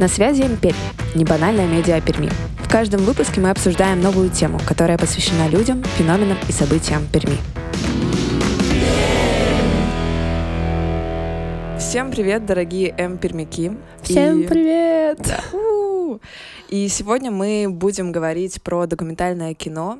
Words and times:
На 0.00 0.08
связи 0.08 0.42
Имперь, 0.42 0.74
небанальная 1.14 1.66
медиа 1.66 2.00
Перми. 2.00 2.30
В 2.58 2.68
каждом 2.70 3.02
выпуске 3.02 3.40
мы 3.40 3.50
обсуждаем 3.50 4.00
новую 4.00 4.30
тему, 4.30 4.58
которая 4.66 4.98
посвящена 4.98 5.48
людям, 5.48 5.82
феноменам 5.96 6.38
и 6.48 6.52
событиям 6.52 7.06
Перми. 7.12 7.36
Всем 11.78 12.10
привет, 12.10 12.46
дорогие 12.46 12.94
М-пермяки. 12.96 13.72
Всем 14.02 14.40
И- 14.40 14.46
привет! 14.46 15.18
Да. 15.26 16.18
И 16.68 16.88
сегодня 16.88 17.30
мы 17.30 17.66
будем 17.68 18.12
говорить 18.12 18.62
про 18.62 18.86
документальное 18.86 19.52
кино 19.54 19.98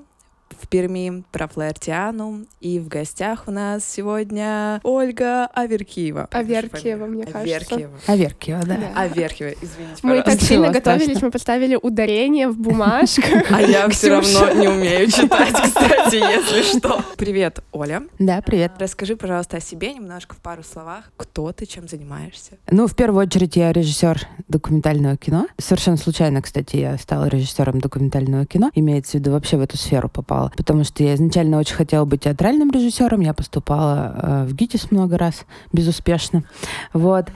в 0.60 0.68
Перми, 0.68 1.24
про 1.32 1.48
Флаертиану. 1.48 2.46
И 2.60 2.78
в 2.78 2.88
гостях 2.88 3.44
у 3.46 3.50
нас 3.50 3.84
сегодня 3.84 4.80
Ольга 4.82 5.46
Аверкиева. 5.46 6.28
Аверкиева, 6.30 7.06
мне 7.06 7.24
кажется. 7.24 7.40
Аверкиева. 7.74 7.92
Аверкиева, 8.06 8.62
да. 8.64 8.76
Да. 8.76 9.00
Аверкиева, 9.02 9.50
извините, 9.60 10.00
Мы 10.02 10.16
так 10.16 10.24
пожалуйста. 10.24 10.46
сильно 10.46 10.66
Ничего 10.66 10.80
готовились, 10.80 11.22
мы 11.22 11.30
поставили 11.30 11.78
ударение 11.80 12.48
в 12.48 12.58
бумажках. 12.58 13.50
А 13.50 13.60
я 13.60 13.88
все 13.88 14.10
равно 14.10 14.52
не 14.52 14.68
умею 14.68 15.10
читать, 15.10 15.52
кстати, 15.62 16.16
если 16.16 16.62
что. 16.78 17.02
Привет, 17.16 17.62
Оля. 17.72 18.02
Да, 18.18 18.40
привет. 18.42 18.72
Расскажи, 18.78 19.16
пожалуйста, 19.16 19.58
о 19.58 19.60
себе 19.60 19.92
немножко 19.94 20.34
в 20.34 20.38
пару 20.38 20.62
словах. 20.62 21.10
Кто 21.16 21.52
ты, 21.52 21.66
чем 21.66 21.88
занимаешься? 21.88 22.52
Ну, 22.70 22.86
в 22.86 22.94
первую 22.96 23.26
очередь, 23.26 23.56
я 23.56 23.72
режиссер 23.72 24.26
документального 24.48 25.16
кино. 25.16 25.46
Совершенно 25.58 25.96
случайно, 25.96 26.42
кстати, 26.42 26.76
я 26.76 26.96
стала 26.98 27.26
режиссером 27.26 27.80
документального 27.80 28.46
кино. 28.46 28.70
Имеется 28.74 29.12
в 29.12 29.14
виду, 29.20 29.32
вообще 29.32 29.56
в 29.56 29.60
эту 29.60 29.76
сферу 29.76 30.08
попала. 30.08 30.41
Потому 30.56 30.84
что 30.84 31.02
я 31.02 31.14
изначально 31.14 31.58
очень 31.58 31.74
хотела 31.74 32.04
быть 32.04 32.22
театральным 32.22 32.70
режиссером. 32.70 33.20
Я 33.20 33.34
поступала 33.34 34.14
э, 34.14 34.44
в 34.46 34.54
ГИТИС 34.54 34.90
много 34.90 35.18
раз, 35.18 35.44
безуспешно. 35.72 36.44
Вот. 36.92 37.26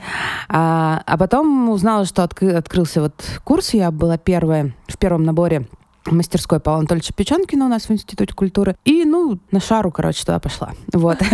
А, 0.49 1.01
а 1.05 1.17
потом 1.17 1.69
узнала, 1.69 2.05
что 2.05 2.23
откры- 2.23 2.53
открылся 2.53 3.01
вот 3.01 3.13
курс. 3.43 3.73
Я 3.73 3.91
была 3.91 4.17
первая 4.17 4.73
в 4.87 4.97
первом 4.97 5.23
наборе 5.23 5.67
мастерской 6.11 6.59
Павла 6.59 6.79
Анатольевича 6.79 7.13
Печенкина 7.13 7.65
у 7.65 7.69
нас 7.69 7.87
в 7.87 7.91
Институте 7.91 8.33
культуры. 8.33 8.75
И, 8.85 9.03
ну, 9.05 9.39
на 9.51 9.59
шару, 9.59 9.91
короче, 9.91 10.21
туда 10.21 10.39
пошла. 10.39 10.71
Вот. 10.93 11.17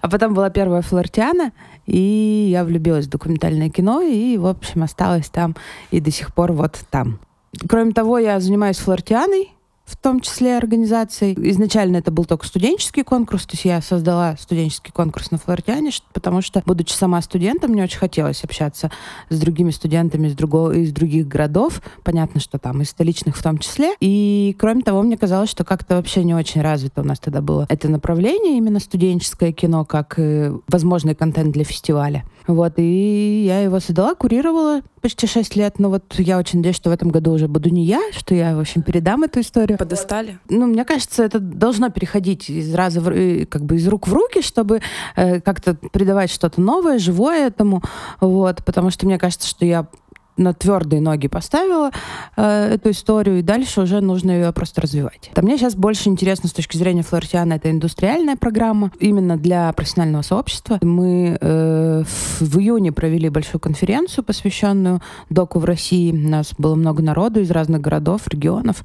А 0.00 0.08
потом 0.08 0.34
была 0.34 0.50
первая 0.50 0.82
флортиана, 0.82 1.52
и 1.86 2.48
я 2.50 2.64
влюбилась 2.64 3.06
в 3.06 3.10
документальное 3.10 3.68
кино, 3.68 4.00
и, 4.00 4.38
в 4.38 4.46
общем, 4.46 4.82
осталась 4.82 5.28
там 5.28 5.56
и 5.90 6.00
до 6.00 6.10
сих 6.10 6.34
пор 6.34 6.52
вот 6.52 6.78
там. 6.90 7.18
Кроме 7.68 7.92
того, 7.92 8.18
я 8.18 8.40
занимаюсь 8.40 8.78
флортианой, 8.78 9.52
в 9.90 9.96
том 9.96 10.20
числе 10.20 10.56
организацией. 10.56 11.36
Изначально 11.50 11.96
это 11.96 12.10
был 12.10 12.24
только 12.24 12.46
студенческий 12.46 13.02
конкурс, 13.02 13.44
то 13.46 13.54
есть 13.54 13.64
я 13.64 13.80
создала 13.82 14.36
студенческий 14.38 14.92
конкурс 14.92 15.30
на 15.30 15.38
флортиане, 15.38 15.90
ш- 15.90 16.02
потому 16.12 16.42
что, 16.42 16.62
будучи 16.64 16.92
сама 16.92 17.20
студентом, 17.22 17.72
мне 17.72 17.82
очень 17.82 17.98
хотелось 17.98 18.44
общаться 18.44 18.90
с 19.28 19.38
другими 19.38 19.70
студентами 19.70 20.28
из, 20.28 20.34
другого, 20.34 20.72
из 20.72 20.92
других 20.92 21.26
городов, 21.26 21.82
понятно, 22.04 22.40
что 22.40 22.58
там 22.58 22.82
из 22.82 22.90
столичных 22.90 23.36
в 23.36 23.42
том 23.42 23.58
числе. 23.58 23.94
И, 24.00 24.54
кроме 24.58 24.82
того, 24.82 25.02
мне 25.02 25.16
казалось, 25.16 25.50
что 25.50 25.64
как-то 25.64 25.96
вообще 25.96 26.22
не 26.24 26.34
очень 26.34 26.60
развито 26.60 27.00
у 27.00 27.04
нас 27.04 27.18
тогда 27.18 27.40
было 27.40 27.66
это 27.68 27.88
направление, 27.88 28.56
именно 28.56 28.78
студенческое 28.80 29.52
кино, 29.52 29.84
как 29.84 30.14
э, 30.18 30.56
возможный 30.68 31.14
контент 31.14 31.52
для 31.52 31.64
фестиваля. 31.64 32.24
Вот, 32.50 32.74
и 32.78 33.44
я 33.46 33.60
его 33.60 33.78
создала, 33.78 34.14
курировала 34.16 34.82
почти 35.00 35.26
6 35.28 35.54
лет, 35.54 35.78
но 35.78 35.88
вот 35.88 36.02
я 36.18 36.36
очень 36.38 36.58
надеюсь, 36.58 36.76
что 36.76 36.90
в 36.90 36.92
этом 36.92 37.10
году 37.10 37.32
уже 37.32 37.46
буду 37.46 37.70
не 37.70 37.84
я, 37.84 38.00
что 38.12 38.34
я, 38.34 38.56
в 38.56 38.60
общем, 38.60 38.82
передам 38.82 39.22
эту 39.22 39.40
историю. 39.40 39.78
Подостали? 39.78 40.38
Ну, 40.48 40.66
мне 40.66 40.84
кажется, 40.84 41.22
это 41.22 41.38
должно 41.38 41.90
переходить 41.90 42.50
из 42.50 42.74
раза 42.74 43.00
в, 43.00 43.46
как 43.46 43.62
бы 43.62 43.76
из 43.76 43.86
рук 43.86 44.08
в 44.08 44.12
руки, 44.12 44.42
чтобы 44.42 44.80
э, 45.14 45.40
как-то 45.40 45.76
придавать 45.92 46.30
что-то 46.30 46.60
новое, 46.60 46.98
живое 46.98 47.46
этому, 47.46 47.82
вот, 48.20 48.64
потому 48.64 48.90
что 48.90 49.06
мне 49.06 49.16
кажется, 49.16 49.48
что 49.48 49.64
я 49.64 49.86
на 50.36 50.54
твердые 50.54 51.00
ноги 51.00 51.28
поставила 51.28 51.90
э, 52.36 52.74
эту 52.74 52.90
историю, 52.90 53.38
и 53.38 53.42
дальше 53.42 53.82
уже 53.82 54.00
нужно 54.00 54.30
ее 54.30 54.52
просто 54.52 54.80
развивать. 54.80 55.30
А 55.34 55.42
мне 55.42 55.58
сейчас 55.58 55.74
больше 55.74 56.08
интересно 56.08 56.48
с 56.48 56.52
точки 56.52 56.76
зрения 56.76 57.02
Флортиана, 57.02 57.54
это 57.54 57.70
индустриальная 57.70 58.36
программа, 58.36 58.90
именно 58.98 59.36
для 59.36 59.72
профессионального 59.72 60.22
сообщества. 60.22 60.78
Мы 60.82 61.36
э, 61.40 62.04
в, 62.06 62.40
в 62.40 62.58
июне 62.58 62.92
провели 62.92 63.28
большую 63.28 63.60
конференцию, 63.60 64.24
посвященную 64.24 65.02
доку 65.28 65.58
в 65.58 65.64
России. 65.64 66.12
У 66.12 66.28
нас 66.28 66.54
было 66.56 66.74
много 66.74 67.02
народу 67.02 67.40
из 67.40 67.50
разных 67.50 67.80
городов, 67.80 68.28
регионов. 68.28 68.84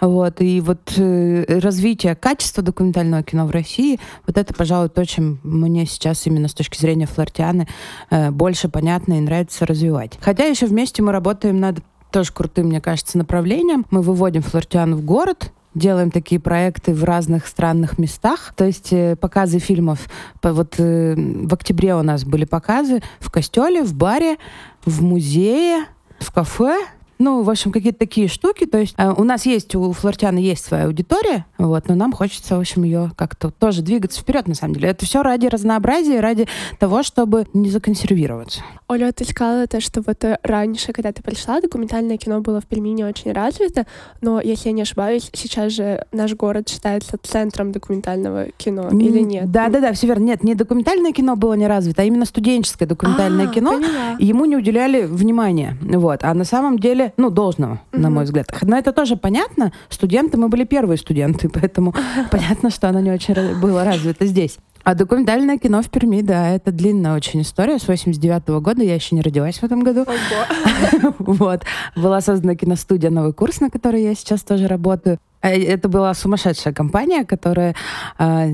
Вот, 0.00 0.40
и 0.40 0.60
вот 0.60 0.92
э, 0.96 1.58
развитие 1.60 2.14
качества 2.14 2.62
документального 2.62 3.22
кино 3.22 3.46
в 3.46 3.50
России, 3.50 4.00
вот 4.26 4.38
это, 4.38 4.54
пожалуй, 4.54 4.88
то, 4.88 5.04
чем 5.04 5.40
мне 5.42 5.86
сейчас 5.86 6.26
именно 6.26 6.48
с 6.48 6.54
точки 6.54 6.78
зрения 6.78 7.06
Флортианы 7.06 7.68
э, 8.10 8.30
больше 8.30 8.68
понятно 8.68 9.14
и 9.14 9.20
нравится 9.20 9.66
развивать. 9.66 10.18
Хотя 10.20 10.44
еще 10.44 10.66
вместе 10.70 11.02
мы 11.02 11.12
работаем 11.12 11.60
над 11.60 11.80
тоже 12.10 12.32
крутым, 12.32 12.66
мне 12.66 12.80
кажется, 12.80 13.18
направлением. 13.18 13.86
Мы 13.90 14.02
выводим 14.02 14.42
Флортиану 14.42 14.96
в 14.96 15.04
город, 15.04 15.52
делаем 15.74 16.10
такие 16.10 16.40
проекты 16.40 16.92
в 16.92 17.04
разных 17.04 17.46
странных 17.46 17.98
местах. 17.98 18.52
То 18.56 18.64
есть 18.64 18.92
э, 18.92 19.14
показы 19.16 19.58
фильмов. 19.60 20.08
По- 20.40 20.52
Вот 20.52 20.74
э, 20.78 21.14
в 21.16 21.54
октябре 21.54 21.94
у 21.94 22.02
нас 22.02 22.24
были 22.24 22.44
показы 22.44 23.02
в 23.20 23.30
костеле, 23.30 23.84
в 23.84 23.94
баре, 23.94 24.38
в 24.84 25.02
музее, 25.02 25.84
в 26.18 26.32
кафе. 26.32 26.76
Ну, 27.20 27.42
в 27.42 27.50
общем, 27.50 27.70
какие-то 27.70 27.98
такие 27.98 28.28
штуки. 28.28 28.64
То 28.64 28.78
есть 28.78 28.94
э, 28.96 29.12
у 29.12 29.24
нас 29.24 29.44
есть, 29.44 29.74
у 29.74 29.92
Флортианы 29.92 30.38
есть 30.38 30.64
своя 30.64 30.86
аудитория, 30.86 31.44
вот, 31.58 31.86
но 31.86 31.94
нам 31.94 32.12
хочется, 32.12 32.56
в 32.56 32.60
общем, 32.60 32.82
ее 32.82 33.12
как-то 33.14 33.50
тоже 33.50 33.82
двигаться 33.82 34.20
вперед, 34.22 34.48
на 34.48 34.54
самом 34.54 34.74
деле. 34.74 34.88
Это 34.88 35.04
все 35.04 35.22
ради 35.22 35.46
разнообразия, 35.46 36.20
ради 36.20 36.48
того, 36.78 37.02
чтобы 37.02 37.46
не 37.52 37.68
законсервироваться. 37.68 38.62
Оля, 38.88 39.12
ты 39.12 39.24
сказала 39.26 39.66
то, 39.66 39.80
что 39.82 40.00
вот 40.00 40.24
э, 40.24 40.38
раньше, 40.42 40.92
когда 40.92 41.12
ты 41.12 41.22
пришла, 41.22 41.60
документальное 41.60 42.16
кино 42.16 42.40
было 42.40 42.60
в 42.62 42.66
Перми 42.66 42.88
не 42.88 43.04
очень 43.04 43.32
развито, 43.32 43.86
но, 44.22 44.40
если 44.40 44.70
я 44.70 44.74
не 44.74 44.82
ошибаюсь, 44.82 45.28
сейчас 45.34 45.72
же 45.74 46.06
наш 46.12 46.34
город 46.34 46.70
считается 46.70 47.18
центром 47.22 47.70
документального 47.70 48.46
кино, 48.56 48.88
или 48.88 49.20
нет? 49.20 49.50
Да, 49.50 49.68
да, 49.68 49.80
да, 49.80 49.92
все 49.92 50.06
верно. 50.06 50.24
Нет, 50.24 50.42
не 50.42 50.54
документальное 50.54 51.12
кино 51.12 51.36
было 51.36 51.52
не 51.52 51.66
развито, 51.66 52.00
а 52.00 52.04
именно 52.06 52.24
студенческое 52.24 52.88
документальное 52.88 53.46
А, 53.48 53.52
кино. 53.52 53.72
поняла. 53.72 54.16
Ему 54.18 54.46
не 54.46 54.56
уделяли 54.56 55.02
внимания. 55.04 55.76
Вот. 55.82 56.24
А 56.24 56.32
на 56.32 56.44
самом 56.44 56.78
деле, 56.78 57.09
ну, 57.16 57.30
должного, 57.30 57.80
на 57.92 58.08
Мгм. 58.08 58.14
мой 58.14 58.24
взгляд. 58.24 58.46
Но 58.62 58.76
это 58.76 58.92
тоже 58.92 59.16
понятно. 59.16 59.72
Студенты, 59.88 60.36
мы 60.38 60.48
были 60.48 60.64
первые 60.64 60.98
студенты, 60.98 61.48
поэтому 61.52 61.94
понятно, 62.30 62.70
что 62.70 62.88
оно 62.88 63.00
не 63.00 63.10
очень 63.10 63.34
было 63.60 63.84
развито 63.84 64.26
здесь. 64.26 64.58
А 64.82 64.94
документальное 64.94 65.58
кино 65.58 65.82
в 65.82 65.90
Перми, 65.90 66.22
да, 66.22 66.48
это 66.48 66.72
длинная 66.72 67.14
очень 67.14 67.42
история. 67.42 67.78
С 67.78 67.86
89 67.86 68.48
года 68.62 68.82
я 68.82 68.94
еще 68.94 69.14
не 69.14 69.20
родилась 69.20 69.58
в 69.58 69.62
этом 69.64 69.80
году. 69.82 70.06
Вот. 71.18 71.62
Была 71.96 72.20
создана 72.20 72.54
киностудия 72.54 73.10
«Новый 73.10 73.32
курс», 73.32 73.60
на 73.60 73.70
которой 73.70 74.02
я 74.02 74.14
сейчас 74.14 74.42
тоже 74.42 74.66
работаю. 74.68 75.18
А 75.40 75.50
Это 75.50 75.88
была 75.88 76.12
сумасшедшая 76.14 76.74
компания, 76.74 77.24
которая 77.24 77.74
а, 78.18 78.46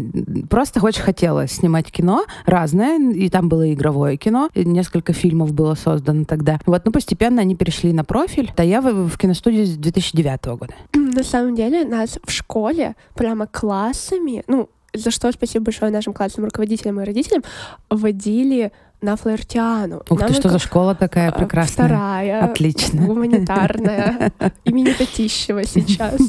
просто 0.48 0.84
очень 0.84 1.02
хотела 1.02 1.46
снимать 1.46 1.90
кино 1.90 2.24
разное, 2.44 2.98
и 3.12 3.28
там 3.28 3.48
было 3.48 3.72
игровое 3.72 4.16
кино, 4.16 4.50
несколько 4.54 5.12
фильмов 5.12 5.52
было 5.52 5.74
создано 5.74 6.24
тогда. 6.24 6.60
Вот, 6.66 6.84
ну, 6.84 6.92
постепенно 6.92 7.40
они 7.40 7.56
перешли 7.56 7.92
на 7.92 8.04
профиль. 8.04 8.52
Да 8.56 8.62
я 8.62 8.80
в, 8.80 9.08
в 9.08 9.18
киностудии 9.18 9.64
с 9.64 9.76
2009 9.76 10.44
года. 10.46 10.74
На 10.94 11.22
самом 11.22 11.54
деле 11.54 11.84
нас 11.84 12.18
в 12.24 12.30
школе 12.30 12.94
прямо 13.14 13.46
классами, 13.46 14.44
ну, 14.46 14.68
за 14.92 15.10
что 15.10 15.30
спасибо 15.32 15.66
большое 15.66 15.90
нашим 15.90 16.12
классным 16.12 16.46
руководителям 16.46 17.00
и 17.00 17.04
родителям, 17.04 17.42
водили 17.90 18.72
на 19.00 19.16
флиртиану. 19.16 20.02
Ух 20.08 20.18
Нам 20.18 20.28
ты, 20.28 20.34
что 20.34 20.48
за 20.48 20.58
школа 20.58 20.94
такая 20.94 21.30
а, 21.30 21.32
прекрасная. 21.32 21.86
Вторая. 21.86 22.44
Отлично. 22.44 23.02
Гуманитарная. 23.02 24.32
Имени 24.64 24.92
Татищева 24.92 25.64
сейчас. 25.64 26.20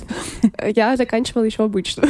Я 0.76 0.96
заканчивала 0.98 1.44
еще 1.44 1.64
обычную. 1.64 2.10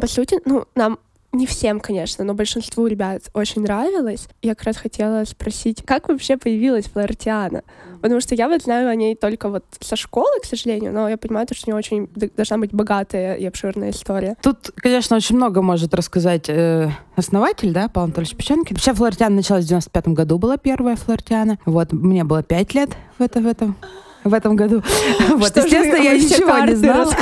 По 0.00 0.06
сути, 0.06 0.38
ну, 0.44 0.64
нам 0.74 0.98
не 1.32 1.46
всем, 1.46 1.80
конечно, 1.80 2.24
но 2.24 2.34
большинству 2.34 2.86
ребят 2.86 3.22
очень 3.32 3.62
нравилось. 3.62 4.28
Я 4.42 4.54
как 4.54 4.66
раз 4.66 4.76
хотела 4.76 5.24
спросить, 5.24 5.82
как 5.84 6.08
вообще 6.08 6.36
появилась 6.36 6.86
Флортиана? 6.86 7.62
Потому 8.02 8.20
что 8.20 8.34
я 8.34 8.48
вот 8.48 8.62
знаю 8.62 8.90
о 8.90 8.94
ней 8.94 9.16
только 9.16 9.48
вот 9.48 9.64
со 9.80 9.96
школы, 9.96 10.40
к 10.42 10.44
сожалению, 10.44 10.92
но 10.92 11.08
я 11.08 11.16
понимаю, 11.16 11.46
то, 11.46 11.54
что 11.54 11.66
у 11.66 11.70
нее 11.70 11.78
очень 11.78 12.08
должна 12.36 12.58
быть 12.58 12.74
богатая 12.74 13.34
и 13.34 13.46
обширная 13.46 13.90
история. 13.90 14.36
Тут, 14.42 14.72
конечно, 14.76 15.16
очень 15.16 15.36
много 15.36 15.62
может 15.62 15.94
рассказать 15.94 16.48
э, 16.48 16.90
основатель, 17.16 17.72
да, 17.72 17.88
Павел 17.88 18.06
Анатольевич 18.06 18.36
Печенкин. 18.36 18.76
Вообще 18.76 18.92
Флортиана 18.92 19.36
началась 19.36 19.64
в 19.64 19.68
95 19.68 20.08
году, 20.08 20.38
была 20.38 20.58
первая 20.58 20.96
Флортиана. 20.96 21.58
Вот, 21.64 21.92
мне 21.92 22.24
было 22.24 22.42
5 22.42 22.74
лет 22.74 22.90
в, 23.18 23.22
это, 23.22 23.40
в 23.40 23.46
этом 23.46 23.76
в 24.24 24.34
этом 24.34 24.56
году. 24.56 24.82
Вот, 25.32 25.48
Что 25.48 25.60
естественно, 25.60 26.02
я 26.02 26.14
ничего 26.14 26.58
не 26.64 26.74
знала. 26.74 27.12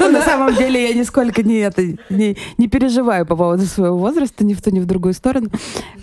Ну, 0.00 0.10
на 0.10 0.22
самом 0.22 0.54
деле, 0.56 0.88
я 0.88 0.94
нисколько 0.94 1.42
не, 1.42 1.58
это, 1.58 1.82
не, 2.10 2.36
не 2.58 2.68
переживаю 2.68 3.26
по 3.26 3.36
поводу 3.36 3.64
своего 3.64 3.96
возраста 3.96 4.44
ни 4.44 4.54
в 4.54 4.62
ту, 4.62 4.70
ни 4.70 4.80
в 4.80 4.86
другую 4.86 5.14
сторону. 5.14 5.48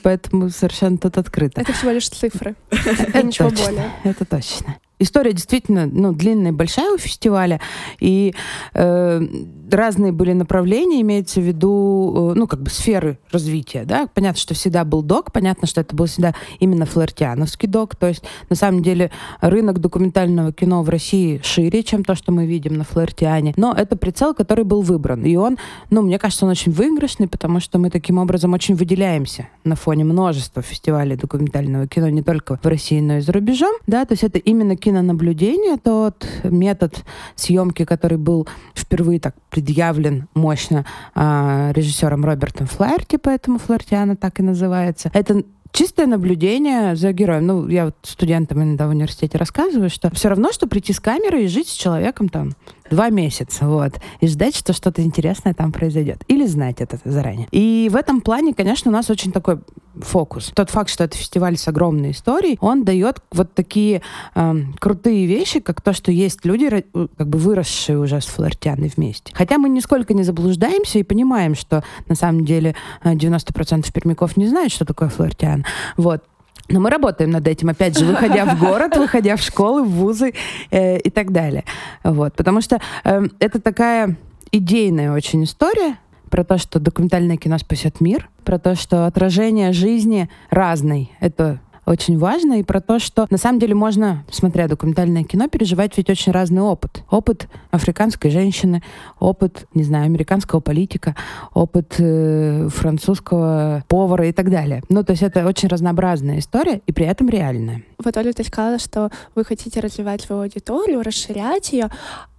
Поэтому 0.01 0.49
совершенно 0.49 0.97
тут 0.97 1.17
открыто. 1.17 1.61
Это 1.61 1.73
всего 1.73 1.91
лишь 1.91 2.09
цифры. 2.09 2.55
Это 2.69 3.23
ничего 3.23 3.49
более. 3.49 3.91
Это 4.03 4.25
точно. 4.25 4.77
История 5.01 5.33
действительно 5.33 5.85
ну, 5.85 6.13
длинная 6.13 6.51
и 6.51 6.55
большая 6.55 6.93
у 6.93 6.97
фестиваля, 6.97 7.59
и 7.99 8.33
э, 8.73 9.27
разные 9.71 10.11
были 10.11 10.33
направления, 10.33 11.01
имеется 11.01 11.41
в 11.41 11.43
виду, 11.43 12.31
э, 12.31 12.39
ну, 12.39 12.47
как 12.47 12.61
бы 12.61 12.69
сферы 12.69 13.17
развития, 13.31 13.83
да. 13.85 14.07
Понятно, 14.13 14.39
что 14.39 14.53
всегда 14.53 14.85
был 14.85 15.01
док, 15.01 15.31
понятно, 15.31 15.67
что 15.67 15.81
это 15.81 15.95
был 15.95 16.05
всегда 16.05 16.33
именно 16.59 16.85
флортиановский 16.85 17.67
док, 17.67 17.95
то 17.95 18.07
есть, 18.07 18.23
на 18.49 18.55
самом 18.55 18.83
деле, 18.83 19.11
рынок 19.41 19.79
документального 19.79 20.53
кино 20.53 20.83
в 20.83 20.89
России 20.89 21.41
шире, 21.43 21.83
чем 21.83 22.03
то, 22.03 22.15
что 22.15 22.31
мы 22.31 22.45
видим 22.45 22.75
на 22.75 22.83
флортиане, 22.83 23.53
но 23.57 23.73
это 23.73 23.95
прицел, 23.95 24.33
который 24.33 24.63
был 24.65 24.81
выбран, 24.81 25.23
и 25.25 25.35
он, 25.35 25.57
ну, 25.89 26.01
мне 26.01 26.19
кажется, 26.19 26.45
он 26.45 26.51
очень 26.51 26.71
выигрышный, 26.71 27.27
потому 27.27 27.59
что 27.59 27.79
мы 27.79 27.89
таким 27.89 28.17
образом 28.17 28.53
очень 28.53 28.75
выделяемся 28.75 29.47
на 29.63 29.75
фоне 29.75 30.03
множества 30.03 30.61
фестивалей 30.61 31.15
документального 31.15 31.87
кино, 31.87 32.09
не 32.09 32.21
только 32.21 32.59
в 32.61 32.67
России, 32.67 32.99
но 32.99 33.17
и 33.17 33.21
за 33.21 33.31
рубежом, 33.31 33.73
да, 33.87 34.05
то 34.05 34.13
есть 34.13 34.23
это 34.23 34.37
именно 34.39 34.75
кинонаблюдение, 34.91 35.77
тот 35.77 36.27
метод 36.43 37.03
съемки, 37.35 37.85
который 37.85 38.17
был 38.17 38.47
впервые 38.75 39.19
так 39.19 39.35
предъявлен 39.49 40.27
мощно 40.33 40.85
э, 41.15 41.71
режиссером 41.73 42.25
Робертом 42.25 42.67
Флаерти, 42.67 43.15
поэтому 43.15 43.57
Флаертиана 43.57 44.17
так 44.17 44.39
и 44.41 44.43
называется. 44.43 45.09
Это 45.13 45.43
чистое 45.71 46.07
наблюдение 46.07 46.97
за 46.97 47.13
героем. 47.13 47.47
Ну, 47.47 47.67
я 47.69 47.85
вот 47.85 47.95
студентам 48.03 48.61
иногда 48.61 48.87
в 48.87 48.89
университете 48.89 49.37
рассказываю, 49.37 49.89
что 49.89 50.13
все 50.13 50.27
равно, 50.27 50.51
что 50.51 50.67
прийти 50.67 50.91
с 50.91 50.99
камерой 50.99 51.45
и 51.45 51.47
жить 51.47 51.69
с 51.69 51.73
человеком 51.73 52.27
там 52.27 52.51
два 52.91 53.09
месяца, 53.09 53.67
вот, 53.67 53.93
и 54.19 54.27
ждать, 54.27 54.55
что 54.55 54.73
что-то 54.73 55.01
интересное 55.01 55.53
там 55.53 55.71
произойдет. 55.71 56.23
Или 56.27 56.45
знать 56.45 56.81
это 56.81 56.99
заранее. 57.03 57.47
И 57.51 57.89
в 57.91 57.95
этом 57.95 58.21
плане, 58.21 58.53
конечно, 58.53 58.91
у 58.91 58.93
нас 58.93 59.09
очень 59.09 59.31
такой 59.31 59.59
фокус. 59.95 60.51
Тот 60.53 60.69
факт, 60.69 60.89
что 60.89 61.03
это 61.03 61.17
фестиваль 61.17 61.57
с 61.57 61.67
огромной 61.67 62.11
историей, 62.11 62.57
он 62.61 62.83
дает 62.83 63.21
вот 63.31 63.53
такие 63.53 64.01
э, 64.35 64.55
крутые 64.79 65.25
вещи, 65.25 65.59
как 65.59 65.81
то, 65.81 65.93
что 65.93 66.11
есть 66.11 66.45
люди, 66.45 66.85
как 67.17 67.27
бы 67.27 67.37
выросшие 67.37 67.97
уже 67.97 68.21
с 68.21 68.25
флиртяной 68.25 68.91
вместе. 68.95 69.33
Хотя 69.35 69.57
мы 69.57 69.69
нисколько 69.69 70.13
не 70.13 70.23
заблуждаемся 70.23 70.99
и 70.99 71.03
понимаем, 71.03 71.55
что 71.55 71.83
на 72.07 72.15
самом 72.15 72.45
деле 72.45 72.75
90% 73.03 73.79
э, 73.87 73.91
пермяков 73.91 74.37
не 74.37 74.47
знают, 74.47 74.71
что 74.71 74.85
такое 74.85 75.09
флиртян. 75.09 75.65
Вот. 75.97 76.23
Но 76.69 76.79
мы 76.79 76.89
работаем 76.89 77.31
над 77.31 77.47
этим, 77.47 77.69
опять 77.69 77.97
же, 77.97 78.05
выходя 78.05 78.45
в 78.45 78.59
город, 78.59 78.95
выходя 78.97 79.35
в 79.35 79.41
школы, 79.41 79.83
в 79.83 79.89
вузы 79.89 80.33
э, 80.69 80.97
и 80.97 81.09
так 81.09 81.31
далее. 81.31 81.65
Вот, 82.03 82.35
потому 82.35 82.61
что 82.61 82.79
э, 83.03 83.23
это 83.39 83.59
такая 83.61 84.15
идейная 84.51 85.11
очень 85.13 85.43
история 85.43 85.97
про 86.29 86.43
то, 86.43 86.57
что 86.57 86.79
документальное 86.79 87.37
кино 87.37 87.57
спасет 87.57 87.99
мир, 87.99 88.29
про 88.45 88.57
то, 88.57 88.75
что 88.75 89.05
отражение 89.05 89.73
жизни 89.73 90.29
разной. 90.49 91.11
Это 91.19 91.59
очень 91.91 92.17
важно, 92.17 92.59
и 92.59 92.63
про 92.63 92.81
то, 92.81 92.99
что 92.99 93.27
на 93.29 93.37
самом 93.37 93.59
деле 93.59 93.75
можно, 93.75 94.23
смотря 94.31 94.67
документальное 94.67 95.23
кино, 95.23 95.47
переживать 95.47 95.97
ведь 95.97 96.09
очень 96.09 96.31
разный 96.31 96.61
опыт. 96.61 97.03
Опыт 97.09 97.47
африканской 97.69 98.31
женщины, 98.31 98.81
опыт, 99.19 99.67
не 99.73 99.83
знаю, 99.83 100.05
американского 100.05 100.59
политика, 100.59 101.15
опыт 101.53 101.95
э, 101.99 102.69
французского 102.69 103.83
повара 103.87 104.27
и 104.27 104.31
так 104.31 104.49
далее. 104.49 104.83
Ну, 104.89 105.03
то 105.03 105.11
есть 105.11 105.23
это 105.23 105.45
очень 105.45 105.67
разнообразная 105.67 106.39
история, 106.39 106.81
и 106.87 106.91
при 106.91 107.05
этом 107.05 107.29
реальная. 107.29 107.83
Вот, 108.03 108.17
Оля, 108.17 108.33
ты 108.33 108.43
сказала, 108.43 108.79
что 108.79 109.11
вы 109.35 109.43
хотите 109.45 109.79
развивать 109.79 110.21
свою 110.21 110.43
аудиторию, 110.43 111.03
расширять 111.03 111.73
ее, 111.73 111.89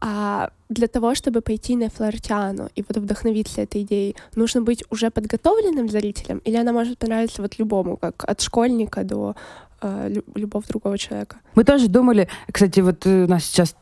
а 0.05 0.51
для 0.69 0.89
того, 0.89 1.15
чтобы 1.15 1.41
пойти 1.43 1.77
на 1.77 1.89
флиртиану 1.89 2.69
и 2.75 2.85
вот 2.89 2.97
вдохновиться 2.97 3.61
этой 3.61 3.83
идеей, 3.83 4.17
нужно 4.35 4.61
быть 4.61 4.85
уже 4.91 5.11
подготовленным 5.11 5.89
зрителем, 5.89 6.39
или 6.39 6.57
она 6.57 6.73
может 6.73 6.99
понравиться 6.99 7.41
вот 7.41 7.59
любому, 7.59 7.97
как 7.97 8.25
от 8.25 8.41
школьника 8.41 9.05
до 9.05 9.37
э, 9.81 10.23
любого 10.35 10.65
другого 10.69 10.99
человека? 10.99 11.37
Мы 11.55 11.63
тоже 11.63 11.87
думали, 11.87 12.29
кстати, 12.51 12.81
вот 12.81 13.07
у 13.07 13.29
нас 13.29 13.45
сейчас 13.45 13.77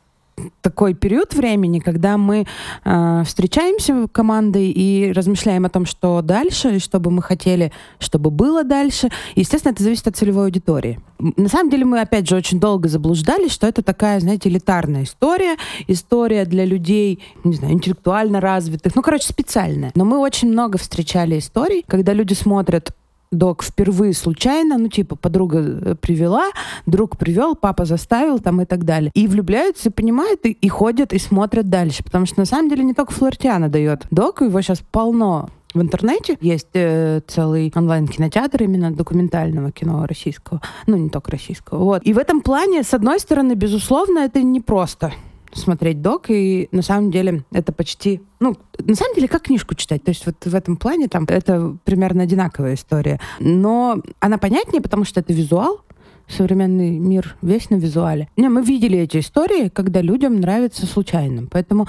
такой 0.61 0.95
период 0.95 1.35
времени, 1.35 1.79
когда 1.79 2.17
мы 2.17 2.47
э, 2.85 3.23
встречаемся 3.25 4.07
командой 4.13 4.71
и 4.71 5.13
размышляем 5.13 5.65
о 5.65 5.69
том, 5.69 5.87
что 5.87 6.23
дальше, 6.23 6.79
что 6.79 7.01
бы 7.01 7.11
мы 7.11 7.23
хотели, 7.23 7.73
чтобы 7.99 8.31
было 8.31 8.65
дальше. 8.65 9.11
Естественно, 9.35 9.73
это 9.73 9.83
зависит 9.83 10.07
от 10.09 10.17
целевой 10.17 10.47
аудитории. 10.47 11.01
На 11.19 11.49
самом 11.49 11.71
деле 11.71 11.85
мы, 11.85 12.01
опять 12.01 12.29
же, 12.29 12.37
очень 12.37 12.61
долго 12.61 12.89
заблуждались, 12.89 13.53
что 13.53 13.67
это 13.67 13.83
такая, 13.83 14.21
знаете, 14.21 14.49
элитарная 14.49 15.05
история, 15.05 15.57
история 15.87 16.45
для 16.45 16.65
людей, 16.65 17.23
не 17.45 17.55
знаю, 17.55 17.75
интеллектуально 17.75 18.41
развитых, 18.41 18.95
ну, 18.95 19.03
короче, 19.03 19.27
специальная. 19.27 19.93
Но 19.95 20.05
мы 20.05 20.19
очень 20.19 20.51
много 20.51 20.79
встречали 20.79 21.39
историй, 21.39 21.85
когда 21.87 22.13
люди 22.13 22.35
смотрят 22.35 22.93
док 23.33 23.63
впервые 23.63 24.13
случайно, 24.13 24.79
ну, 24.79 24.89
типа, 24.89 25.17
подруга 25.17 25.59
э, 25.61 25.95
привела, 25.95 26.51
друг 26.87 27.17
привел, 27.17 27.55
папа 27.55 27.85
заставил 27.85 28.39
там 28.41 28.61
и 28.61 28.65
так 28.65 28.85
далее. 28.85 29.11
И 29.15 29.29
влюбляются, 29.29 29.91
понимают, 29.91 30.45
и, 30.45 30.51
и 30.51 30.69
ходят, 30.69 31.13
и 31.13 31.19
смотрят 31.19 31.69
дальше. 31.69 32.03
Потому 32.03 32.27
что 32.27 32.41
на 32.41 32.47
самом 32.47 32.69
деле 32.69 32.85
не 32.85 32.95
только 32.95 33.13
Флортиана 33.13 33.69
дает 33.69 34.07
док, 34.11 34.43
его 34.43 34.61
сейчас 34.61 34.83
полно 34.91 35.51
в 35.75 35.81
интернете 35.81 36.37
есть 36.41 36.71
э, 36.75 37.21
целый 37.29 37.73
онлайн-кинотеатр 37.75 38.65
именно 38.65 38.91
документального 38.91 39.71
кино 39.71 40.05
российского, 40.07 40.61
ну 40.87 40.97
не 40.97 41.11
только 41.11 41.31
российского. 41.31 41.79
Вот. 41.79 42.03
И 42.05 42.13
в 42.13 42.19
этом 42.19 42.41
плане, 42.41 42.83
с 42.83 42.93
одной 42.93 43.21
стороны, 43.21 43.53
безусловно, 43.55 44.21
это 44.21 44.43
не 44.43 44.61
просто 44.61 45.13
смотреть 45.53 46.01
док, 46.03 46.27
и 46.29 46.69
на 46.73 46.83
самом 46.83 47.11
деле 47.11 47.45
это 47.53 47.73
почти, 47.73 48.21
ну, 48.39 48.57
на 48.79 48.95
самом 48.95 49.15
деле, 49.15 49.29
как 49.29 49.43
книжку 49.43 49.75
читать. 49.75 50.03
То 50.05 50.11
есть 50.11 50.25
вот 50.27 50.37
в 50.45 50.55
этом 50.55 50.77
плане 50.77 51.09
там 51.09 51.25
это 51.29 51.77
примерно 51.85 52.23
одинаковая 52.23 52.75
история. 52.75 53.21
Но 53.41 54.03
она 54.21 54.39
понятнее, 54.39 54.83
потому 54.83 55.05
что 55.05 55.21
это 55.21 55.33
визуал, 55.33 55.81
современный 56.29 56.99
мир 56.99 57.37
весь 57.43 57.71
на 57.71 57.77
визуале. 57.77 58.29
Не, 58.37 58.49
мы 58.49 58.63
видели 58.63 58.99
эти 58.99 59.19
истории, 59.19 59.69
когда 59.69 60.01
людям 60.01 60.37
нравится 60.37 60.87
случайным. 60.87 61.49
Поэтому 61.51 61.89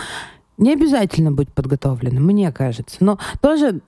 не 0.58 0.74
обязательно 0.74 1.32
быть 1.32 1.50
подготовленным, 1.54 2.24
мне 2.26 2.52
кажется. 2.52 2.98
Но 3.00 3.20
тоже 3.42 3.82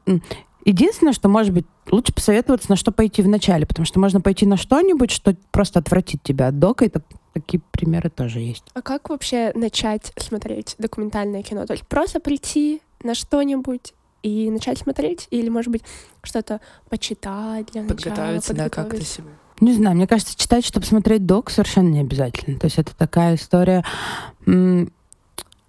Единственное, 0.65 1.13
что, 1.13 1.27
может 1.27 1.53
быть, 1.53 1.65
лучше 1.91 2.13
посоветоваться, 2.13 2.69
на 2.69 2.77
что 2.77 2.91
пойти 2.91 3.21
в 3.21 3.27
начале, 3.27 3.65
потому 3.65 3.85
что 3.85 3.99
можно 3.99 4.21
пойти 4.21 4.45
на 4.45 4.55
что-нибудь, 4.55 5.11
что 5.11 5.35
просто 5.51 5.79
отвратит 5.79 6.23
тебя 6.23 6.47
от 6.47 6.59
дока, 6.59 6.85
и 6.85 6.89
Такие 7.33 7.61
примеры 7.71 8.09
тоже 8.09 8.39
есть. 8.39 8.63
А 8.73 8.81
как 8.81 9.09
вообще 9.09 9.51
начать 9.55 10.13
смотреть 10.17 10.75
документальное 10.77 11.41
кино? 11.41 11.65
То 11.65 11.73
есть 11.73 11.87
просто 11.87 12.19
прийти 12.19 12.81
на 13.03 13.15
что-нибудь 13.15 13.93
и 14.21 14.51
начать 14.51 14.77
смотреть? 14.77 15.27
Или, 15.31 15.49
может 15.49 15.71
быть, 15.71 15.83
что-то 16.21 16.61
почитать 16.89 17.71
для 17.71 17.81
начала? 17.81 17.97
Подготовиться, 17.97 18.53
да, 18.53 18.69
как-то 18.69 19.03
себе. 19.03 19.27
Не 19.59 19.73
знаю, 19.73 19.95
мне 19.95 20.07
кажется, 20.07 20.37
читать, 20.37 20.65
чтобы 20.65 20.85
смотреть 20.85 21.25
док, 21.25 21.49
совершенно 21.49 21.89
не 21.89 22.01
обязательно. 22.01 22.59
То 22.59 22.65
есть 22.65 22.77
это 22.77 22.95
такая 22.95 23.35
история 23.35 23.83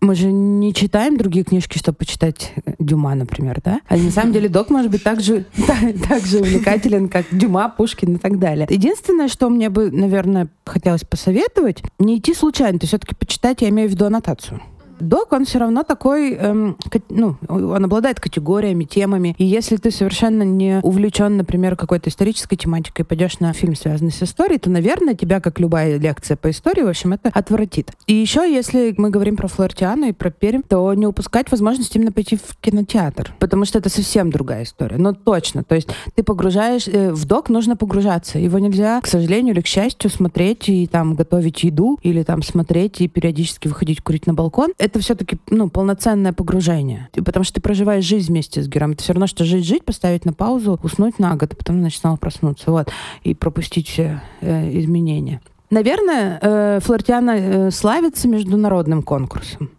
мы 0.04 0.14
же 0.14 0.30
не 0.30 0.72
читаем 0.74 1.16
другие 1.16 1.44
книжки, 1.44 1.78
чтобы 1.78 1.96
почитать 1.96 2.52
Дюма, 2.78 3.14
например, 3.14 3.60
да? 3.64 3.80
А 3.88 3.96
на 3.96 4.10
самом 4.10 4.32
деле 4.32 4.48
док 4.48 4.70
может 4.70 4.90
быть 4.90 5.02
так 5.02 5.20
же, 5.20 5.46
так, 6.08 6.24
же 6.24 6.38
увлекателен, 6.40 7.08
как 7.08 7.26
Дюма, 7.30 7.68
Пушкин 7.68 8.16
и 8.16 8.18
так 8.18 8.38
далее. 8.38 8.66
Единственное, 8.70 9.28
что 9.28 9.48
мне 9.48 9.70
бы, 9.70 9.90
наверное, 9.90 10.48
хотелось 10.64 11.04
посоветовать, 11.04 11.82
не 11.98 12.18
идти 12.18 12.34
случайно, 12.34 12.78
то 12.78 12.86
все-таки 12.86 13.14
почитать, 13.14 13.62
я 13.62 13.68
имею 13.70 13.88
в 13.88 13.92
виду 13.92 14.06
аннотацию 14.06 14.60
док, 15.00 15.32
он 15.32 15.44
все 15.44 15.58
равно 15.58 15.82
такой, 15.82 16.34
эм, 16.34 16.76
ну, 17.08 17.36
он 17.48 17.84
обладает 17.84 18.20
категориями, 18.20 18.84
темами. 18.84 19.34
И 19.38 19.44
если 19.44 19.76
ты 19.76 19.90
совершенно 19.90 20.42
не 20.42 20.80
увлечен, 20.82 21.36
например, 21.36 21.76
какой-то 21.76 22.10
исторической 22.10 22.56
тематикой, 22.56 23.04
пойдешь 23.04 23.40
на 23.40 23.52
фильм, 23.52 23.74
связанный 23.74 24.12
с 24.12 24.22
историей, 24.22 24.58
то, 24.58 24.70
наверное, 24.70 25.14
тебя, 25.14 25.40
как 25.40 25.60
любая 25.60 25.98
лекция 25.98 26.36
по 26.36 26.50
истории, 26.50 26.82
в 26.82 26.88
общем, 26.88 27.12
это 27.12 27.30
отвратит. 27.32 27.92
И 28.06 28.14
еще, 28.14 28.40
если 28.40 28.94
мы 28.96 29.10
говорим 29.10 29.36
про 29.36 29.48
Флортиану 29.48 30.08
и 30.08 30.12
про 30.12 30.30
Пермь, 30.30 30.62
то 30.62 30.92
не 30.94 31.06
упускать 31.06 31.50
возможность 31.50 31.94
именно 31.96 32.12
пойти 32.12 32.36
в 32.36 32.56
кинотеатр, 32.60 33.34
потому 33.38 33.64
что 33.64 33.78
это 33.78 33.88
совсем 33.88 34.30
другая 34.30 34.64
история. 34.64 34.96
Но 34.96 35.12
точно, 35.12 35.64
то 35.64 35.74
есть 35.74 35.88
ты 36.14 36.22
погружаешь, 36.22 36.88
э, 36.88 37.12
в 37.12 37.24
док 37.26 37.48
нужно 37.48 37.76
погружаться. 37.76 38.38
Его 38.38 38.58
нельзя, 38.58 39.00
к 39.00 39.06
сожалению 39.06 39.54
или 39.54 39.60
к 39.60 39.66
счастью, 39.66 40.10
смотреть 40.10 40.68
и 40.68 40.86
там 40.86 41.14
готовить 41.14 41.64
еду 41.64 41.98
или 42.02 42.22
там 42.22 42.42
смотреть 42.42 43.00
и 43.00 43.08
периодически 43.08 43.68
выходить 43.68 44.02
курить 44.02 44.26
на 44.26 44.34
балкон 44.34 44.72
это 44.84 44.93
все-таки 45.00 45.38
ну, 45.50 45.68
полноценное 45.68 46.32
погружение. 46.32 47.08
Потому 47.12 47.44
что 47.44 47.54
ты 47.54 47.60
проживаешь 47.60 48.04
жизнь 48.04 48.28
вместе 48.32 48.62
с 48.62 48.68
героем. 48.68 48.92
Это 48.92 49.02
все 49.02 49.12
равно, 49.12 49.26
что 49.26 49.44
жить-жить, 49.44 49.84
поставить 49.84 50.24
на 50.24 50.32
паузу, 50.32 50.78
уснуть 50.82 51.18
на 51.18 51.36
год, 51.36 51.52
а 51.52 51.56
потом, 51.56 51.80
значит, 51.80 52.02
проснуться. 52.20 52.70
Вот. 52.70 52.88
И 53.22 53.34
пропустить 53.34 53.88
все 53.88 54.22
э, 54.40 54.78
изменения. 54.78 55.40
Наверное, 55.70 56.38
э, 56.40 56.80
Флортиана 56.82 57.30
э, 57.36 57.70
славится 57.70 58.28
международным 58.28 59.02
конкурсом. 59.02 59.70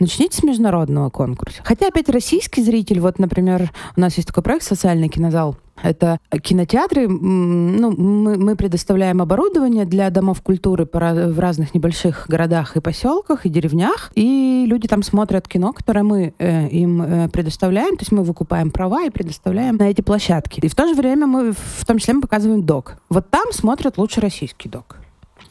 Начните 0.00 0.38
с 0.38 0.42
международного 0.42 1.10
конкурса. 1.10 1.60
Хотя 1.62 1.88
опять 1.88 2.08
российский 2.08 2.62
зритель, 2.62 3.00
вот, 3.00 3.18
например, 3.18 3.70
у 3.96 4.00
нас 4.00 4.16
есть 4.16 4.28
такой 4.28 4.42
проект 4.42 4.64
«Социальный 4.64 5.08
кинозал», 5.08 5.56
это 5.82 6.18
кинотеатры. 6.42 7.08
Ну, 7.08 7.90
мы, 7.90 8.36
мы 8.36 8.56
предоставляем 8.56 9.22
оборудование 9.22 9.84
для 9.84 10.10
домов 10.10 10.42
культуры 10.42 10.86
в 10.90 11.38
разных 11.38 11.74
небольших 11.74 12.26
городах 12.28 12.76
и 12.76 12.80
поселках, 12.80 13.46
и 13.46 13.48
деревнях. 13.48 14.10
И 14.14 14.64
люди 14.66 14.88
там 14.88 15.02
смотрят 15.02 15.48
кино, 15.48 15.72
которое 15.72 16.02
мы 16.02 16.34
э, 16.38 16.68
им 16.68 17.02
э, 17.02 17.28
предоставляем. 17.28 17.96
То 17.96 18.02
есть 18.02 18.12
мы 18.12 18.22
выкупаем 18.22 18.70
права 18.70 19.04
и 19.04 19.10
предоставляем 19.10 19.76
на 19.76 19.84
эти 19.84 20.02
площадки. 20.02 20.60
И 20.60 20.68
в 20.68 20.74
то 20.74 20.86
же 20.86 20.94
время 20.94 21.26
мы 21.26 21.52
в 21.52 21.86
том 21.86 21.98
числе 21.98 22.14
мы 22.14 22.20
показываем 22.20 22.62
док. 22.62 22.96
Вот 23.08 23.30
там 23.30 23.52
смотрят 23.52 23.96
лучше 23.96 24.20
российский 24.20 24.68
док. 24.68 24.96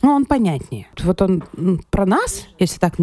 Ну, 0.02 0.12
он 0.12 0.26
понятнее. 0.26 0.88
Вот 1.04 1.22
он 1.22 1.44
про 1.90 2.06
нас, 2.06 2.48
если 2.58 2.80
так 2.80 2.96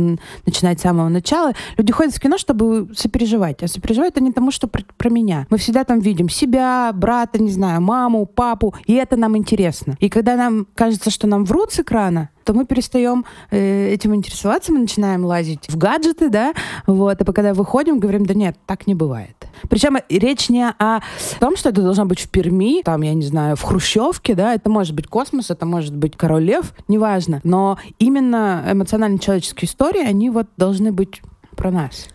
начинать 0.46 0.80
с 0.80 0.82
самого 0.82 1.08
начала. 1.08 1.52
Люди 1.76 1.92
ходят 1.92 2.14
в 2.14 2.20
кино, 2.20 2.38
чтобы 2.38 2.88
сопереживать. 2.94 3.62
А 3.62 3.68
сопереживают 3.68 4.16
они 4.16 4.32
тому, 4.32 4.50
что 4.50 4.66
про, 4.66 4.82
про 4.96 5.10
меня. 5.10 5.46
Мы 5.50 5.58
всегда 5.58 5.84
там 5.84 6.00
видим 6.00 6.28
себя, 6.28 6.90
брата, 6.94 7.42
не 7.42 7.50
знаю, 7.50 7.80
маму, 7.80 8.26
папу, 8.26 8.74
и 8.86 8.94
это 8.94 9.16
нам 9.16 9.36
интересно. 9.36 9.96
И 10.00 10.08
когда 10.08 10.36
нам 10.36 10.66
кажется, 10.74 11.10
что 11.10 11.26
нам 11.26 11.44
врут 11.44 11.72
с 11.72 11.80
экрана, 11.80 12.30
то 12.46 12.54
мы 12.54 12.64
перестаем 12.64 13.24
э, 13.50 13.88
этим 13.92 14.14
интересоваться, 14.14 14.72
мы 14.72 14.78
начинаем 14.78 15.24
лазить 15.24 15.68
в 15.68 15.76
гаджеты, 15.76 16.30
да, 16.30 16.54
вот, 16.86 17.20
и 17.20 17.24
когда 17.24 17.52
выходим, 17.52 17.98
говорим, 17.98 18.24
да 18.24 18.34
нет, 18.34 18.56
так 18.66 18.86
не 18.86 18.94
бывает. 18.94 19.48
Причем 19.68 19.96
речь 20.08 20.48
не 20.48 20.64
о 20.66 21.00
том, 21.40 21.56
что 21.56 21.70
это 21.70 21.82
должно 21.82 22.06
быть 22.06 22.20
в 22.20 22.30
Перми, 22.30 22.82
там, 22.82 23.02
я 23.02 23.14
не 23.14 23.26
знаю, 23.26 23.56
в 23.56 23.62
Хрущевке, 23.62 24.34
да, 24.34 24.54
это 24.54 24.70
может 24.70 24.94
быть 24.94 25.08
космос, 25.08 25.50
это 25.50 25.66
может 25.66 25.96
быть 25.96 26.16
Король 26.16 26.44
Лев, 26.44 26.72
неважно, 26.86 27.40
но 27.42 27.78
именно 27.98 28.64
эмоционально-человеческие 28.70 29.68
истории, 29.68 30.06
они 30.06 30.30
вот 30.30 30.46
должны 30.56 30.92
быть 30.92 31.22
про 31.56 31.72
нас. 31.72 32.08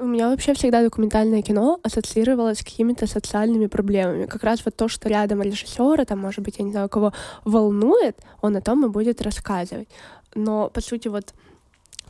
У 0.00 0.04
меня 0.04 0.28
вообще 0.28 0.54
всегда 0.54 0.82
документальное 0.82 1.42
кино 1.42 1.80
ассоциировалось 1.82 2.60
с 2.60 2.64
какими-то 2.64 3.08
социальными 3.08 3.66
проблемами. 3.66 4.26
Как 4.26 4.44
раз 4.44 4.64
вот 4.64 4.76
то, 4.76 4.86
что 4.88 5.08
рядом 5.08 5.42
режиссера, 5.42 6.04
там, 6.04 6.20
может 6.20 6.40
быть, 6.40 6.58
я 6.58 6.64
не 6.64 6.70
знаю, 6.70 6.88
кого 6.88 7.12
волнует, 7.44 8.16
он 8.40 8.56
о 8.56 8.60
том 8.60 8.86
и 8.86 8.88
будет 8.88 9.20
рассказывать. 9.22 9.88
Но, 10.36 10.70
по 10.70 10.80
сути, 10.80 11.08
вот 11.08 11.34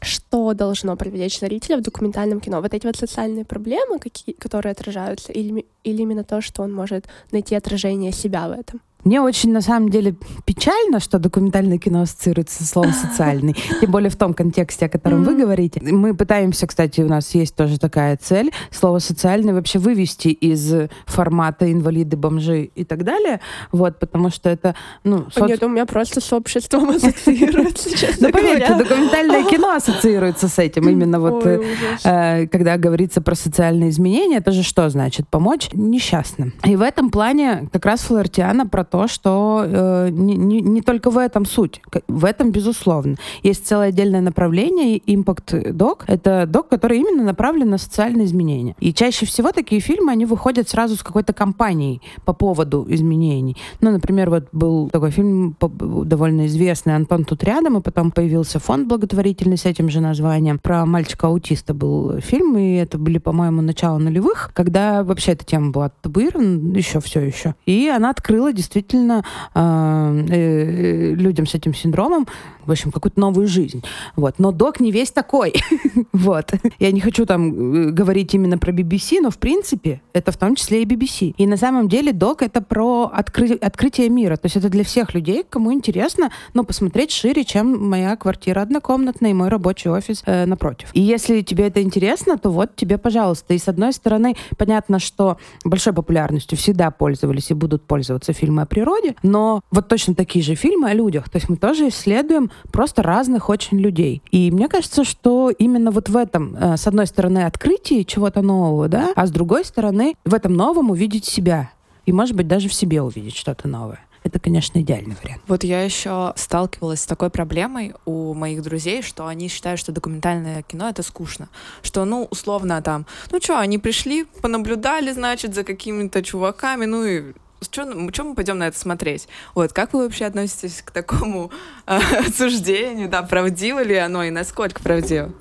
что 0.02 0.52
должно 0.52 0.96
привлечь 0.96 1.40
зрителя 1.40 1.78
в 1.78 1.82
документальном 1.82 2.40
кино? 2.40 2.60
Вот 2.60 2.74
эти 2.74 2.86
вот 2.86 2.96
социальные 2.96 3.46
проблемы, 3.46 3.98
какие, 3.98 4.34
которые 4.34 4.72
отражаются, 4.72 5.32
или, 5.32 5.64
или 5.82 6.02
именно 6.02 6.24
то, 6.24 6.42
что 6.42 6.62
он 6.62 6.72
может 6.72 7.06
найти 7.32 7.54
отражение 7.54 8.12
себя 8.12 8.48
в 8.48 8.52
этом? 8.52 8.80
Мне 9.04 9.20
очень, 9.20 9.52
на 9.52 9.60
самом 9.60 9.88
деле, 9.90 10.16
печально, 10.44 11.00
что 11.00 11.18
документальное 11.18 11.78
кино 11.78 12.02
ассоциируется 12.02 12.64
со 12.64 12.68
словом 12.68 12.92
«социальный», 12.92 13.56
тем 13.80 13.90
более 13.90 14.10
в 14.10 14.16
том 14.16 14.34
контексте, 14.34 14.86
о 14.86 14.88
котором 14.88 15.24
вы 15.24 15.36
говорите. 15.36 15.80
Мы 15.82 16.14
пытаемся, 16.14 16.66
кстати, 16.66 17.00
у 17.00 17.08
нас 17.08 17.34
есть 17.34 17.54
тоже 17.54 17.78
такая 17.78 18.16
цель, 18.16 18.50
слово 18.70 18.98
«социальный» 18.98 19.52
вообще 19.52 19.78
вывести 19.78 20.28
из 20.28 20.88
формата 21.06 21.70
инвалиды, 21.70 22.16
бомжи 22.16 22.64
и 22.74 22.84
так 22.84 23.04
далее, 23.04 23.40
вот, 23.72 23.98
потому 23.98 24.30
что 24.30 24.50
это, 24.50 24.74
ну... 25.04 25.26
Соц... 25.32 25.48
Нет, 25.48 25.62
у 25.62 25.68
меня 25.68 25.86
просто 25.86 26.20
с 26.20 26.32
обществом 26.32 26.90
ассоциируется, 26.96 27.96
честно 27.96 28.18
Ну, 28.28 28.32
поверьте, 28.32 28.74
документальное 28.74 29.44
кино 29.44 29.74
ассоциируется 29.74 30.48
с 30.48 30.58
этим, 30.58 30.88
именно 30.88 31.20
вот, 31.20 31.46
э, 31.46 32.46
когда 32.48 32.76
говорится 32.76 33.20
про 33.20 33.34
социальные 33.34 33.90
изменения, 33.90 34.38
это 34.38 34.52
же 34.52 34.62
что 34.62 34.88
значит? 34.90 35.28
Помочь 35.28 35.70
несчастным. 35.72 36.52
И 36.64 36.76
в 36.76 36.82
этом 36.82 37.10
плане 37.10 37.68
как 37.72 37.86
раз 37.86 38.00
Флортиана 38.00 38.66
про 38.66 38.84
то, 38.90 39.08
что 39.08 39.64
э, 39.64 40.08
не, 40.10 40.36
не, 40.36 40.60
не 40.60 40.82
только 40.82 41.10
в 41.10 41.18
этом 41.18 41.44
суть. 41.44 41.80
В 42.08 42.24
этом, 42.24 42.50
безусловно. 42.50 43.16
Есть 43.42 43.66
целое 43.66 43.88
отдельное 43.88 44.20
направление, 44.20 44.98
Impact 44.98 45.72
Doc. 45.72 46.02
Это 46.06 46.46
док, 46.46 46.68
который 46.68 46.98
именно 46.98 47.24
направлен 47.24 47.70
на 47.70 47.78
социальные 47.78 48.26
изменения. 48.26 48.74
И 48.80 48.92
чаще 48.92 49.26
всего 49.26 49.52
такие 49.52 49.80
фильмы, 49.80 50.12
они 50.12 50.26
выходят 50.26 50.68
сразу 50.68 50.96
с 50.96 51.02
какой-то 51.02 51.32
кампанией 51.32 52.00
по 52.24 52.32
поводу 52.32 52.86
изменений. 52.88 53.56
Ну, 53.80 53.90
например, 53.90 54.30
вот 54.30 54.48
был 54.52 54.88
такой 54.90 55.10
фильм 55.10 55.56
довольно 55.60 56.46
известный 56.46 56.96
«Антон 56.96 57.24
тут 57.24 57.44
рядом», 57.44 57.78
и 57.78 57.80
потом 57.80 58.10
появился 58.10 58.58
фонд 58.58 58.88
благотворительный 58.88 59.56
с 59.58 59.64
этим 59.64 59.88
же 59.88 60.00
названием. 60.00 60.58
Про 60.58 60.86
мальчика-аутиста 60.86 61.74
был 61.74 62.20
фильм, 62.20 62.56
и 62.56 62.74
это 62.74 62.98
были, 62.98 63.18
по-моему, 63.18 63.62
начало 63.62 63.98
нулевых, 63.98 64.50
когда 64.54 65.04
вообще 65.04 65.32
эта 65.32 65.44
тема 65.44 65.70
была 65.70 65.90
табуирована, 66.02 66.76
еще 66.76 67.00
все 67.00 67.20
еще. 67.20 67.54
И 67.66 67.88
она 67.88 68.10
открыла 68.10 68.52
действительно 68.52 68.77
действительно 68.78 69.24
а, 69.54 70.12
э, 70.30 71.14
людям 71.14 71.46
с 71.46 71.54
этим 71.54 71.74
синдромом, 71.74 72.26
в 72.68 72.70
общем, 72.70 72.92
какую-то 72.92 73.18
новую 73.18 73.48
жизнь. 73.48 73.82
Вот. 74.14 74.34
Но 74.38 74.52
док 74.52 74.78
не 74.78 74.92
весь 74.92 75.10
такой. 75.10 75.54
вот. 76.12 76.52
Я 76.78 76.92
не 76.92 77.00
хочу 77.00 77.24
там 77.24 77.88
э, 77.88 77.90
говорить 77.90 78.34
именно 78.34 78.58
про 78.58 78.72
BBC, 78.72 79.20
но 79.22 79.30
в 79.30 79.38
принципе 79.38 80.02
это 80.12 80.32
в 80.32 80.36
том 80.36 80.54
числе 80.54 80.82
и 80.82 80.84
BBC. 80.84 81.34
И 81.38 81.46
на 81.46 81.56
самом 81.56 81.88
деле 81.88 82.12
док 82.12 82.42
это 82.42 82.60
про 82.60 83.10
откры... 83.12 83.54
открытие 83.54 84.10
мира. 84.10 84.36
То 84.36 84.46
есть 84.46 84.56
это 84.56 84.68
для 84.68 84.84
всех 84.84 85.14
людей, 85.14 85.44
кому 85.48 85.72
интересно, 85.72 86.30
ну, 86.52 86.62
посмотреть 86.62 87.10
шире, 87.10 87.44
чем 87.44 87.88
моя 87.88 88.16
квартира 88.16 88.60
однокомнатная 88.60 89.30
и 89.30 89.34
мой 89.34 89.48
рабочий 89.48 89.88
офис 89.88 90.22
э, 90.26 90.44
напротив. 90.44 90.90
И 90.92 91.00
если 91.00 91.40
тебе 91.40 91.68
это 91.68 91.82
интересно, 91.82 92.36
то 92.36 92.50
вот 92.50 92.76
тебе, 92.76 92.98
пожалуйста. 92.98 93.54
И 93.54 93.58
с 93.58 93.68
одной 93.68 93.94
стороны, 93.94 94.36
понятно, 94.58 94.98
что 94.98 95.38
большой 95.64 95.94
популярностью 95.94 96.58
всегда 96.58 96.90
пользовались 96.90 97.50
и 97.50 97.54
будут 97.54 97.82
пользоваться 97.82 98.34
фильмы 98.34 98.62
природе, 98.68 99.16
но 99.22 99.62
вот 99.70 99.88
точно 99.88 100.14
такие 100.14 100.44
же 100.44 100.54
фильмы 100.54 100.90
о 100.90 100.94
людях. 100.94 101.28
То 101.28 101.36
есть 101.36 101.48
мы 101.48 101.56
тоже 101.56 101.88
исследуем 101.88 102.50
просто 102.72 103.02
разных 103.02 103.48
очень 103.48 103.78
людей. 103.78 104.22
И 104.30 104.50
мне 104.50 104.68
кажется, 104.68 105.04
что 105.04 105.50
именно 105.50 105.90
вот 105.90 106.08
в 106.08 106.16
этом, 106.16 106.56
э, 106.56 106.76
с 106.76 106.86
одной 106.86 107.06
стороны, 107.06 107.44
открытие 107.44 108.04
чего-то 108.04 108.42
нового, 108.42 108.88
да, 108.88 109.12
а 109.14 109.26
с 109.26 109.30
другой 109.30 109.64
стороны, 109.64 110.14
в 110.24 110.34
этом 110.34 110.54
новом 110.54 110.90
увидеть 110.90 111.24
себя. 111.24 111.70
И, 112.06 112.12
может 112.12 112.34
быть, 112.36 112.48
даже 112.48 112.68
в 112.68 112.74
себе 112.74 113.02
увидеть 113.02 113.36
что-то 113.36 113.68
новое 113.68 114.00
это, 114.28 114.38
конечно, 114.38 114.80
идеальный 114.80 115.16
вариант. 115.22 115.42
Вот 115.48 115.64
я 115.64 115.82
еще 115.82 116.32
сталкивалась 116.36 117.00
с 117.00 117.06
такой 117.06 117.30
проблемой 117.30 117.94
у 118.04 118.34
моих 118.34 118.62
друзей, 118.62 119.02
что 119.02 119.26
они 119.26 119.48
считают, 119.48 119.80
что 119.80 119.92
документальное 119.92 120.62
кино 120.62 120.88
это 120.88 121.02
скучно. 121.02 121.48
Что, 121.82 122.04
ну, 122.04 122.28
условно, 122.30 122.80
там, 122.82 123.06
ну 123.30 123.40
что, 123.40 123.58
они 123.58 123.78
пришли, 123.78 124.24
понаблюдали, 124.42 125.12
значит, 125.12 125.54
за 125.54 125.64
какими-то 125.64 126.22
чуваками, 126.22 126.84
ну 126.84 127.04
и 127.04 127.32
что 127.60 127.84
мы 128.24 128.34
пойдем 128.34 128.58
на 128.58 128.68
это 128.68 128.78
смотреть? 128.78 129.28
Вот, 129.54 129.72
как 129.72 129.92
вы 129.92 130.04
вообще 130.04 130.26
относитесь 130.26 130.82
к 130.84 130.90
такому 130.90 131.50
э, 131.86 131.98
суждению, 132.36 133.08
да, 133.08 133.22
правдиво 133.22 133.82
ли 133.82 133.96
оно 133.96 134.24
и 134.24 134.30
насколько 134.30 134.82
правдиво? 134.82 135.32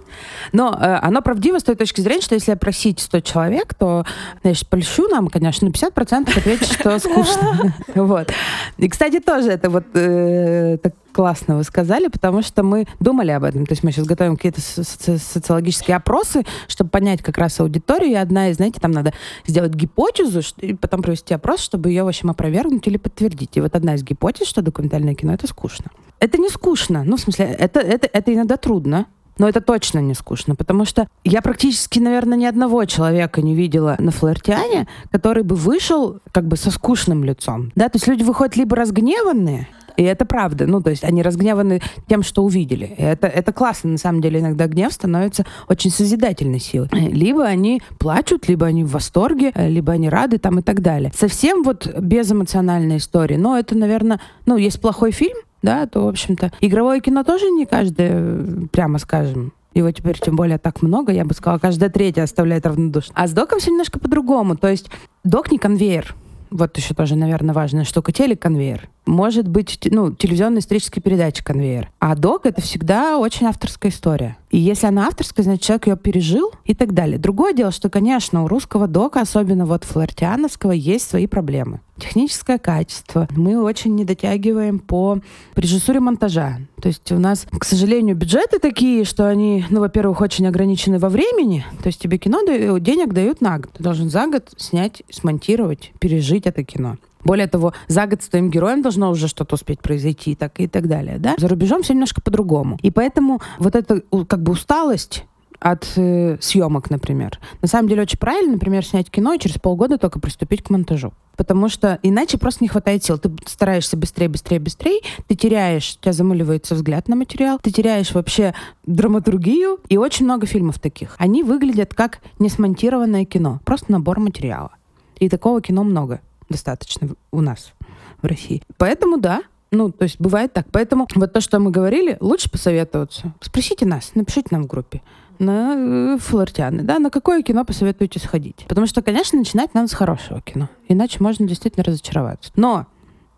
Но 0.52 0.78
э, 0.80 1.00
оно 1.02 1.22
правдиво 1.22 1.60
с 1.60 1.64
той 1.64 1.76
точки 1.76 2.02
зрения, 2.02 2.22
что 2.22 2.36
если 2.36 2.52
опросить 2.52 3.00
100 3.00 3.20
человек, 3.22 3.74
то, 3.74 4.06
значит, 4.44 4.68
польщу 4.68 5.08
нам, 5.08 5.28
конечно, 5.28 5.68
50% 5.68 6.38
ответит, 6.38 6.68
что 6.68 7.00
скучно. 7.00 7.74
Вот. 7.96 8.32
И, 8.78 8.90
кстати, 8.90 9.20
тоже 9.20 9.52
это 9.52 9.70
вот 9.70 9.86
э, 9.94 10.78
классно 11.18 11.58
вы 11.58 11.64
сказали, 11.64 12.10
потому 12.10 12.44
что 12.44 12.62
мы 12.62 12.86
думали 13.00 13.32
об 13.32 13.44
этом. 13.44 13.66
То 13.66 13.72
есть 13.72 13.82
мы 13.82 13.92
сейчас 13.92 14.06
готовим 14.06 14.36
какие-то 14.36 14.62
соци 14.62 15.18
социологические 15.18 15.98
опросы, 15.98 16.46
чтобы 16.68 16.92
понять 16.92 17.24
как 17.24 17.40
раз 17.40 17.60
аудиторию. 17.60 18.12
И 18.12 18.14
одна 18.14 18.50
из, 18.50 18.58
знаете, 18.58 18.80
там 18.80 18.92
надо 18.92 19.14
сделать 19.48 19.74
гипотезу, 19.74 20.42
и 20.58 20.76
потом 20.76 21.02
провести 21.02 21.34
опрос, 21.34 21.62
чтобы 21.62 21.90
ее, 21.90 22.04
в 22.04 22.08
общем, 22.08 22.30
опровергнуть 22.30 22.86
или 22.86 22.98
подтвердить. 22.98 23.58
И 23.58 23.62
вот 23.62 23.76
одна 23.76 23.96
из 23.96 24.04
гипотез, 24.04 24.46
что 24.46 24.62
документальное 24.62 25.16
кино— 25.16 25.34
это 25.34 25.48
скучно. 25.48 25.86
Это 26.20 26.38
не 26.38 26.50
скучно. 26.50 27.04
Ну, 27.04 27.18
в 27.18 27.20
смысле, 27.20 27.46
это, 27.46 27.80
это, 27.80 28.08
это 28.14 28.32
иногда 28.32 28.58
трудно. 28.58 29.08
Но 29.40 29.50
это 29.50 29.60
точно 29.60 30.00
не 30.00 30.14
скучно, 30.14 30.56
потому 30.56 30.86
что 30.86 31.08
я 31.24 31.42
практически, 31.42 32.00
наверное, 32.00 32.38
ни 32.38 32.46
одного 32.46 32.86
человека 32.86 33.42
не 33.42 33.56
видела 33.56 33.96
на 34.00 34.12
флиртиане, 34.12 34.88
который 35.12 35.44
бы 35.44 35.56
вышел 35.56 36.20
как 36.32 36.48
бы 36.48 36.58
со 36.58 36.72
скучным 36.72 37.24
лицом. 37.24 37.72
Да, 37.76 37.90
то 37.90 37.98
есть 37.98 38.08
люди 38.08 38.24
выходят 38.24 38.56
либо 38.56 38.76
разгневанные, 38.76 39.68
и 39.98 40.04
это 40.04 40.26
правда. 40.26 40.68
Ну, 40.68 40.82
то 40.82 40.92
есть 40.92 41.04
они 41.04 41.22
разгневаны 41.22 41.82
тем, 42.08 42.24
что 42.24 42.44
увидели. 42.44 42.86
Это, 42.98 43.28
это 43.28 43.52
классно. 43.52 43.92
На 43.92 43.98
самом 43.98 44.22
деле 44.22 44.40
иногда 44.40 44.68
гнев 44.68 44.94
становится 44.94 45.46
очень 45.68 45.92
созидательной 45.92 46.60
силой. 46.60 46.90
Либо 46.92 47.44
они 47.44 47.82
плачут, 48.00 48.48
либо 48.48 48.68
они 48.68 48.84
в 48.84 48.92
восторге, 48.92 49.52
либо 49.56 49.94
они 49.94 50.08
рады 50.08 50.38
там 50.38 50.60
и 50.60 50.62
так 50.62 50.82
далее. 50.82 51.12
Совсем 51.16 51.64
вот 51.64 51.88
безэмоциональная 52.00 52.98
история. 52.98 53.38
Но 53.38 53.58
это, 53.58 53.76
наверное, 53.76 54.20
ну, 54.46 54.56
есть 54.56 54.80
плохой 54.80 55.12
фильм, 55.12 55.38
да, 55.62 55.88
то, 55.88 56.06
в 56.06 56.08
общем-то, 56.08 56.52
игровое 56.62 57.02
кино 57.02 57.24
тоже 57.24 57.50
не 57.50 57.66
каждое, 57.66 58.68
прямо 58.72 59.00
скажем, 59.00 59.54
его 59.74 59.92
теперь 59.92 60.20
тем 60.20 60.36
более 60.36 60.58
так 60.58 60.82
много, 60.82 61.12
я 61.12 61.26
бы 61.26 61.34
сказала, 61.34 61.60
каждая 61.60 61.90
третья 61.90 62.24
оставляет 62.24 62.66
равнодушно. 62.66 63.14
А 63.16 63.28
с 63.28 63.32
доком 63.32 63.60
все 63.60 63.72
немножко 63.72 64.00
по-другому. 64.00 64.56
То 64.56 64.68
есть 64.68 64.90
док 65.24 65.52
не 65.52 65.58
конвейер. 65.58 66.16
Вот 66.50 66.78
еще 66.78 66.94
тоже, 66.94 67.16
наверное, 67.16 67.54
важная 67.54 67.84
штука. 67.84 68.12
Телеконвейер 68.12 68.90
может 69.08 69.48
быть, 69.48 69.80
ну, 69.90 70.14
телевизионная 70.14 70.60
историческая 70.60 71.02
передача 71.02 71.44
конвейер. 71.44 71.90
А 72.00 72.16
док— 72.16 72.42
это 72.46 72.62
всегда 72.62 73.18
очень 73.18 73.48
авторская 73.48 73.92
история. 73.92 74.38
И 74.50 74.58
если 74.58 74.88
она 74.88 75.08
авторская, 75.08 75.44
значит, 75.44 75.64
человек 75.64 75.88
ее 75.88 75.98
пережил 75.98 76.52
и 76.64 76.74
так 76.74 76.94
далее. 76.94 77.18
Другое 77.18 77.54
дело, 77.54 77.72
что, 77.72 77.90
конечно, 77.90 78.44
у 78.44 78.48
русского 78.48 78.88
дока, 78.88 79.22
особенно 79.22 79.66
вот 79.66 79.84
флортиановского, 79.84 80.72
есть 80.72 81.10
свои 81.10 81.28
проблемы. 81.28 81.82
Техническое 81.98 82.58
качество. 82.58 83.28
Мы 83.36 83.62
очень 83.62 83.96
не 83.96 84.06
дотягиваем 84.06 84.80
по 84.80 85.20
режиссуре 85.56 86.00
монтажа. 86.00 86.60
То 86.82 86.88
есть 86.88 87.12
у 87.12 87.20
нас, 87.20 87.48
к 87.52 87.66
сожалению, 87.66 88.16
бюджеты 88.16 88.60
такие, 88.60 89.04
что 89.04 89.28
они, 89.28 89.66
ну, 89.70 89.80
во-первых, 89.80 90.22
очень 90.22 90.48
ограничены 90.48 91.00
во 91.00 91.10
времени. 91.10 91.66
То 91.82 91.88
есть 91.88 92.00
тебе 92.00 92.18
кино 92.18 92.42
денег 92.80 93.14
дают 93.14 93.42
на 93.42 93.58
год. 93.58 93.72
Ты 93.74 93.84
должен 93.84 94.10
за 94.10 94.28
год 94.28 94.52
снять, 94.58 95.04
смонтировать, 95.10 95.92
пережить 96.00 96.46
это 96.46 96.64
кино. 96.64 96.98
Более 97.24 97.48
того, 97.48 97.74
за 97.88 98.06
год 98.06 98.24
с 98.24 98.30
твоим 98.30 98.50
героем 98.50 98.82
должно 98.82 99.10
уже 99.10 99.28
что-то 99.28 99.56
успеть 99.56 99.82
произойти 99.82 100.32
и 100.32 100.36
так, 100.36 100.60
и 100.60 100.68
так 100.68 100.88
далее. 100.88 101.18
Да? 101.20 101.36
За 101.38 101.48
рубежом 101.48 101.84
все 101.84 101.94
немножко 101.94 102.22
по-другому. 102.22 102.78
И 102.82 102.92
поэтому 102.92 103.42
вот 103.60 103.76
эта 103.76 104.02
как 104.28 104.42
бы 104.42 104.52
усталость 104.52 105.26
от 105.60 105.92
э, 105.96 106.38
съемок, 106.40 106.90
например. 106.90 107.40
На 107.62 107.68
самом 107.68 107.90
деле 107.90 108.04
очень 108.04 108.20
правильно, 108.20 108.54
например, 108.54 108.86
снять 108.86 109.10
кино 109.10 109.34
и 109.34 109.40
через 109.40 109.58
полгода 109.58 109.98
только 109.98 110.20
приступить 110.20 110.64
к 110.64 110.70
монтажу. 110.70 111.14
Потому 111.36 111.70
что 111.70 112.00
иначе 112.04 112.38
просто 112.38 112.64
не 112.64 112.68
хватает 112.68 113.04
сил. 113.04 113.18
Ты 113.18 113.32
стараешься 113.46 113.98
быстрее, 113.98 114.30
быстрее, 114.30 114.60
быстрее, 114.60 115.02
ты 115.28 115.36
теряешь, 115.36 115.96
у 115.98 116.04
тебя 116.04 116.14
замыливается 116.14 116.76
взгляд 116.76 117.08
на 117.08 117.16
материал, 117.16 117.60
ты 117.62 117.72
теряешь 117.72 118.14
вообще 118.14 118.54
драматургию, 118.86 119.80
и 119.90 119.98
очень 119.98 120.26
много 120.26 120.46
фильмов 120.48 120.80
таких. 120.80 121.16
Они 121.18 121.44
выглядят 121.44 121.94
как 121.94 122.20
несмонтированное 122.40 123.26
кино, 123.26 123.60
просто 123.66 123.92
набор 123.92 124.20
материала. 124.20 124.72
И 125.20 125.30
такого 125.30 125.62
кино 125.62 125.84
много 125.84 126.22
достаточно 126.50 127.10
у 127.32 127.42
нас 127.42 127.74
в 128.22 128.26
России. 128.26 128.62
Поэтому 128.78 129.18
да, 129.18 129.42
ну, 129.72 129.92
то 129.92 130.04
есть 130.04 130.20
бывает 130.20 130.54
так. 130.54 130.68
Поэтому 130.72 131.08
вот 131.16 131.34
то, 131.34 131.42
что 131.42 131.60
мы 131.60 131.72
говорили, 131.72 132.18
лучше 132.20 132.50
посоветоваться. 132.50 133.34
Спросите 133.42 133.86
нас, 133.86 134.12
напишите 134.16 134.50
нам 134.52 134.64
в 134.64 134.68
группе 134.68 135.02
на 135.40 135.76
э, 136.16 136.18
флиртяны, 136.20 136.84
да, 136.84 137.00
на 137.00 137.10
какое 137.10 137.44
кино 137.44 137.64
посоветуете 137.64 138.20
сходить? 138.20 138.66
Потому 138.68 138.88
что, 138.88 139.02
конечно, 139.02 139.38
начинать 139.38 139.74
надо 139.74 139.88
с 139.88 139.94
хорошего 139.94 140.42
кино, 140.42 140.70
иначе 140.88 141.18
можно 141.20 141.48
действительно 141.48 141.84
разочароваться. 141.84 142.52
Но 142.56 142.88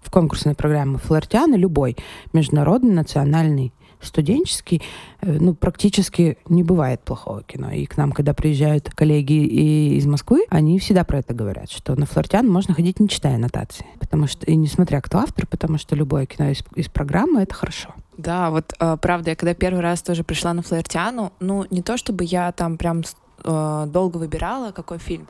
в 0.01 0.11
конкурсной 0.11 0.55
программе 0.55 0.97
флиртяны 0.97 1.55
любой, 1.55 1.97
международный, 2.31 2.93
национальный, 2.93 3.73
студенческий, 4.01 4.81
э, 5.21 5.37
ну, 5.39 5.53
практически 5.53 6.37
не 6.47 6.63
бывает 6.63 7.01
плохого 7.01 7.43
кино. 7.43 7.71
И 7.71 7.85
к 7.85 7.97
нам, 7.97 8.11
когда 8.11 8.33
приезжают 8.33 8.89
коллеги 8.89 9.97
из 9.97 10.05
Москвы, 10.05 10.45
они 10.49 10.79
всегда 10.79 11.03
про 11.03 11.19
это 11.19 11.33
говорят, 11.33 11.69
что 11.69 11.95
на 11.95 12.05
флиртян 12.05 12.47
можно 12.47 12.73
ходить, 12.73 12.99
не 12.99 13.09
читая 13.09 13.35
аннотации. 13.35 13.85
Потому 13.99 14.27
что, 14.27 14.45
и 14.45 14.55
несмотря 14.55 15.01
кто 15.01 15.19
автор, 15.19 15.47
потому 15.47 15.77
что 15.77 15.95
любое 15.95 16.25
кино 16.25 16.49
из, 16.49 16.63
из 16.75 16.87
программы— 16.87 17.41
это 17.43 17.53
хорошо. 17.53 17.93
Да, 18.17 18.49
вот 18.49 18.73
э, 18.79 18.97
правда, 19.01 19.31
я 19.31 19.35
когда 19.35 19.53
первый 19.53 19.81
раз 19.81 20.01
тоже 20.01 20.23
пришла 20.23 20.53
на 20.53 20.61
флиртяну, 20.61 21.31
ну, 21.39 21.65
не 21.69 21.81
то 21.81 21.97
чтобы 21.97 22.25
я 22.25 22.51
там 22.51 22.77
прям 22.77 23.03
э, 23.43 23.85
долго 23.87 24.17
выбирала, 24.17 24.71
какой 24.71 24.97
фильм, 24.97 25.27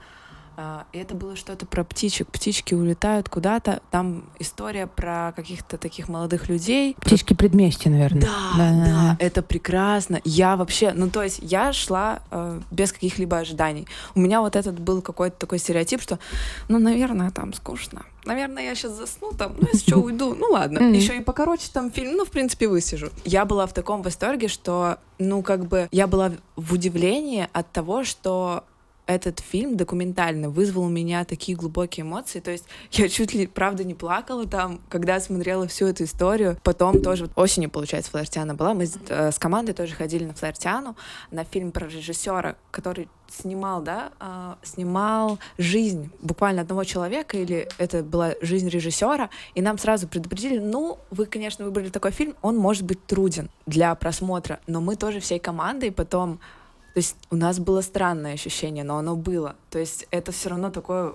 и 0.92 0.98
это 0.98 1.16
было 1.16 1.36
что-то 1.36 1.66
про 1.66 1.84
птичек. 1.84 2.28
Птички 2.28 2.74
улетают 2.74 3.30
куда-то. 3.30 3.82
Там 3.92 4.26
история 4.40 4.88
про 4.88 5.34
каких-то 5.36 5.78
таких 5.78 6.10
молодых 6.10 6.50
людей. 6.50 6.96
Птички 7.02 7.34
предместья, 7.34 7.90
наверное. 7.90 8.22
Да, 8.22 8.58
да, 8.58 8.86
да, 8.86 9.18
это 9.20 9.42
прекрасно. 9.42 10.22
Я 10.24 10.56
вообще, 10.56 10.94
ну 10.94 11.10
то 11.10 11.24
есть 11.24 11.40
я 11.42 11.74
шла 11.74 12.20
э, 12.32 12.62
без 12.72 12.92
каких-либо 12.92 13.38
ожиданий. 13.38 13.88
У 14.16 14.20
меня 14.20 14.42
вот 14.42 14.56
этот 14.56 14.80
был 14.80 15.02
какой-то 15.02 15.38
такой 15.38 15.60
стереотип, 15.60 16.02
что, 16.02 16.20
ну, 16.68 16.80
наверное, 16.80 17.32
там 17.32 17.54
скучно. 17.54 18.04
Наверное, 18.26 18.64
я 18.64 18.76
сейчас 18.76 18.94
засну 18.94 19.32
там, 19.32 19.56
ну, 19.60 19.68
если 19.72 19.90
что, 19.90 20.00
уйду. 20.00 20.36
Ну, 20.36 20.48
ладно. 20.52 20.80
Mm-hmm. 20.80 20.96
Еще 20.96 21.18
и 21.18 21.22
покороче 21.22 21.70
там 21.74 21.92
фильм, 21.92 22.16
ну, 22.16 22.26
в 22.26 22.30
принципе, 22.30 22.68
высижу. 22.68 23.10
Я 23.26 23.46
была 23.46 23.66
в 23.66 23.74
таком 23.74 24.02
восторге, 24.02 24.48
что, 24.48 24.98
ну, 25.18 25.42
как 25.42 25.66
бы, 25.66 25.88
я 25.92 26.06
была 26.08 26.32
в 26.56 26.74
удивлении 26.74 27.48
от 27.54 27.72
того, 27.72 28.04
что 28.04 28.66
этот 29.10 29.40
фильм 29.40 29.76
документальный 29.76 30.50
вызвал 30.50 30.84
у 30.84 30.90
меня 30.90 31.26
такие 31.26 31.58
глубокие 31.58 32.04
эмоции. 32.04 32.40
То 32.42 32.52
есть 32.52 32.66
я 32.92 33.10
чуть 33.10 33.34
ли, 33.34 33.48
правда, 33.48 33.84
не 33.84 33.96
плакала 33.96 34.46
там, 34.46 34.82
когда 34.88 35.20
смотрела 35.20 35.68
всю 35.68 35.88
эту 35.88 36.04
историю. 36.04 36.58
Потом 36.64 37.02
тоже 37.02 37.26
вот 37.26 37.32
осенью, 37.36 37.72
получается, 37.72 38.12
Флэртиана 38.12 38.54
была. 38.54 38.76
Мы 38.76 38.86
с, 38.86 39.00
э, 39.10 39.32
с 39.32 39.40
командой 39.40 39.74
тоже 39.74 39.96
ходили 39.96 40.26
на 40.26 40.36
Флэртиану, 40.36 40.96
на 41.32 41.44
фильм 41.44 41.72
про 41.72 41.88
режиссера, 41.88 42.56
который 42.70 43.10
снимал, 43.32 43.82
да, 43.82 44.12
э, 44.20 44.54
снимал 44.62 45.40
жизнь 45.58 46.12
буквально 46.22 46.62
одного 46.62 46.84
человека, 46.84 47.36
или 47.36 47.68
это 47.80 48.04
была 48.04 48.34
жизнь 48.42 48.70
режиссера, 48.70 49.32
и 49.56 49.62
нам 49.64 49.80
сразу 49.80 50.08
предупредили, 50.08 50.60
ну, 50.60 51.00
вы, 51.10 51.26
конечно, 51.26 51.66
выбрали 51.66 51.90
такой 51.90 52.12
фильм, 52.12 52.36
он 52.44 52.58
может 52.58 52.84
быть 52.84 53.04
труден 53.08 53.50
для 53.66 53.94
просмотра, 53.96 54.60
но 54.68 54.82
мы 54.82 54.96
тоже 54.96 55.20
всей 55.20 55.40
командой 55.40 55.92
потом 55.92 56.40
то 56.94 56.98
есть 56.98 57.16
у 57.30 57.36
нас 57.36 57.60
было 57.60 57.82
странное 57.82 58.34
ощущение, 58.34 58.84
но 58.84 58.98
оно 58.98 59.16
было. 59.16 59.56
То 59.70 59.80
есть 59.80 60.08
это 60.12 60.32
все 60.32 60.50
равно 60.50 60.70
такое, 60.72 61.14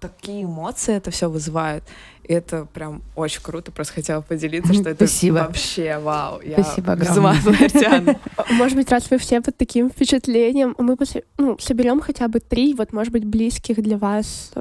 такие 0.00 0.44
эмоции 0.44 0.94
это 0.94 1.10
все 1.10 1.30
вызывает. 1.30 1.84
И 2.24 2.32
это 2.32 2.66
прям 2.72 3.02
очень 3.14 3.42
круто. 3.42 3.70
Просто 3.70 3.94
хотела 3.94 4.22
поделиться, 4.22 4.72
что 4.72 4.90
это 4.90 5.06
Спасибо. 5.06 5.34
вообще 5.34 5.98
вау. 5.98 6.40
Я 6.40 6.62
Спасибо 6.62 6.92
огромное. 6.92 8.18
Может 8.50 8.76
быть, 8.76 8.90
раз 8.90 9.10
вы 9.10 9.18
все 9.18 9.40
под 9.40 9.56
таким 9.56 9.90
впечатлением, 9.90 10.74
мы 10.78 10.96
ну, 11.38 11.58
соберем 11.58 12.00
хотя 12.00 12.28
бы 12.28 12.40
три, 12.40 12.74
вот, 12.74 12.92
может 12.92 13.12
быть, 13.12 13.24
близких 13.24 13.76
для 13.82 13.98
вас 13.98 14.52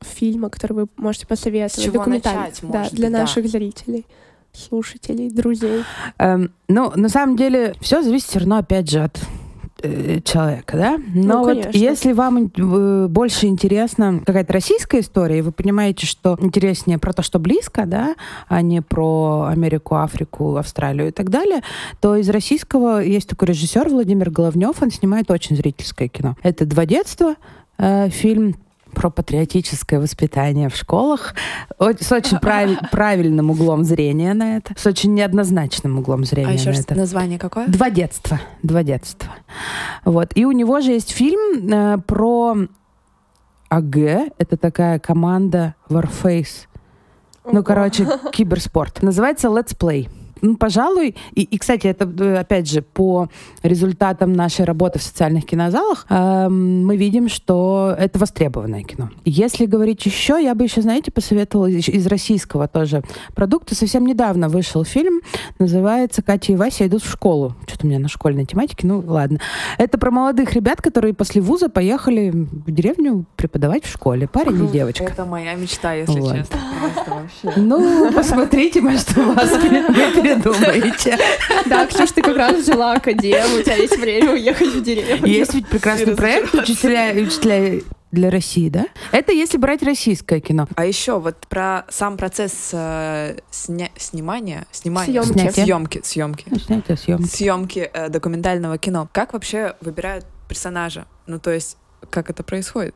фильма, 0.00 0.50
который 0.50 0.72
вы 0.72 0.86
можете 0.96 1.26
посоветовать. 1.26 1.72
С 1.72 1.82
чего 1.82 2.04
начать, 2.04 2.58
да, 2.62 2.88
для 2.90 3.08
быть, 3.08 3.18
наших 3.18 3.44
да. 3.44 3.50
зрителей 3.50 4.06
слушателей, 4.52 5.30
друзей? 5.30 5.84
Эм, 6.18 6.52
ну, 6.68 6.92
на 6.96 7.08
самом 7.08 7.36
деле, 7.36 7.74
все 7.80 8.02
зависит 8.02 8.28
все 8.28 8.40
равно, 8.40 8.58
опять 8.58 8.90
же, 8.90 9.00
от 9.00 9.20
человека, 10.24 10.76
да? 10.76 10.98
Но 11.14 11.42
ну, 11.42 11.44
вот 11.44 11.74
если 11.74 12.12
вам 12.12 12.50
э, 12.56 13.06
больше 13.08 13.46
интересна 13.46 14.20
какая-то 14.24 14.52
российская 14.52 15.00
история, 15.00 15.38
и 15.38 15.42
вы 15.42 15.52
понимаете, 15.52 16.06
что 16.06 16.36
интереснее 16.40 16.98
про 16.98 17.12
то, 17.12 17.22
что 17.22 17.38
близко, 17.38 17.84
да, 17.86 18.14
а 18.48 18.62
не 18.62 18.80
про 18.80 19.48
Америку, 19.50 19.96
Африку, 19.96 20.56
Австралию 20.56 21.08
и 21.08 21.10
так 21.10 21.30
далее, 21.30 21.62
то 22.00 22.16
из 22.16 22.28
российского 22.28 23.02
есть 23.02 23.28
такой 23.28 23.48
режиссер 23.48 23.88
Владимир 23.88 24.30
Головнев, 24.30 24.82
он 24.82 24.90
снимает 24.90 25.30
очень 25.30 25.56
зрительское 25.56 26.08
кино. 26.08 26.36
Это 26.42 26.66
«Два 26.66 26.86
детства», 26.86 27.34
э, 27.78 28.08
фильм 28.10 28.56
про 28.92 29.10
патриотическое 29.10 30.00
воспитание 30.00 30.68
в 30.68 30.76
школах 30.76 31.34
с 31.78 32.12
очень 32.12 32.38
правиль, 32.38 32.78
правильным 32.90 33.50
углом 33.50 33.84
зрения 33.84 34.34
на 34.34 34.56
это, 34.56 34.74
с 34.76 34.86
очень 34.86 35.14
неоднозначным 35.14 35.98
углом 35.98 36.24
зрения 36.24 36.50
а 36.50 36.52
еще 36.52 36.70
на 36.70 36.78
это. 36.78 36.94
название 36.94 37.38
какое? 37.38 37.66
Два 37.66 37.90
детства. 37.90 38.40
Два 38.62 38.82
детства. 38.82 39.30
Вот. 40.04 40.32
И 40.34 40.44
у 40.44 40.52
него 40.52 40.80
же 40.80 40.92
есть 40.92 41.10
фильм 41.10 41.72
э, 41.72 41.98
про 42.06 42.56
АГ. 43.68 43.96
Это 44.38 44.56
такая 44.56 44.98
команда 44.98 45.74
Warface. 45.88 46.66
Ну, 47.50 47.62
короче, 47.62 48.06
киберспорт. 48.32 49.02
Называется 49.02 49.48
Let's 49.48 49.76
Play 49.76 50.08
ну, 50.42 50.56
пожалуй, 50.56 51.14
и, 51.34 51.42
и, 51.42 51.58
кстати, 51.58 51.86
это, 51.86 52.04
э, 52.04 52.38
опять 52.38 52.68
же, 52.68 52.82
по 52.82 53.28
результатам 53.62 54.32
нашей 54.32 54.64
работы 54.64 54.98
в 54.98 55.02
социальных 55.02 55.46
кинозалах 55.46 56.04
э, 56.08 56.48
мы 56.48 56.96
видим, 56.96 57.28
что 57.28 57.94
это 57.96 58.18
востребованное 58.18 58.82
кино. 58.82 59.10
Если 59.24 59.66
говорить 59.66 60.04
еще, 60.04 60.42
я 60.42 60.56
бы 60.56 60.64
еще, 60.64 60.82
знаете, 60.82 61.12
посоветовала 61.12 61.66
из, 61.66 61.88
из 61.88 62.06
российского 62.08 62.66
тоже 62.66 63.02
продукта. 63.34 63.76
Совсем 63.76 64.04
недавно 64.04 64.48
вышел 64.48 64.84
фильм, 64.84 65.20
называется 65.60 66.22
«Катя 66.22 66.52
и 66.52 66.56
Вася 66.56 66.88
идут 66.88 67.04
в 67.04 67.10
школу». 67.10 67.54
Что-то 67.68 67.86
у 67.86 67.88
меня 67.88 68.00
на 68.00 68.08
школьной 68.08 68.44
тематике, 68.44 68.86
ну 68.88 69.02
ладно. 69.06 69.38
Это 69.78 69.96
про 69.96 70.10
молодых 70.10 70.54
ребят, 70.54 70.82
которые 70.82 71.14
после 71.14 71.40
вуза 71.40 71.68
поехали 71.68 72.30
в 72.30 72.70
деревню 72.70 73.26
преподавать 73.36 73.84
в 73.84 73.92
школе. 73.92 74.26
Парень 74.26 74.64
и 74.64 74.68
девочка. 74.68 75.04
Это 75.04 75.24
моя 75.24 75.54
мечта, 75.54 75.92
если 75.94 76.18
вот. 76.18 76.34
честно. 76.34 76.58
Ну, 77.56 78.12
посмотрите, 78.12 78.80
может, 78.80 79.16
у 79.16 79.32
вас 79.32 79.52
думаете. 80.36 81.18
Да, 81.66 81.86
Ксюш, 81.86 82.10
ты 82.12 82.22
как 82.22 82.36
раз 82.36 82.56
взяла 82.58 82.94
академию, 82.94 83.60
у 83.60 83.62
тебя 83.62 83.76
есть 83.76 83.96
время 83.98 84.32
уехать 84.32 84.68
в 84.68 84.82
деревню. 84.82 85.26
Есть 85.26 85.54
ведь 85.54 85.68
прекрасный 85.68 86.16
проект 86.16 86.54
«Учителя, 86.54 87.12
учителя 87.14 87.80
для 88.10 88.30
России, 88.30 88.68
да? 88.68 88.86
Это 89.10 89.32
если 89.32 89.56
брать 89.56 89.82
российское 89.82 90.40
кино. 90.40 90.68
А 90.76 90.84
еще 90.84 91.18
вот 91.18 91.46
про 91.48 91.86
сам 91.88 92.16
процесс 92.18 92.70
э, 92.72 93.38
сня 93.50 93.88
снимания, 93.96 94.66
снимания, 94.70 95.22
съемки, 95.22 95.50
съемки, 95.50 96.00
съемки, 96.04 96.44
снятие, 96.58 96.96
съемки, 96.96 97.28
съемки 97.28 97.90
э, 97.92 98.08
документального 98.10 98.76
кино. 98.76 99.08
Как 99.12 99.32
вообще 99.32 99.76
выбирают 99.80 100.26
персонажа? 100.48 101.06
Ну 101.26 101.38
то 101.38 101.50
есть 101.50 101.78
как 102.10 102.28
это 102.28 102.42
происходит? 102.42 102.94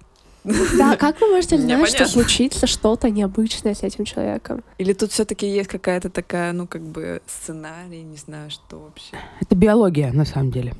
Да, 0.78 0.96
как 0.98 1.20
вы 1.20 1.28
можете 1.28 1.58
знать, 1.58 1.88
что 1.88 2.06
случится 2.06 2.66
что-то 2.66 3.10
необычное 3.10 3.74
с 3.74 3.82
этим 3.82 4.04
человеком? 4.04 4.62
Или 4.78 4.92
тут 4.92 5.12
все-таки 5.12 5.46
есть 5.46 5.68
какая-то 5.68 6.08
такая, 6.10 6.52
ну, 6.52 6.66
как 6.66 6.82
бы 6.82 7.20
сценарий, 7.26 8.02
не 8.02 8.16
знаю, 8.16 8.50
что 8.50 8.78
вообще. 8.78 9.16
Это 9.40 9.56
биология, 9.56 10.12
на 10.12 10.24
самом 10.24 10.50
деле. 10.50 10.74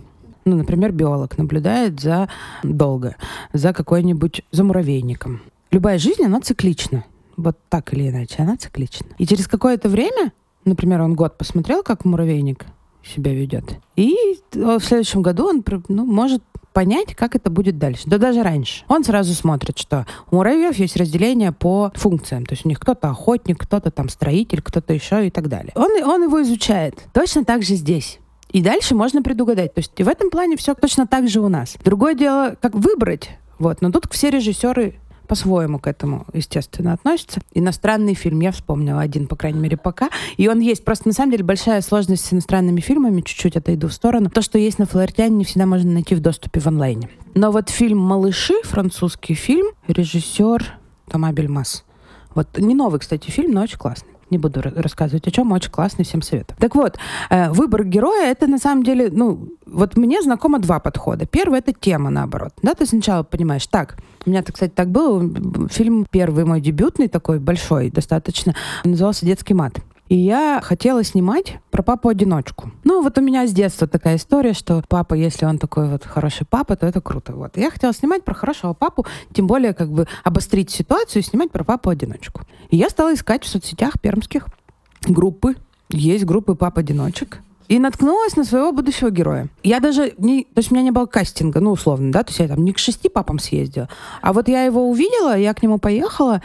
Ну, 0.44 0.56
например, 0.56 0.92
биолог 0.92 1.36
наблюдает 1.38 2.00
за 2.00 2.28
долго, 2.62 3.16
за 3.52 3.72
какой-нибудь, 3.72 4.42
за 4.52 4.62
муравейником. 4.62 5.42
Любая 5.72 5.98
жизнь, 5.98 6.22
она 6.24 6.40
циклична. 6.40 7.04
Вот 7.36 7.58
так 7.68 7.92
или 7.92 8.08
иначе, 8.08 8.36
она 8.38 8.56
циклична. 8.56 9.08
И 9.18 9.26
через 9.26 9.48
какое-то 9.48 9.88
время, 9.88 10.32
например, 10.64 11.02
он 11.02 11.14
год 11.14 11.36
посмотрел, 11.36 11.82
как 11.82 12.04
муравейник 12.04 12.64
себя 13.06 13.32
ведет. 13.32 13.64
И 13.96 14.16
в 14.52 14.80
следующем 14.80 15.22
году 15.22 15.48
он 15.48 15.64
ну, 15.88 16.04
может 16.04 16.42
понять, 16.76 17.14
как 17.14 17.34
это 17.34 17.48
будет 17.48 17.78
дальше. 17.78 18.02
Да 18.04 18.18
даже 18.18 18.42
раньше. 18.42 18.84
Он 18.88 19.02
сразу 19.02 19.32
смотрит, 19.32 19.78
что 19.78 20.06
у 20.30 20.36
муравьев 20.36 20.76
есть 20.76 20.96
разделение 20.96 21.50
по 21.50 21.90
функциям. 21.94 22.44
То 22.44 22.52
есть 22.52 22.66
у 22.66 22.68
них 22.68 22.78
кто-то 22.78 23.08
охотник, 23.08 23.58
кто-то 23.58 23.90
там 23.90 24.10
строитель, 24.10 24.60
кто-то 24.60 24.92
еще 24.92 25.26
и 25.26 25.30
так 25.30 25.48
далее. 25.48 25.72
Он, 25.74 25.90
он 26.04 26.24
его 26.24 26.42
изучает. 26.42 26.98
Точно 27.14 27.46
так 27.46 27.62
же 27.62 27.76
здесь. 27.76 28.18
И 28.50 28.60
дальше 28.60 28.94
можно 28.94 29.22
предугадать. 29.22 29.72
То 29.72 29.78
есть 29.78 29.92
и 29.96 30.02
в 30.02 30.08
этом 30.08 30.28
плане 30.28 30.58
все 30.58 30.74
точно 30.74 31.06
так 31.06 31.28
же 31.28 31.40
у 31.40 31.48
нас. 31.48 31.76
Другое 31.82 32.14
дело, 32.14 32.56
как 32.60 32.74
выбрать. 32.74 33.30
Вот. 33.58 33.80
Но 33.80 33.90
тут 33.90 34.12
все 34.12 34.28
режиссеры 34.28 34.96
по-своему 35.26 35.78
к 35.78 35.86
этому, 35.86 36.26
естественно, 36.32 36.92
относятся. 36.92 37.40
Иностранный 37.52 38.14
фильм, 38.14 38.40
я 38.40 38.52
вспомнила 38.52 39.00
один, 39.00 39.26
по 39.26 39.36
крайней 39.36 39.60
мере, 39.60 39.76
пока. 39.76 40.08
И 40.36 40.48
он 40.48 40.60
есть. 40.60 40.84
Просто, 40.84 41.08
на 41.08 41.14
самом 41.14 41.32
деле, 41.32 41.44
большая 41.44 41.80
сложность 41.82 42.24
с 42.24 42.32
иностранными 42.32 42.80
фильмами, 42.80 43.20
чуть-чуть 43.20 43.56
отойду 43.56 43.88
в 43.88 43.92
сторону. 43.92 44.30
То, 44.30 44.42
что 44.42 44.58
есть 44.58 44.78
на 44.78 44.86
Флаертяне, 44.86 45.36
не 45.36 45.44
всегда 45.44 45.66
можно 45.66 45.90
найти 45.90 46.14
в 46.14 46.20
доступе 46.20 46.60
в 46.60 46.66
онлайне. 46.66 47.10
Но 47.34 47.50
вот 47.50 47.68
фильм 47.68 47.98
«Малыши», 47.98 48.54
французский 48.64 49.34
фильм, 49.34 49.66
режиссер 49.88 50.64
Тома 51.10 51.32
Бельмас. 51.32 51.84
Вот 52.34 52.58
не 52.58 52.74
новый, 52.74 53.00
кстати, 53.00 53.30
фильм, 53.30 53.52
но 53.52 53.62
очень 53.62 53.78
классный. 53.78 54.10
Не 54.28 54.38
буду 54.38 54.60
рассказывать 54.60 55.26
о 55.28 55.30
чем, 55.30 55.52
очень 55.52 55.70
классный, 55.70 56.04
всем 56.04 56.20
советую. 56.20 56.58
Так 56.58 56.74
вот, 56.74 56.98
э, 57.30 57.50
выбор 57.50 57.84
героя 57.84 58.30
это 58.30 58.48
на 58.48 58.58
самом 58.58 58.82
деле, 58.82 59.08
ну, 59.10 59.48
вот 59.66 59.96
мне 59.96 60.20
знакомо 60.20 60.58
два 60.58 60.80
подхода. 60.80 61.26
Первый 61.26 61.60
это 61.60 61.72
тема, 61.72 62.10
наоборот. 62.10 62.52
Да, 62.60 62.74
ты 62.74 62.86
сначала 62.86 63.22
понимаешь, 63.22 63.66
так, 63.68 63.96
у 64.26 64.30
меня, 64.30 64.42
кстати, 64.42 64.72
так 64.74 64.90
было, 64.90 65.22
фильм 65.68 66.06
первый 66.10 66.44
мой 66.44 66.60
дебютный 66.60 67.08
такой, 67.08 67.38
большой 67.38 67.90
достаточно, 67.90 68.54
назывался 68.84 69.24
«Детский 69.24 69.54
мат». 69.54 69.78
И 70.08 70.16
я 70.16 70.60
хотела 70.62 71.02
снимать 71.02 71.58
про 71.70 71.82
папу-одиночку. 71.82 72.70
Ну, 72.84 73.02
вот 73.02 73.18
у 73.18 73.20
меня 73.20 73.46
с 73.46 73.52
детства 73.52 73.88
такая 73.88 74.16
история, 74.16 74.52
что 74.52 74.82
папа, 74.88 75.14
если 75.14 75.46
он 75.46 75.58
такой 75.58 75.88
вот 75.88 76.04
хороший 76.04 76.46
папа, 76.46 76.76
то 76.76 76.86
это 76.86 77.00
круто. 77.00 77.32
Вот. 77.32 77.56
я 77.56 77.70
хотела 77.70 77.92
снимать 77.92 78.24
про 78.24 78.32
хорошего 78.32 78.72
папу, 78.72 79.04
тем 79.32 79.48
более 79.48 79.74
как 79.74 79.90
бы 79.90 80.06
обострить 80.22 80.70
ситуацию 80.70 81.22
и 81.22 81.24
снимать 81.24 81.50
про 81.50 81.64
папу-одиночку. 81.64 82.42
И 82.70 82.76
я 82.76 82.88
стала 82.88 83.14
искать 83.14 83.42
в 83.42 83.48
соцсетях 83.48 84.00
пермских 84.00 84.46
группы. 85.08 85.56
Есть 85.88 86.24
группы 86.24 86.54
пап-одиночек. 86.54 87.40
И 87.68 87.78
наткнулась 87.78 88.36
на 88.36 88.44
своего 88.44 88.72
будущего 88.72 89.10
героя. 89.10 89.48
Я 89.62 89.80
даже 89.80 90.14
не... 90.18 90.44
То 90.44 90.58
есть 90.58 90.70
у 90.70 90.74
меня 90.74 90.84
не 90.84 90.90
было 90.90 91.06
кастинга, 91.06 91.60
ну, 91.60 91.72
условно, 91.72 92.12
да, 92.12 92.22
то 92.22 92.30
есть 92.30 92.38
я 92.38 92.48
там 92.48 92.64
не 92.64 92.72
к 92.72 92.78
шести 92.78 93.08
папам 93.08 93.38
съездила. 93.38 93.88
А 94.22 94.32
вот 94.32 94.48
я 94.48 94.62
его 94.62 94.88
увидела, 94.88 95.36
я 95.36 95.52
к 95.54 95.62
нему 95.62 95.78
поехала, 95.78 96.42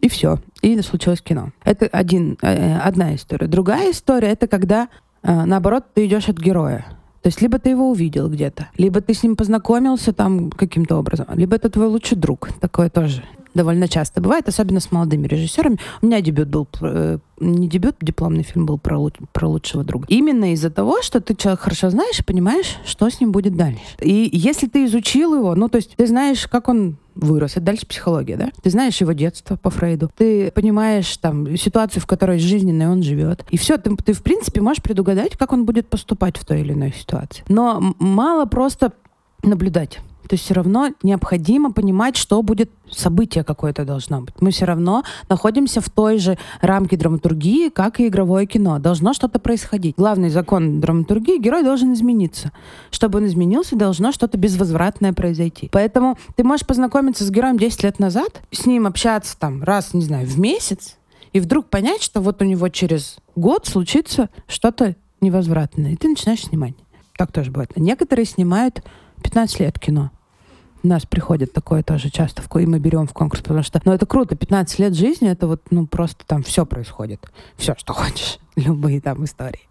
и 0.00 0.08
все. 0.08 0.38
И 0.62 0.80
случилось 0.80 1.20
кино. 1.20 1.50
Это 1.64 1.86
один, 1.86 2.38
э, 2.42 2.78
одна 2.78 3.14
история. 3.14 3.46
Другая 3.46 3.92
история— 3.92 4.28
это 4.32 4.46
когда, 4.46 4.88
э, 5.22 5.44
наоборот, 5.44 5.84
ты 5.94 6.06
идешь 6.06 6.28
от 6.28 6.38
героя. 6.38 6.86
То 7.22 7.28
есть 7.28 7.40
либо 7.40 7.58
ты 7.58 7.70
его 7.70 7.88
увидел 7.90 8.28
где-то, 8.28 8.68
либо 8.76 9.00
ты 9.00 9.14
с 9.14 9.22
ним 9.22 9.36
познакомился 9.36 10.12
там 10.12 10.50
каким-то 10.50 10.96
образом, 10.96 11.26
либо 11.34 11.54
это 11.54 11.70
твой 11.70 11.86
лучший 11.86 12.18
друг. 12.18 12.48
Такое 12.60 12.90
тоже 12.90 13.22
довольно 13.54 13.88
часто 13.88 14.20
бывает, 14.20 14.48
особенно 14.48 14.80
с 14.80 14.90
молодыми 14.92 15.26
режиссерами. 15.26 15.78
У 16.00 16.06
меня 16.06 16.20
дебют 16.20 16.48
был, 16.48 16.68
э, 16.80 17.18
не 17.40 17.68
дебют, 17.68 17.96
дипломный 18.00 18.42
фильм 18.42 18.66
был 18.66 18.78
про, 18.78 19.10
про 19.32 19.48
лучшего 19.48 19.84
друга. 19.84 20.06
Именно 20.08 20.52
из-за 20.52 20.70
того, 20.70 21.02
что 21.02 21.20
ты 21.20 21.34
человек 21.34 21.60
хорошо 21.60 21.90
знаешь 21.90 22.18
и 22.20 22.24
понимаешь, 22.24 22.76
что 22.84 23.08
с 23.08 23.20
ним 23.20 23.32
будет 23.32 23.56
дальше. 23.56 23.80
И 24.00 24.30
если 24.32 24.66
ты 24.66 24.84
изучил 24.86 25.34
его, 25.34 25.54
ну, 25.54 25.68
то 25.68 25.76
есть 25.76 25.94
ты 25.96 26.06
знаешь, 26.06 26.46
как 26.46 26.68
он 26.68 26.96
вырос. 27.14 27.52
Это 27.52 27.60
дальше 27.60 27.86
психология, 27.86 28.36
да? 28.36 28.50
Ты 28.62 28.70
знаешь 28.70 29.00
его 29.00 29.12
детство 29.12 29.56
по 29.56 29.70
Фрейду. 29.70 30.10
Ты 30.16 30.50
понимаешь 30.50 31.14
там 31.18 31.56
ситуацию, 31.56 32.02
в 32.02 32.06
которой 32.06 32.38
жизненной 32.38 32.88
он 32.88 33.02
живет. 33.02 33.44
И 33.50 33.58
все, 33.58 33.76
ты, 33.76 33.94
ты 33.96 34.12
в 34.12 34.22
принципе 34.22 34.60
можешь 34.60 34.82
предугадать, 34.82 35.36
как 35.36 35.52
он 35.52 35.64
будет 35.64 35.88
поступать 35.88 36.38
в 36.38 36.44
той 36.44 36.60
или 36.60 36.72
иной 36.72 36.92
ситуации. 36.92 37.44
Но 37.48 37.94
мало 37.98 38.46
просто 38.46 38.92
наблюдать 39.42 40.00
то 40.28 40.36
все 40.36 40.54
равно 40.54 40.90
необходимо 41.02 41.72
понимать, 41.72 42.16
что 42.16 42.42
будет 42.42 42.70
событие 42.90 43.44
какое-то 43.44 43.84
должно 43.84 44.20
быть. 44.20 44.34
Мы 44.40 44.50
все 44.50 44.64
равно 44.64 45.02
находимся 45.28 45.80
в 45.80 45.90
той 45.90 46.18
же 46.18 46.38
рамке 46.60 46.96
драматургии, 46.96 47.68
как 47.68 48.00
и 48.00 48.08
игровое 48.08 48.46
кино. 48.46 48.78
Должно 48.78 49.12
что-то 49.12 49.38
происходить. 49.38 49.96
Главный 49.96 50.28
закон 50.28 50.80
драматургии— 50.80 51.38
герой 51.40 51.62
должен 51.62 51.92
измениться. 51.92 52.52
Чтобы 52.90 53.18
он 53.18 53.26
изменился, 53.26 53.76
должно 53.76 54.12
что-то 54.12 54.38
безвозвратное 54.38 55.12
произойти. 55.12 55.68
Поэтому 55.72 56.18
ты 56.36 56.44
можешь 56.44 56.66
познакомиться 56.66 57.24
с 57.24 57.30
героем 57.30 57.58
10 57.58 57.82
лет 57.82 57.98
назад, 57.98 58.42
с 58.50 58.66
ним 58.66 58.86
общаться 58.86 59.38
там 59.38 59.62
раз, 59.62 59.94
не 59.94 60.02
знаю, 60.02 60.26
в 60.26 60.38
месяц, 60.38 60.96
и 61.32 61.40
вдруг 61.40 61.68
понять, 61.68 62.02
что 62.02 62.20
вот 62.20 62.42
у 62.42 62.44
него 62.44 62.68
через 62.68 63.16
год 63.34 63.66
случится 63.66 64.28
что-то 64.46 64.96
невозвратное. 65.20 65.92
И 65.92 65.96
ты 65.96 66.08
начинаешь 66.08 66.42
снимать. 66.42 66.74
Так 67.16 67.32
тоже 67.32 67.50
бывает. 67.50 67.70
Некоторые 67.76 68.26
снимают 68.26 68.82
15 69.22 69.60
лет 69.60 69.78
кино. 69.78 70.10
У 70.82 70.88
нас 70.88 71.06
приходит 71.06 71.52
такое 71.52 71.82
тоже 71.82 72.10
часто, 72.10 72.42
и 72.58 72.66
мы 72.66 72.80
берем 72.80 73.06
в 73.06 73.12
конкурс, 73.12 73.40
потому 73.40 73.62
что, 73.62 73.80
ну, 73.84 73.92
это 73.92 74.04
круто, 74.04 74.34
15 74.34 74.80
лет 74.80 74.94
жизни, 74.94 75.30
это 75.30 75.46
вот, 75.46 75.62
ну, 75.70 75.86
просто 75.86 76.26
там 76.26 76.42
все 76.42 76.66
происходит. 76.66 77.24
Все, 77.56 77.74
что 77.78 77.92
хочешь. 77.92 78.38
Любые 78.56 79.00
там 79.00 79.24
истории. 79.24 79.68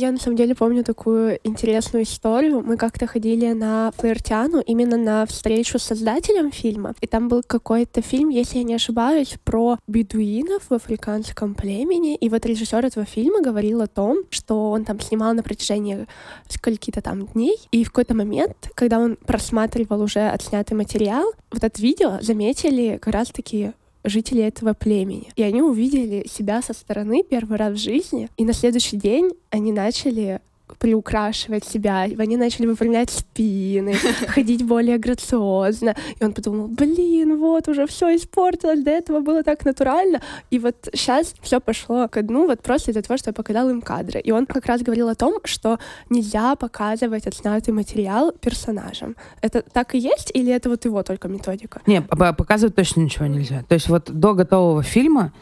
Я 0.00 0.12
на 0.12 0.18
самом 0.18 0.36
деле 0.36 0.54
помню 0.54 0.84
такую 0.84 1.40
интересную 1.42 2.04
историю. 2.04 2.62
Мы 2.64 2.76
как-то 2.76 3.08
ходили 3.08 3.50
на 3.50 3.90
Флиртиану 3.96 4.60
именно 4.60 4.96
на 4.96 5.26
встречу 5.26 5.80
с 5.80 5.82
создателем 5.82 6.52
фильма. 6.52 6.94
И 7.00 7.08
там 7.08 7.26
был 7.26 7.42
какой-то 7.44 8.00
фильм, 8.00 8.28
если 8.28 8.58
я 8.58 8.62
не 8.62 8.74
ошибаюсь, 8.74 9.34
про 9.42 9.76
бедуинов 9.88 10.70
в 10.70 10.72
африканском 10.72 11.56
племени. 11.56 12.14
И 12.14 12.28
вот 12.28 12.46
режиссер 12.46 12.86
этого 12.86 13.06
фильма 13.06 13.42
говорил 13.42 13.82
о 13.82 13.88
том, 13.88 14.18
что 14.30 14.70
он 14.70 14.84
там 14.84 15.00
снимал 15.00 15.34
на 15.34 15.42
протяжении 15.42 16.06
скольки-то 16.48 17.02
там 17.02 17.26
дней. 17.26 17.58
И 17.72 17.82
в 17.82 17.88
какой-то 17.88 18.14
момент, 18.14 18.70
когда 18.76 19.00
он 19.00 19.16
просматривал 19.16 20.00
уже 20.00 20.28
отснятый 20.28 20.76
материал, 20.76 21.28
вот 21.50 21.64
это 21.64 21.82
видео 21.82 22.18
заметили 22.20 23.00
как 23.02 23.12
раз-таки 23.12 23.72
жители 24.04 24.42
этого 24.42 24.74
племени. 24.74 25.30
И 25.36 25.42
они 25.42 25.62
увидели 25.62 26.26
себя 26.28 26.62
со 26.62 26.72
стороны 26.72 27.22
первый 27.22 27.58
раз 27.58 27.74
в 27.74 27.82
жизни, 27.82 28.28
и 28.36 28.44
на 28.44 28.52
следующий 28.52 28.96
день 28.96 29.30
они 29.50 29.72
начали 29.72 30.40
приукрашивать 30.78 31.64
себя, 31.64 32.02
они 32.02 32.36
начали 32.36 32.66
выпрямлять 32.66 33.10
спины, 33.10 33.94
ходить 34.28 34.64
более 34.64 34.98
грациозно. 34.98 35.94
И 36.20 36.24
он 36.24 36.32
подумал, 36.32 36.68
блин, 36.68 37.38
вот 37.38 37.68
уже 37.68 37.86
все 37.86 38.16
испортилось, 38.16 38.82
до 38.82 38.90
этого 38.90 39.20
было 39.20 39.42
так 39.42 39.64
натурально. 39.64 40.20
И 40.50 40.58
вот 40.58 40.88
сейчас 40.92 41.34
все 41.42 41.60
пошло 41.60 42.08
ко 42.08 42.22
дну 42.22 42.46
вот 42.46 42.62
просто 42.62 42.90
из-за 42.90 43.02
того, 43.02 43.18
что 43.18 43.30
я 43.30 43.34
показал 43.34 43.70
им 43.70 43.80
кадры. 43.80 44.20
И 44.20 44.30
он 44.30 44.46
как 44.46 44.66
раз 44.66 44.82
говорил 44.82 45.08
о 45.08 45.14
том, 45.14 45.40
что 45.44 45.78
нельзя 46.10 46.54
показывать 46.54 47.26
отснятый 47.26 47.74
материал 47.74 48.32
персонажам. 48.32 49.16
Это 49.42 49.62
так 49.62 49.94
и 49.94 49.98
есть, 49.98 50.30
или 50.34 50.52
это 50.52 50.68
вот 50.68 50.84
его 50.84 51.02
только 51.02 51.28
методика? 51.28 51.80
Не, 51.86 52.02
показывать 52.02 52.74
точно 52.74 53.00
ничего 53.00 53.26
нельзя. 53.26 53.64
То 53.68 53.74
есть 53.74 53.88
вот 53.88 54.10
до 54.10 54.34
готового 54.34 54.82
фильма 54.82 55.32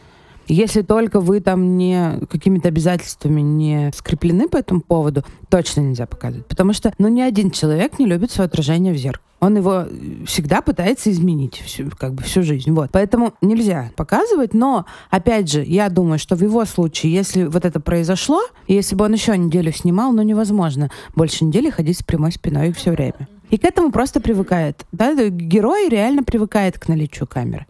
если 0.53 0.81
только 0.81 1.19
вы 1.19 1.39
там 1.39 1.77
не 1.77 2.19
какими-то 2.29 2.69
обязательствами 2.69 3.41
не 3.41 3.91
скреплены 3.95 4.47
по 4.47 4.57
этому 4.57 4.81
поводу, 4.81 5.23
точно 5.49 5.81
нельзя 5.81 6.05
показывать. 6.05 6.47
Потому 6.47 6.73
что, 6.73 6.93
ну, 6.97 7.07
ни 7.07 7.21
один 7.21 7.51
человек 7.51 7.99
не 7.99 8.05
любит 8.05 8.31
свое 8.31 8.47
отражение 8.47 8.93
в 8.93 8.97
зеркале. 8.97 9.23
Он 9.39 9.55
его 9.55 9.85
всегда 10.25 10.61
пытается 10.61 11.11
изменить 11.11 11.61
всю, 11.63 11.91
как 11.91 12.13
бы 12.13 12.23
всю 12.23 12.41
жизнь. 12.41 12.71
Вот. 12.71 12.89
Поэтому 12.91 13.33
нельзя 13.41 13.91
показывать, 13.95 14.55
но, 14.55 14.85
опять 15.11 15.51
же, 15.51 15.63
я 15.63 15.89
думаю, 15.89 16.17
что 16.17 16.35
в 16.35 16.41
его 16.41 16.65
случае, 16.65 17.13
если 17.13 17.43
вот 17.43 17.63
это 17.63 17.79
произошло, 17.79 18.41
если 18.67 18.95
бы 18.95 19.05
он 19.05 19.13
еще 19.13 19.37
неделю 19.37 19.71
снимал, 19.71 20.11
ну, 20.11 20.23
невозможно 20.23 20.89
больше 21.15 21.45
недели 21.45 21.69
ходить 21.69 21.99
с 21.99 22.03
прямой 22.03 22.31
спиной 22.31 22.73
все 22.73 22.91
время. 22.91 23.27
И 23.49 23.57
к 23.57 23.63
этому 23.63 23.91
просто 23.91 24.19
привыкает. 24.19 24.85
Да? 24.91 25.13
Герой 25.29 25.87
реально 25.87 26.23
привыкает 26.23 26.79
к 26.79 26.87
наличию 26.87 27.27
камеры. 27.27 27.65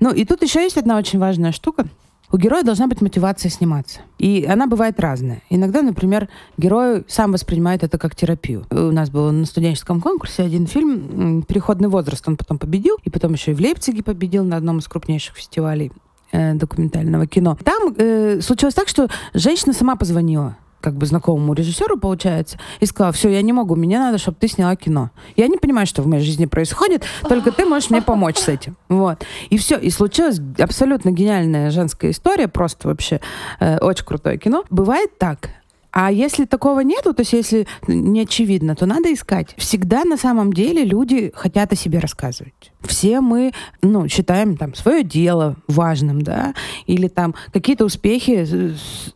Ну, 0.00 0.12
и 0.12 0.24
тут 0.24 0.42
еще 0.42 0.62
есть 0.62 0.76
одна 0.76 0.98
очень 0.98 1.18
важная 1.18 1.52
штука. 1.52 1.86
У 2.32 2.38
героя 2.38 2.62
должна 2.62 2.86
быть 2.86 3.00
мотивация 3.00 3.50
сниматься. 3.50 4.00
И 4.18 4.44
она 4.48 4.66
бывает 4.66 4.98
разная. 4.98 5.42
Иногда, 5.48 5.82
например, 5.82 6.28
герой 6.56 7.04
сам 7.08 7.32
воспринимает 7.32 7.84
это 7.84 7.98
как 7.98 8.16
терапию. 8.16 8.66
У 8.70 8.90
нас 8.92 9.10
был 9.10 9.30
на 9.30 9.46
студенческом 9.46 10.00
конкурсе 10.00 10.42
один 10.42 10.66
фильм 10.66 11.42
«Переходный 11.42 11.88
возраст». 11.88 12.26
Он 12.26 12.36
потом 12.36 12.58
победил, 12.58 12.96
и 13.04 13.10
потом 13.10 13.34
еще 13.34 13.52
и 13.52 13.54
в 13.54 13.60
Лейпциге 13.60 14.02
победил 14.02 14.44
на 14.44 14.56
одном 14.56 14.78
из 14.78 14.88
крупнейших 14.88 15.36
фестивалей 15.36 15.92
э, 16.32 16.54
документального 16.54 17.26
кино. 17.26 17.56
Там 17.64 17.94
э, 17.96 18.40
случилось 18.40 18.74
так, 18.74 18.88
что 18.88 19.08
женщина 19.34 19.72
сама 19.72 19.96
позвонила 19.96 20.56
как 20.86 20.94
бы 20.94 21.04
знакомому 21.04 21.52
режиссеру, 21.52 21.98
получается, 21.98 22.60
и 22.78 22.86
сказала, 22.86 23.12
все, 23.12 23.28
я 23.28 23.42
не 23.42 23.52
могу, 23.52 23.74
мне 23.74 23.98
надо, 23.98 24.18
чтобы 24.18 24.36
ты 24.38 24.46
сняла 24.46 24.76
кино. 24.76 25.10
Я 25.34 25.48
не 25.48 25.56
понимаю, 25.56 25.84
что 25.84 26.00
в 26.00 26.06
моей 26.06 26.22
жизни 26.22 26.46
происходит, 26.46 27.02
только 27.28 27.50
ты 27.50 27.64
можешь 27.64 27.90
мне 27.90 28.02
помочь 28.02 28.36
с 28.38 28.46
этим. 28.46 28.76
Вот. 28.88 29.24
И 29.50 29.58
все. 29.58 29.78
И 29.78 29.90
случилась 29.90 30.40
абсолютно 30.60 31.10
гениальная 31.10 31.72
женская 31.72 32.12
история, 32.12 32.46
просто 32.46 32.86
вообще 32.86 33.20
э, 33.58 33.78
очень 33.78 34.04
крутое 34.04 34.38
кино. 34.38 34.62
Бывает 34.70 35.18
так, 35.18 35.50
а 35.98 36.12
если 36.12 36.44
такого 36.44 36.80
нету, 36.80 37.14
то 37.14 37.22
есть 37.22 37.32
если 37.32 37.66
не 37.88 38.20
очевидно, 38.20 38.76
то 38.76 38.84
надо 38.84 39.10
искать. 39.14 39.54
Всегда 39.56 40.04
на 40.04 40.18
самом 40.18 40.52
деле 40.52 40.84
люди 40.84 41.32
хотят 41.34 41.72
о 41.72 41.74
себе 41.74 42.00
рассказывать. 42.00 42.70
Все 42.82 43.22
мы, 43.22 43.52
ну, 43.80 44.06
считаем 44.06 44.58
там 44.58 44.74
свое 44.74 45.02
дело 45.02 45.56
важным, 45.68 46.20
да, 46.20 46.52
или 46.84 47.08
там 47.08 47.34
какие-то 47.50 47.86
успехи 47.86 48.46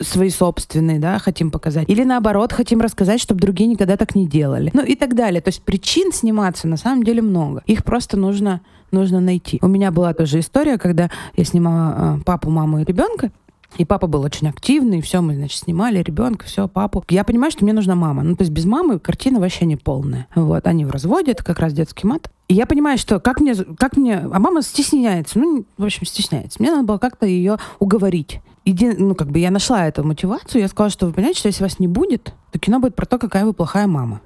свои 0.01 0.31
собственные, 0.31 1.01
да, 1.01 1.19
хотим 1.19 1.51
показать. 1.51 1.87
Или 1.91 2.03
наоборот, 2.03 2.55
хотим 2.55 2.81
рассказать, 2.81 3.21
чтобы 3.21 3.43
другие 3.43 3.69
никогда 3.69 3.99
так 3.99 4.15
не 4.15 4.27
делали. 4.27 4.71
Ну 4.73 4.83
и 4.83 4.95
так 4.95 5.15
далее. 5.15 5.43
То 5.43 5.49
есть 5.49 5.63
причин 5.63 6.13
сниматься 6.13 6.67
на 6.67 6.79
самом 6.79 7.03
деле 7.03 7.21
много. 7.21 7.63
Их 7.67 7.85
просто 7.85 8.17
нужно 8.17 8.63
нужно 8.93 9.21
найти. 9.21 9.59
У 9.63 9.69
меня 9.69 9.91
была 9.91 10.13
тоже 10.15 10.41
история, 10.41 10.79
когда 10.79 11.11
я 11.37 11.45
снимала 11.45 12.19
э, 12.19 12.23
папу, 12.25 12.51
маму 12.51 12.81
и 12.81 12.85
ребенка, 12.85 13.31
И 13.77 13.85
папа 13.85 14.07
был 14.07 14.23
очень 14.23 14.49
активный, 14.49 15.01
все, 15.01 15.21
мы, 15.21 15.35
значит, 15.35 15.61
снимали 15.61 16.03
ребенка, 16.03 16.47
все, 16.47 16.69
папу. 16.69 17.05
Я 17.09 17.25
понимаю, 17.25 17.53
что 17.53 17.65
мне 17.65 17.73
нужна 17.73 17.95
мама. 17.95 18.23
Ну, 18.23 18.37
то 18.37 18.43
есть 18.43 18.53
без 18.53 18.65
мамы 18.65 18.99
картина 18.99 19.41
вообще 19.41 19.65
не 19.65 19.77
полная. 19.77 20.27
Вот, 20.35 20.67
они 20.67 20.85
в 20.85 20.91
разводе, 20.91 21.33
это 21.33 21.45
как 21.45 21.61
раз 21.61 21.73
детский 21.73 22.07
мат. 22.07 22.31
И 22.49 22.55
я 22.55 22.67
понимаю, 22.67 22.99
что 22.99 23.21
как 23.21 23.41
мне, 23.41 23.55
как 23.55 23.97
мне... 23.97 24.19
А 24.19 24.39
мама 24.39 24.63
стесняется, 24.63 25.39
ну, 25.39 25.65
в 25.79 25.85
общем, 25.85 26.05
стесняется. 26.05 26.61
Мне 26.61 26.73
надо 26.73 26.83
было 26.83 26.99
как-то 26.99 27.27
ее 27.27 27.59
уговорить. 27.79 28.41
Еди, 28.65 28.91
ну, 28.99 29.15
как 29.15 29.31
бы 29.31 29.39
я 29.39 29.51
нашла 29.51 29.87
эту 29.87 30.05
мотивацию, 30.05 30.61
я 30.61 30.69
сказала, 30.69 30.91
что 30.91 31.07
вы 31.07 31.13
понимаете, 31.13 31.39
что 31.39 31.49
если 31.49 31.63
вас 31.63 31.79
не 31.79 31.89
будет, 31.89 32.35
то 32.51 32.59
кино 32.59 32.81
будет 32.81 32.95
про 32.95 33.07
то, 33.07 33.19
какая 33.19 33.45
вы 33.45 33.53
плохая 33.53 33.87
мама. 33.87 34.21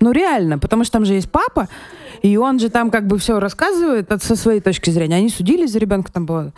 Ну, 0.00 0.12
реально, 0.12 0.58
потому 0.58 0.84
что 0.84 0.94
там 0.94 1.04
же 1.04 1.14
есть 1.14 1.30
папа, 1.30 1.68
и 2.22 2.36
он 2.36 2.58
же 2.58 2.68
там 2.68 2.90
как 2.90 3.06
бы 3.06 3.18
все 3.18 3.40
рассказывает 3.40 4.12
от, 4.12 4.22
со 4.22 4.36
своей 4.36 4.60
точки 4.60 4.90
зрения. 4.90 5.16
Они 5.16 5.28
судились 5.28 5.72
за 5.72 5.78
ребенка, 5.78 6.12
там 6.12 6.26
было 6.26 6.52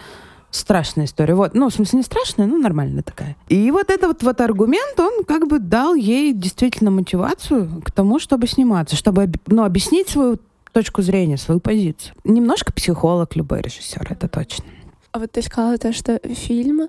страшная 0.50 1.04
история. 1.04 1.34
Вот, 1.34 1.54
ну, 1.54 1.68
в 1.68 1.74
смысле, 1.74 1.98
не 1.98 2.02
страшная, 2.02 2.46
но 2.46 2.56
нормальная 2.56 3.02
такая. 3.02 3.36
И 3.48 3.70
вот 3.70 3.90
этот 3.90 4.06
вот, 4.06 4.22
вот 4.22 4.40
аргумент, 4.40 4.98
он 4.98 5.24
как 5.24 5.46
бы 5.46 5.58
дал 5.58 5.94
ей 5.94 6.32
действительно 6.32 6.90
мотивацию 6.90 7.82
к 7.84 7.90
тому, 7.92 8.18
чтобы 8.18 8.46
сниматься, 8.46 8.96
чтобы 8.96 9.30
ну, 9.46 9.64
объяснить 9.64 10.08
свою 10.08 10.38
точку 10.72 11.02
зрения, 11.02 11.36
свою 11.36 11.60
позицию. 11.60 12.14
Немножко 12.24 12.72
психолог 12.72 13.36
любой 13.36 13.62
режиссер, 13.62 14.06
это 14.10 14.28
точно. 14.28 14.64
А 15.12 15.18
вот 15.18 15.32
ты 15.32 15.42
сказала 15.42 15.78
то, 15.78 15.92
что 15.92 16.20
фильм 16.34 16.88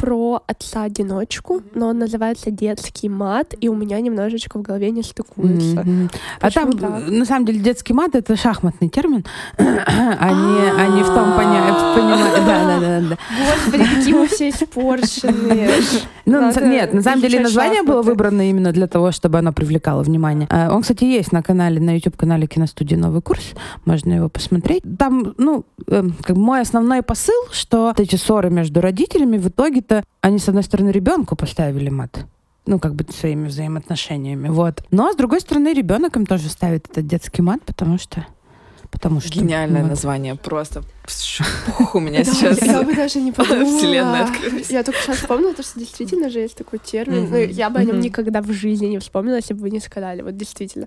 про 0.00 0.42
отца-одиночку, 0.46 1.60
но 1.74 1.88
он 1.88 1.98
называется 1.98 2.50
«Детский 2.50 3.10
мат», 3.10 3.54
и 3.60 3.68
у 3.68 3.74
меня 3.74 4.00
немножечко 4.00 4.58
в 4.58 4.62
голове 4.62 4.90
не 4.90 5.02
стыкуется. 5.02 5.82
Mm-hmm. 5.82 6.10
А 6.40 6.50
там, 6.50 6.72
так? 6.72 7.06
на 7.06 7.26
самом 7.26 7.44
деле, 7.44 7.60
детский 7.60 7.92
мат— 7.92 8.14
это 8.14 8.34
шахматный 8.34 8.88
термин, 8.88 9.26
а 9.58 9.62
не, 9.62 10.70
а 10.70 10.86
не 10.86 11.02
в 11.02 11.06
том 11.06 11.34
понимании. 11.34 11.60
Да, 12.46 12.64
да, 12.64 12.80
да, 12.80 13.08
да. 13.10 13.18
Господи, 13.54 13.84
какие 13.94 14.14
мы 14.14 14.26
все 14.26 14.48
испорченные. 14.48 15.70
Ну, 16.24 16.50
нет, 16.62 16.94
на 16.94 17.02
самом 17.02 17.20
деле 17.20 17.40
название 17.40 17.82
было 17.82 18.02
выбрано 18.02 18.48
именно 18.48 18.72
для 18.72 18.86
того, 18.86 19.12
чтобы 19.12 19.38
оно 19.38 19.52
привлекало 19.52 20.02
внимание. 20.02 20.46
А, 20.50 20.74
он, 20.74 20.82
кстати, 20.82 21.04
есть 21.04 21.32
на 21.32 21.42
канале, 21.42 21.80
на 21.80 21.96
YouTube-канале 21.96 22.46
киностудии 22.46 22.94
«Новый 22.94 23.20
курс», 23.20 23.52
можно 23.84 24.14
его 24.14 24.28
посмотреть. 24.28 24.82
Там, 24.98 25.34
ну, 25.38 25.64
эм, 25.88 26.14
мой 26.28 26.60
основной 26.60 27.02
посыл, 27.02 27.34
что 27.52 27.92
эти 27.98 28.16
ссоры 28.16 28.48
между 28.48 28.80
родителями 28.80 29.36
в 29.36 29.48
итоге 29.48 29.82
это 29.90 30.04
они, 30.20 30.38
с 30.38 30.48
одной 30.48 30.62
стороны, 30.62 30.90
ребенку 30.90 31.36
поставили 31.36 31.88
мат, 31.88 32.26
ну, 32.66 32.78
как 32.78 32.94
бы 32.94 33.04
своими 33.12 33.48
взаимоотношениями, 33.48 34.48
вот. 34.48 34.84
Но, 34.90 35.12
с 35.12 35.16
другой 35.16 35.40
стороны, 35.40 35.72
ребенок 35.72 36.16
им 36.16 36.26
тоже 36.26 36.48
ставит 36.48 36.88
этот 36.90 37.06
детский 37.06 37.42
мат, 37.42 37.62
потому 37.62 37.98
что 37.98 38.26
потому 38.90 39.20
что... 39.20 39.32
Гениальное 39.32 39.82
вот. 39.82 39.90
название, 39.90 40.34
просто 40.34 40.82
у 41.94 42.00
меня 42.00 42.24
сейчас 42.24 42.60
Я 42.60 42.82
бы 42.82 42.94
даже 42.94 43.20
не 43.20 43.30
подумала. 43.32 43.64
Вселенная 43.64 44.24
открылась. 44.24 44.70
Я 44.70 44.82
только 44.82 45.00
сейчас 45.00 45.18
вспомнила, 45.18 45.52
что 45.52 45.78
действительно 45.78 46.28
же 46.28 46.40
есть 46.40 46.56
такой 46.56 46.80
термин. 46.80 47.30
Ну, 47.30 47.36
я 47.36 47.70
бы 47.70 47.78
о 47.78 47.84
нем 47.84 48.00
никогда 48.00 48.42
в 48.42 48.50
жизни 48.50 48.86
не 48.86 48.98
вспомнила, 48.98 49.36
если 49.36 49.54
бы 49.54 49.60
вы 49.60 49.70
не 49.70 49.80
сказали. 49.80 50.22
Вот 50.22 50.36
действительно. 50.36 50.86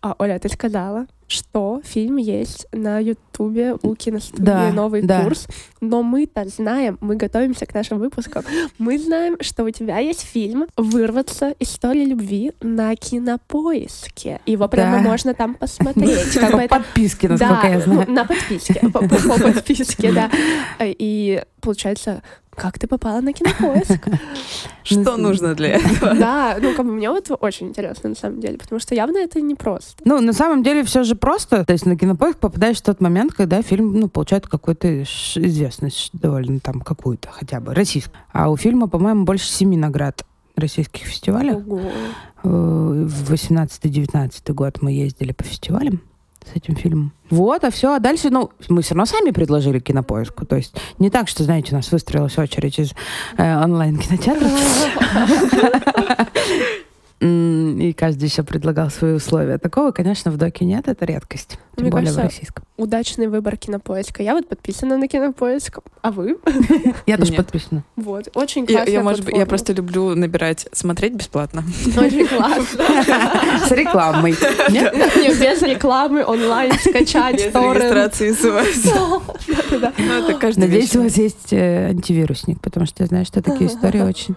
А, 0.00 0.14
Оля, 0.18 0.38
ты 0.38 0.48
сказала, 0.48 1.06
что 1.32 1.80
фильм 1.84 2.16
есть 2.16 2.66
на 2.72 2.98
Ютубе 2.98 3.76
у 3.82 3.94
киностудии 3.94 4.42
да, 4.44 4.72
«Новый 4.72 5.02
да. 5.02 5.24
курс». 5.24 5.46
Но 5.80 6.02
мы-то 6.02 6.46
знаем, 6.48 6.98
мы 7.00 7.16
готовимся 7.16 7.66
к 7.66 7.74
нашим 7.74 7.98
выпускам, 7.98 8.44
мы 8.78 8.98
знаем, 8.98 9.36
что 9.40 9.64
у 9.64 9.70
тебя 9.70 9.98
есть 9.98 10.22
фильм 10.22 10.66
«Вырваться. 10.76 11.54
История 11.58 12.04
любви» 12.04 12.52
на 12.60 12.94
Кинопоиске. 12.94 14.40
Его 14.46 14.68
прямо 14.68 14.98
да. 14.98 15.02
можно 15.02 15.34
там 15.34 15.54
посмотреть. 15.54 16.34
Как 16.34 16.52
по 16.52 16.68
подписке, 16.68 17.28
насколько 17.28 17.66
я 17.66 17.80
знаю. 17.80 18.04
Ну, 18.06 18.14
на 18.14 18.24
подписке. 18.24 18.88
По 18.92 19.00
подписке, 19.00 20.12
да. 20.12 20.30
И 20.80 21.42
получается, 21.60 22.22
как 22.54 22.78
ты 22.78 22.86
попала 22.86 23.20
на 23.20 23.32
кинопоиск? 23.32 24.08
Что 24.84 25.16
нужно 25.16 25.54
для 25.54 25.68
этого? 25.76 26.14
Да, 26.14 26.58
ну, 26.60 26.74
как 26.74 26.84
бы 26.84 26.92
мне 26.92 27.10
вот 27.10 27.30
очень 27.40 27.68
интересно, 27.68 28.10
на 28.10 28.16
самом 28.16 28.40
деле, 28.40 28.58
потому 28.58 28.80
что 28.80 28.94
явно 28.94 29.18
это 29.18 29.40
не 29.40 29.54
просто. 29.54 30.02
Ну, 30.04 30.20
на 30.20 30.32
самом 30.32 30.62
деле 30.62 30.84
все 30.84 31.02
же 31.04 31.14
просто. 31.14 31.64
То 31.64 31.72
есть 31.72 31.86
на 31.86 31.96
кинопоиск 31.96 32.38
попадаешь 32.38 32.78
в 32.78 32.82
тот 32.82 33.00
момент, 33.00 33.32
когда 33.32 33.62
фильм, 33.62 33.98
ну, 33.98 34.08
получает 34.08 34.46
какую-то 34.46 35.02
известность 35.02 36.10
довольно 36.12 36.60
там 36.60 36.80
какую-то 36.80 37.28
хотя 37.30 37.60
бы 37.60 37.74
российскую. 37.74 38.16
А 38.32 38.50
у 38.50 38.56
фильма, 38.56 38.88
по-моему, 38.88 39.24
больше 39.24 39.48
семи 39.48 39.76
наград 39.76 40.24
российских 40.56 41.06
фестивалей. 41.06 41.54
Ого. 41.54 41.80
Э, 42.44 42.48
в 42.48 43.32
18-19 43.32 44.52
год 44.52 44.82
мы 44.82 44.92
ездили 44.92 45.32
по 45.32 45.44
фестивалям 45.44 46.02
с 46.52 46.56
этим 46.56 46.76
фильмом. 46.76 47.12
Вот, 47.30 47.64
а 47.64 47.70
все. 47.70 47.94
А 47.94 47.98
дальше, 47.98 48.30
ну, 48.30 48.50
мы 48.68 48.82
все 48.82 48.94
равно 48.94 49.06
сами 49.06 49.30
предложили 49.30 49.78
кинопоиску. 49.78 50.46
То 50.46 50.56
есть 50.56 50.74
не 50.98 51.10
так, 51.10 51.28
что, 51.28 51.44
знаете, 51.44 51.72
у 51.72 51.76
нас 51.76 51.90
выстроилась 51.90 52.38
очередь 52.38 52.78
из 52.78 52.92
э, 53.36 53.62
онлайн-кинотеатров. 53.62 54.50
И 57.22 57.92
каждый 57.92 58.24
еще 58.24 58.42
предлагал 58.42 58.90
свои 58.90 59.12
условия. 59.12 59.58
Такого, 59.58 59.92
конечно, 59.92 60.32
в 60.32 60.36
доке 60.36 60.64
нет, 60.64 60.88
это 60.88 61.04
редкость. 61.04 61.58
Тем 61.76 61.84
Мне 61.84 61.90
более 61.90 62.06
кажется, 62.06 62.20
в 62.20 62.24
российском. 62.24 62.64
Удачный 62.76 63.28
выбор 63.28 63.56
кинопоиска. 63.56 64.24
Я 64.24 64.34
вот 64.34 64.48
подписана 64.48 64.98
на 64.98 65.06
кинопоиск, 65.06 65.78
а 66.02 66.10
вы? 66.10 66.36
Я 67.06 67.16
тоже 67.16 67.32
подписана. 67.32 67.84
Вот, 67.94 68.28
очень 68.34 68.66
классно. 68.66 68.90
Я, 68.90 69.02
может 69.04 69.24
быть, 69.24 69.36
я 69.36 69.46
просто 69.46 69.72
люблю 69.72 70.16
набирать, 70.16 70.66
смотреть 70.72 71.14
бесплатно. 71.14 71.62
Очень 71.96 72.26
классно. 72.26 72.84
С 73.68 73.70
рекламой. 73.70 74.32
Нет, 74.70 74.92
без 75.40 75.62
рекламы, 75.62 76.24
онлайн 76.24 76.72
скачать. 76.72 77.36
Без 77.36 77.54
регистрации 77.54 78.32
СМС. 78.32 78.92
Ну, 78.92 79.22
Надеюсь, 80.56 80.96
у 80.96 81.04
вас 81.04 81.16
есть 81.16 81.52
э, 81.52 81.90
антивирусник, 81.90 82.60
потому 82.60 82.86
что 82.86 83.04
я 83.04 83.06
знаю, 83.06 83.24
что 83.24 83.42
такие 83.42 83.70
истории 83.70 84.00
очень 84.00 84.34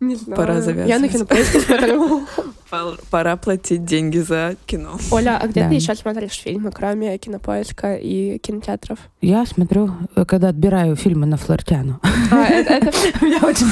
не 0.00 0.16
знаю. 0.16 0.36
Пора 0.36 0.60
завязывать. 0.60 0.88
Я 0.88 0.98
на 0.98 1.08
кинопоиске 1.08 1.60
смотрю. 1.60 2.26
Пора 3.10 3.36
платить 3.36 3.84
деньги 3.84 4.18
за 4.18 4.56
кино. 4.66 4.98
Оля, 5.10 5.38
а 5.40 5.46
где 5.46 5.62
да. 5.62 5.68
ты 5.68 5.74
еще 5.74 5.94
смотришь 5.94 6.32
фильмы, 6.32 6.70
кроме 6.70 7.16
кинопоиска 7.18 7.94
и 7.94 8.38
кинотеатров? 8.38 8.98
Я 9.20 9.46
смотрю, 9.46 9.90
э, 10.16 10.24
когда 10.24 10.48
отбираю 10.48 10.96
фильмы 10.96 11.26
на 11.26 11.36
Флортиану. 11.36 12.00
А, 12.30 12.34
У 13.20 13.24
меня 13.24 13.38
очень 13.42 13.70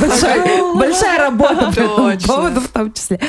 большая 0.78 1.18
работа 1.18 1.72
по 1.72 2.26
поводу 2.26 2.60
в 2.60 2.68
том 2.68 2.92
числе. 2.92 3.20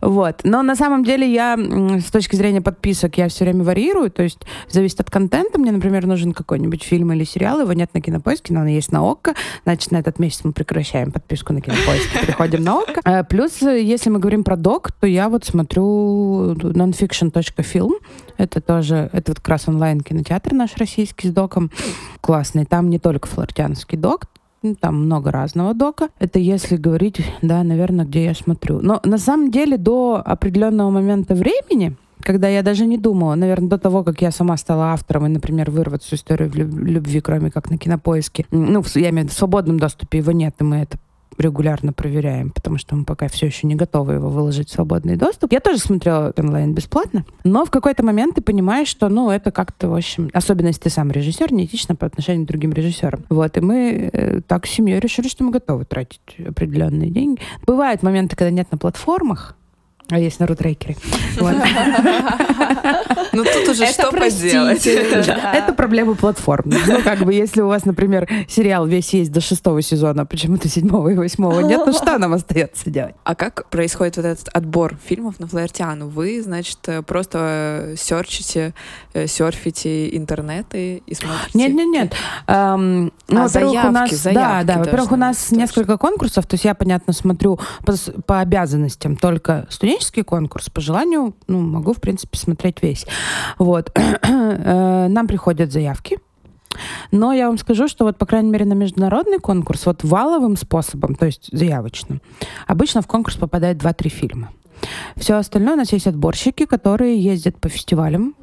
Вот. 0.00 0.40
Но 0.44 0.62
на 0.62 0.76
самом 0.76 1.04
деле 1.04 1.30
я 1.32 1.56
с 1.56 2.10
точки 2.10 2.36
зрения 2.36 2.60
подписок 2.60 3.18
я 3.18 3.28
все 3.28 3.44
время 3.44 3.64
варьирую, 3.64 4.10
то 4.10 4.22
есть 4.22 4.40
зависит 4.68 5.00
от 5.00 5.10
контента. 5.10 5.58
Мне, 5.58 5.72
например, 5.72 6.06
нужен 6.06 6.32
какой-нибудь 6.32 6.82
фильм 6.82 7.12
или 7.12 7.24
сериал, 7.24 7.60
его 7.60 7.72
нет 7.72 7.92
на 7.94 8.00
кинопоиске, 8.00 8.52
но 8.52 8.60
он 8.60 8.66
есть 8.66 8.92
на 8.92 9.08
ОККО. 9.08 9.34
Значит, 9.64 9.90
на 9.92 9.98
этот 9.98 10.18
месяц 10.18 10.40
мы 10.44 10.52
прекращаем 10.52 11.12
подписку 11.12 11.52
на 11.52 11.60
кинопоиске, 11.60 12.20
переходим 12.20 12.64
на 12.64 12.80
ОККО. 12.80 13.00
Э, 13.04 13.24
плюс, 13.24 13.62
если 13.62 14.10
мы 14.10 14.18
говорим 14.18 14.44
про 14.44 14.56
док, 14.56 14.92
то 14.92 15.06
я 15.06 15.19
вот 15.28 15.44
смотрю 15.44 16.54
nonfiction.film. 16.54 17.92
Это 18.38 18.60
тоже, 18.60 19.10
это 19.12 19.32
вот 19.32 19.40
как 19.40 19.48
раз 19.48 19.68
онлайн-кинотеатр 19.68 20.52
наш 20.54 20.76
российский 20.76 21.28
с 21.28 21.32
доком. 21.32 21.70
Классный. 22.20 22.64
Там 22.64 22.90
не 22.90 22.98
только 22.98 23.28
флортианский 23.28 23.98
док, 23.98 24.26
ну, 24.62 24.74
там 24.74 25.04
много 25.04 25.30
разного 25.30 25.74
дока. 25.74 26.08
Это 26.18 26.38
если 26.38 26.76
говорить, 26.76 27.20
да, 27.42 27.62
наверное, 27.62 28.04
где 28.04 28.24
я 28.24 28.34
смотрю. 28.34 28.80
Но 28.80 29.00
на 29.04 29.18
самом 29.18 29.50
деле 29.50 29.76
до 29.76 30.22
определенного 30.24 30.90
момента 30.90 31.34
времени, 31.34 31.96
когда 32.20 32.48
я 32.48 32.62
даже 32.62 32.84
не 32.84 32.98
думала, 32.98 33.34
наверное, 33.34 33.70
до 33.70 33.78
того, 33.78 34.04
как 34.04 34.20
я 34.20 34.30
сама 34.30 34.56
стала 34.56 34.92
автором 34.92 35.26
и, 35.26 35.30
например, 35.30 35.70
вырваться 35.70 36.14
историю 36.14 36.50
любви, 36.52 37.20
кроме 37.20 37.50
как 37.50 37.70
на 37.70 37.78
кинопоиске, 37.78 38.46
ну, 38.50 38.84
я 38.94 39.10
имею 39.10 39.22
в 39.22 39.24
виду 39.24 39.30
в 39.30 39.38
свободном 39.38 39.78
доступе 39.78 40.18
его 40.18 40.32
нет, 40.32 40.54
и 40.60 40.64
мы 40.64 40.76
это 40.76 40.98
регулярно 41.38 41.92
проверяем, 41.92 42.50
потому 42.50 42.78
что 42.78 42.96
мы 42.96 43.04
пока 43.04 43.28
все 43.28 43.46
еще 43.46 43.66
не 43.66 43.74
готовы 43.74 44.14
его 44.14 44.28
выложить 44.28 44.68
в 44.68 44.72
свободный 44.72 45.16
доступ. 45.16 45.52
Я 45.52 45.60
тоже 45.60 45.78
смотрела 45.78 46.32
онлайн 46.36 46.74
бесплатно, 46.74 47.24
но 47.44 47.64
в 47.64 47.70
какой-то 47.70 48.04
момент 48.04 48.34
ты 48.36 48.42
понимаешь, 48.42 48.88
что, 48.88 49.08
ну, 49.08 49.30
это 49.30 49.50
как-то, 49.50 49.88
в 49.88 49.94
общем, 49.94 50.30
особенно 50.32 50.68
если 50.68 50.82
ты 50.82 50.90
сам 50.90 51.10
режиссер, 51.10 51.52
неэтично 51.52 51.96
по 51.96 52.06
отношению 52.06 52.44
к 52.44 52.48
другим 52.48 52.72
режиссерам. 52.72 53.24
Вот, 53.28 53.56
и 53.56 53.60
мы 53.60 54.10
э, 54.12 54.40
так 54.46 54.66
с 54.66 54.70
семьей 54.70 55.00
решили, 55.00 55.28
что 55.28 55.44
мы 55.44 55.50
готовы 55.50 55.84
тратить 55.84 56.20
определенные 56.46 57.10
деньги. 57.10 57.40
Бывают 57.66 58.02
моменты, 58.02 58.36
когда 58.36 58.50
нет 58.50 58.70
на 58.70 58.78
платформах, 58.78 59.56
а 60.10 60.18
есть 60.18 60.40
на 60.40 60.46
рутрекере. 60.46 60.96
Ну 63.32 63.44
тут 63.44 63.68
уже 63.68 63.86
что 63.86 64.10
поделать. 64.10 64.86
Это 64.86 65.72
проблема 65.76 66.14
платформ. 66.14 66.72
Ну 66.86 67.00
как 67.02 67.20
бы 67.20 67.32
если 67.32 67.60
у 67.60 67.68
вас, 67.68 67.84
например, 67.84 68.28
сериал 68.48 68.86
весь 68.86 69.12
есть 69.14 69.30
до 69.30 69.40
шестого 69.40 69.82
сезона, 69.82 70.26
почему-то 70.26 70.68
седьмого 70.68 71.10
и 71.10 71.14
восьмого 71.14 71.60
нет, 71.60 71.82
ну 71.86 71.92
что 71.92 72.18
нам 72.18 72.32
остается 72.32 72.90
делать? 72.90 73.14
А 73.24 73.34
как 73.34 73.68
происходит 73.70 74.16
вот 74.16 74.26
этот 74.26 74.48
отбор 74.48 74.96
фильмов 75.04 75.38
на 75.38 75.46
Флаертиану? 75.46 76.08
Вы, 76.08 76.42
значит, 76.42 76.78
просто 77.06 77.94
серчите, 77.96 78.74
э, 79.12 79.26
серфите 79.26 80.16
интернеты 80.16 81.02
и 81.06 81.14
смотрите? 81.14 81.58
Нет, 81.58 81.72
нет, 81.72 81.86
нет. 81.86 82.12
Ну, 82.48 83.10
а, 83.28 83.48
заявки, 83.48 84.16
Да, 84.32 84.62
да. 84.64 84.78
Во-первых, 84.78 85.12
у 85.12 85.16
нас 85.16 85.52
несколько 85.52 85.96
конкурсов, 85.98 86.46
то 86.46 86.54
есть 86.54 86.64
я, 86.64 86.74
понятно, 86.74 87.12
смотрю 87.12 87.60
по 88.26 88.40
обязанностям 88.40 89.16
только 89.16 89.66
студентов 89.70 89.99
студенческий 90.00 90.22
конкурс, 90.22 90.70
по 90.70 90.80
желанию, 90.80 91.34
ну, 91.46 91.60
могу, 91.60 91.92
в 91.92 92.00
принципе, 92.00 92.38
смотреть 92.38 92.82
весь. 92.82 93.06
Вот. 93.58 93.90
Э, 94.30 95.08
нам 95.08 95.26
приходят 95.26 95.72
заявки. 95.72 96.18
Но 97.10 97.32
я 97.32 97.48
вам 97.48 97.58
скажу, 97.58 97.88
что 97.88 98.04
вот, 98.04 98.18
по 98.18 98.26
крайней 98.26 98.50
мере, 98.50 98.64
на 98.64 98.74
международный 98.74 99.38
конкурс, 99.38 99.86
вот 99.86 100.04
валовым 100.04 100.56
способом, 100.56 101.14
то 101.14 101.26
есть 101.26 101.48
заявочным, 101.52 102.20
обычно 102.66 103.02
в 103.02 103.06
конкурс 103.06 103.36
попадает 103.36 103.82
2-3 103.82 104.08
фильма. 104.08 104.50
Все 105.16 105.34
остальное 105.34 105.74
у 105.74 105.76
нас 105.76 105.92
есть 105.92 106.06
отборщики, 106.06 106.66
которые 106.66 107.18
ездят 107.18 107.56
по 107.56 107.68
фестивалям 107.68 108.34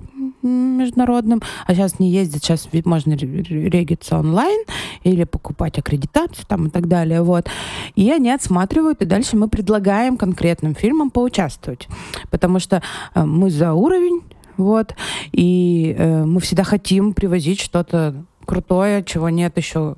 международным, 0.47 1.41
а 1.65 1.73
сейчас 1.73 1.99
не 1.99 2.09
ездят, 2.09 2.43
сейчас 2.43 2.67
можно 2.85 3.13
региться 3.13 4.17
онлайн 4.17 4.65
или 5.03 5.23
покупать 5.23 5.77
аккредитацию 5.79 6.45
там 6.47 6.67
и 6.67 6.69
так 6.69 6.87
далее, 6.87 7.21
вот. 7.21 7.47
И 7.95 8.11
они 8.11 8.31
отсматривают, 8.31 9.01
и 9.01 9.05
дальше 9.05 9.35
мы 9.35 9.47
предлагаем 9.47 10.17
конкретным 10.17 10.75
фильмам 10.75 11.09
поучаствовать, 11.09 11.87
потому 12.29 12.59
что 12.59 12.81
э, 13.13 13.23
мы 13.23 13.49
за 13.49 13.73
уровень, 13.73 14.21
вот, 14.57 14.95
и 15.31 15.95
э, 15.97 16.25
мы 16.25 16.39
всегда 16.41 16.63
хотим 16.63 17.13
привозить 17.13 17.59
что-то 17.59 18.15
крутое, 18.45 19.03
чего 19.03 19.29
нет 19.29 19.57
еще 19.57 19.95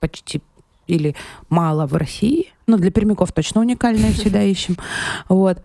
почти 0.00 0.40
или 0.86 1.14
мало 1.48 1.86
в 1.86 1.94
России. 1.94 2.52
Ну, 2.66 2.76
для 2.76 2.90
пермяков 2.90 3.32
точно 3.32 3.60
уникальное 3.60 4.12
всегда 4.12 4.42
ищем. 4.42 4.76
Вот. 5.28 5.62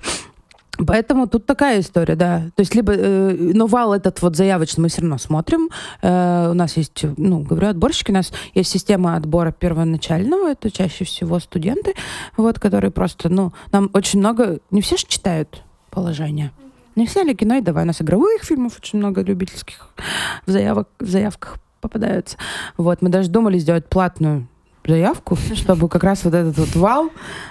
Поэтому 0.77 1.27
тут 1.27 1.45
такая 1.45 1.79
история, 1.79 2.15
да. 2.15 2.49
То 2.55 2.61
есть 2.61 2.75
либо, 2.75 2.93
э, 2.93 3.35
но 3.53 3.65
вал 3.65 3.93
этот 3.93 4.21
вот 4.21 4.35
заявочный 4.35 4.83
мы 4.83 4.89
все 4.89 5.01
равно 5.01 5.17
смотрим. 5.17 5.69
Э, 6.01 6.49
у 6.51 6.53
нас 6.53 6.77
есть, 6.77 7.05
ну, 7.17 7.39
говорю, 7.39 7.69
отборщики, 7.69 8.11
у 8.11 8.13
нас 8.13 8.31
есть 8.53 8.71
система 8.71 9.15
отбора 9.15 9.51
первоначального, 9.51 10.51
это 10.51 10.69
чаще 10.71 11.05
всего 11.05 11.39
студенты, 11.39 11.93
вот, 12.35 12.59
которые 12.59 12.91
просто, 12.91 13.29
ну, 13.29 13.53
нам 13.71 13.89
очень 13.93 14.19
много, 14.19 14.59
не 14.71 14.81
все 14.81 14.97
же 14.97 15.05
читают 15.07 15.63
положение. 15.91 16.51
Не 16.95 17.05
все 17.07 17.23
ли 17.23 17.35
кино, 17.35 17.55
и 17.55 17.61
давай, 17.61 17.83
у 17.83 17.87
нас 17.87 18.01
игровых 18.01 18.43
фильмов 18.43 18.77
очень 18.77 18.99
много 18.99 19.21
любительских 19.21 19.89
в, 20.45 20.51
заявок, 20.51 20.87
в 20.99 21.07
заявках 21.07 21.57
попадаются. 21.81 22.37
Вот, 22.77 23.01
мы 23.01 23.09
даже 23.09 23.29
думали 23.29 23.59
сделать 23.59 23.87
платную 23.87 24.47
заявку, 24.87 25.35
чтобы 25.53 25.89
как 25.89 26.03
раз 26.03 26.23
вот 26.23 26.33
этот 26.33 26.57
вот 26.57 26.75
вал 26.75 27.09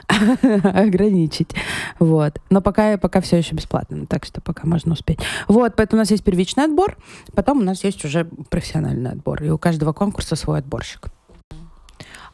ограничить. 0.62 1.55
Вот. 1.99 2.40
Но 2.51 2.61
пока, 2.61 2.99
пока 2.99 3.20
все 3.20 3.38
еще 3.38 3.55
бесплатно, 3.55 4.07
так 4.07 4.25
что 4.25 4.40
пока 4.40 4.66
можно 4.66 4.92
успеть. 4.92 5.18
Вот, 5.49 5.75
поэтому 5.77 6.01
у 6.01 6.03
нас 6.03 6.11
есть 6.11 6.25
первичный 6.25 6.64
отбор, 6.64 6.97
потом 7.35 7.59
у 7.59 7.62
нас 7.62 7.85
есть 7.85 8.05
уже 8.05 8.25
профессиональный 8.25 9.11
отбор, 9.11 9.42
и 9.42 9.51
у 9.51 9.59
каждого 9.59 9.92
конкурса 9.92 10.37
свой 10.37 10.59
отборщик. 10.59 11.11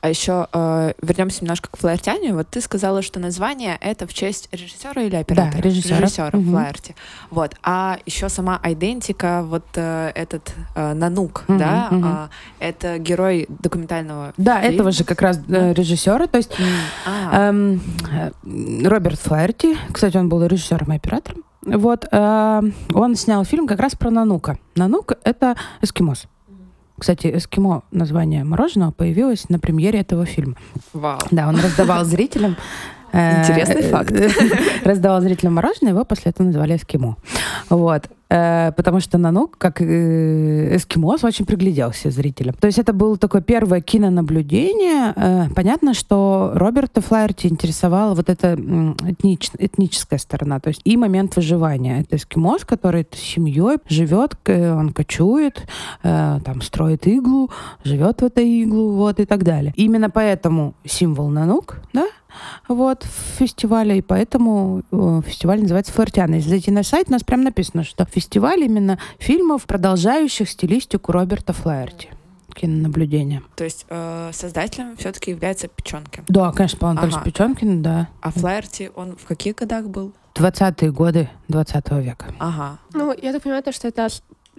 А 0.01 0.09
еще 0.09 0.49
э, 0.53 0.93
вернемся 1.03 1.43
немножко 1.43 1.69
к 1.71 1.77
флаертянию. 1.77 2.35
Вот 2.35 2.49
ты 2.49 2.61
сказала, 2.61 3.03
что 3.03 3.21
название 3.21 3.77
это 3.81 4.07
в 4.07 4.15
честь 4.15 4.49
режиссера 4.51 5.03
или 5.03 5.17
оператора? 5.17 5.57
Да, 5.57 5.69
режиссера. 5.69 5.99
Режиссера 5.99 6.31
угу. 6.33 6.51
флаерти. 6.51 6.95
Вот. 7.31 7.55
А 7.63 7.99
еще 8.07 8.29
сама 8.29 8.61
идентика, 8.65 9.43
вот 9.45 9.65
э, 9.75 10.13
этот 10.15 10.55
э, 10.75 10.95
Нанук, 10.95 11.45
Мгм, 11.49 11.59
да, 11.59 11.89
мгм. 11.91 12.05
а, 12.07 12.31
это 12.59 12.99
герой 12.99 13.47
документального 13.49 14.33
Да, 14.37 14.61
фильма. 14.61 14.75
этого 14.75 14.93
же 14.93 15.05
как 15.05 15.21
раз 15.21 15.39
э, 15.49 15.75
режиссера, 15.75 16.27
то 16.27 16.39
есть 16.39 16.53
а, 17.07 17.53
э, 17.53 17.79
Роберт 18.89 19.21
Флаерти, 19.21 19.77
кстати, 19.93 20.17
он 20.17 20.29
был 20.29 20.45
режиссером 20.45 20.93
и 20.93 20.97
оператором. 20.97 21.45
Вот, 21.63 22.07
э, 22.11 22.63
он 22.95 23.17
снял 23.17 23.45
фильм 23.45 23.67
как 23.67 23.81
раз 23.81 23.95
про 23.95 24.11
Нанука. 24.11 24.59
Нанук— 24.77 25.13
это 25.25 25.57
эскимос. 25.83 26.27
Кстати, 27.01 27.33
эскимо 27.35 27.83
название 27.91 28.45
мороженого 28.45 28.91
появилось 28.93 29.49
на 29.49 29.59
премьере 29.59 30.01
этого 30.01 30.27
фильма. 30.27 30.55
Вау. 30.93 31.19
Да, 31.31 31.49
он 31.49 31.57
раздавал 31.57 32.05
зрителям... 32.05 32.57
э, 33.13 33.41
Интересный 33.41 33.83
факт. 33.83 34.13
Раздавал 34.85 35.23
зрителям 35.23 35.55
мороженое, 35.55 35.93
его 35.93 36.05
после 36.05 36.31
этого 36.31 36.47
называли 36.47 36.77
эскимо. 36.77 37.17
Вот. 37.71 38.05
Э, 38.31 38.73
Потому 38.77 39.01
что 39.01 39.19
Нанук, 39.19 39.59
как 39.59 39.81
э, 39.83 40.77
эскимос, 40.77 41.25
очень 41.25 41.45
пригляделся 41.45 42.11
зрителям. 42.11 42.55
То 42.55 42.67
есть 42.67 42.79
это 42.79 42.93
было 42.93 43.17
такое 43.17 43.43
первое 43.43 43.81
кинонаблюдение. 43.81 45.13
Э, 45.17 45.47
Понятно, 45.55 45.95
что 45.95 46.53
Роберта 46.55 47.01
Флаерти 47.01 47.49
интересовала 47.49 48.15
вот 48.15 48.29
эта 48.31 48.53
этнич- 48.53 49.57
этническая 49.59 50.19
сторона, 50.19 50.61
то 50.61 50.69
есть 50.69 50.81
и 50.85 50.97
момент 50.97 51.37
выживания. 51.37 52.01
Это 52.01 52.17
эскимос, 52.17 52.65
который 52.65 53.07
с 53.11 53.19
семьей 53.19 53.79
живет, 53.89 54.37
он 54.47 54.93
кочует, 54.93 55.67
там 56.03 56.63
строит 56.63 57.07
иглу, 57.07 57.51
живет 57.85 58.21
в 58.21 58.25
этой 58.25 58.47
иглу, 58.63 58.93
вот 58.93 59.19
и 59.21 59.25
так 59.25 59.43
далее. 59.43 59.73
Именно 59.77 60.11
поэтому 60.11 60.75
символ 60.85 61.29
Нанук, 61.29 61.79
да, 61.93 62.07
вот, 62.69 63.03
в 63.03 63.39
фестивале, 63.39 63.99
и 63.99 64.03
поэтому 64.03 64.83
фестиваль 65.27 65.61
называется 65.63 65.93
Флаертиана. 65.93 66.37
Если 66.37 66.51
зайти 66.51 66.71
на 66.71 66.85
сайт, 66.85 67.07
у 67.09 67.13
нас 67.13 67.25
прям 67.25 67.43
написано, 67.43 67.83
что 67.83 68.05
фестиваль 68.05 68.20
именно 68.63 68.99
фильмов, 69.19 69.65
продолжающих 69.65 70.49
стилистику 70.49 71.13
Роберта 71.13 71.53
Флаерти. 71.53 72.11
Кинонаблюдение. 72.55 73.43
То 73.57 73.65
есть 73.65 73.87
э, 73.89 74.31
создателем 74.33 74.97
все-таки 74.97 75.31
является 75.31 75.69
Печенкин. 75.69 76.25
Да, 76.29 76.53
конечно, 76.53 76.79
Павел 76.79 76.93
Анатольевич 76.93 77.17
Ага. 77.17 77.25
Печенкин, 77.25 77.83
да. 77.83 78.09
А 78.21 78.31
Флаерти, 78.33 78.91
он 78.95 79.17
в 79.17 79.25
каких 79.25 79.55
годах 79.57 79.87
был? 79.87 80.13
20-е 80.35 80.93
годы 80.93 81.29
20 81.49 81.91
века. 81.93 82.27
Ага. 82.39 82.79
Ну, 82.93 83.15
я 83.21 83.33
так 83.33 83.43
понимаю, 83.43 83.63
то, 83.63 83.73
что 83.73 83.89
это 83.89 84.09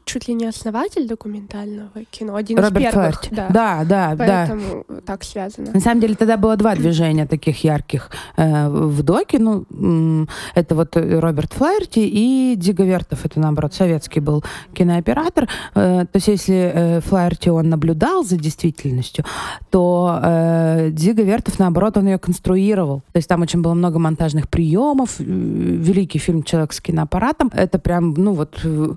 чуть 0.06 0.28
ли 0.28 0.34
не 0.34 0.46
основатель 0.46 1.08
документального 1.08 1.90
кино, 2.10 2.36
один 2.36 2.58
Роберт 2.58 2.76
из 2.76 2.82
первых. 2.82 2.94
Флаерти. 2.94 3.30
Да. 3.34 3.48
Да, 3.50 3.84
да, 3.84 4.16
да. 4.16 4.48
Поэтому 4.48 4.86
так 5.06 5.24
связано. 5.24 5.72
На 5.72 5.80
самом 5.80 6.02
деле 6.02 6.16
тогда 6.16 6.38
было 6.38 6.56
два 6.58 6.76
движения 6.76 7.26
таких 7.26 7.64
ярких 7.64 8.10
э, 8.38 8.70
в 8.70 9.04
доке. 9.04 9.40
Ну, 9.40 10.28
это 10.56 10.76
вот 10.76 10.96
Роберт 10.96 11.54
Флаерти 11.54 12.00
и 12.00 12.56
Диго 12.58 12.84
Вертов. 12.84 13.26
Это, 13.26 13.40
наоборот, 13.40 13.74
советский 13.74 14.20
был 14.20 14.44
кинооператор. 14.74 15.48
Э, 15.76 16.06
то 16.12 16.16
есть 16.16 16.28
если 16.28 16.72
э, 16.74 17.00
Флаерти 17.02 17.50
он 17.50 17.70
наблюдал 17.70 18.24
за 18.24 18.38
действительностью, 18.38 19.26
то 19.70 20.20
э, 20.24 20.90
Диго 20.92 21.24
Вертов, 21.24 21.60
наоборот, 21.60 21.98
он 21.98 22.08
ее 22.08 22.18
конструировал. 22.18 23.02
То 23.12 23.18
есть 23.18 23.28
там 23.28 23.42
очень 23.42 23.62
было 23.62 23.74
много 23.74 24.00
монтажных 24.00 24.50
приемов. 24.50 25.20
Э, 25.20 25.24
Великий 25.24 26.20
фильм 26.20 26.44
«Человек 26.44 26.74
с 26.74 26.82
киноаппаратом». 26.82 27.52
Это 27.54 27.80
прям, 27.80 28.14
ну 28.14 28.34
вот, 28.34 28.60
э, 28.64 28.94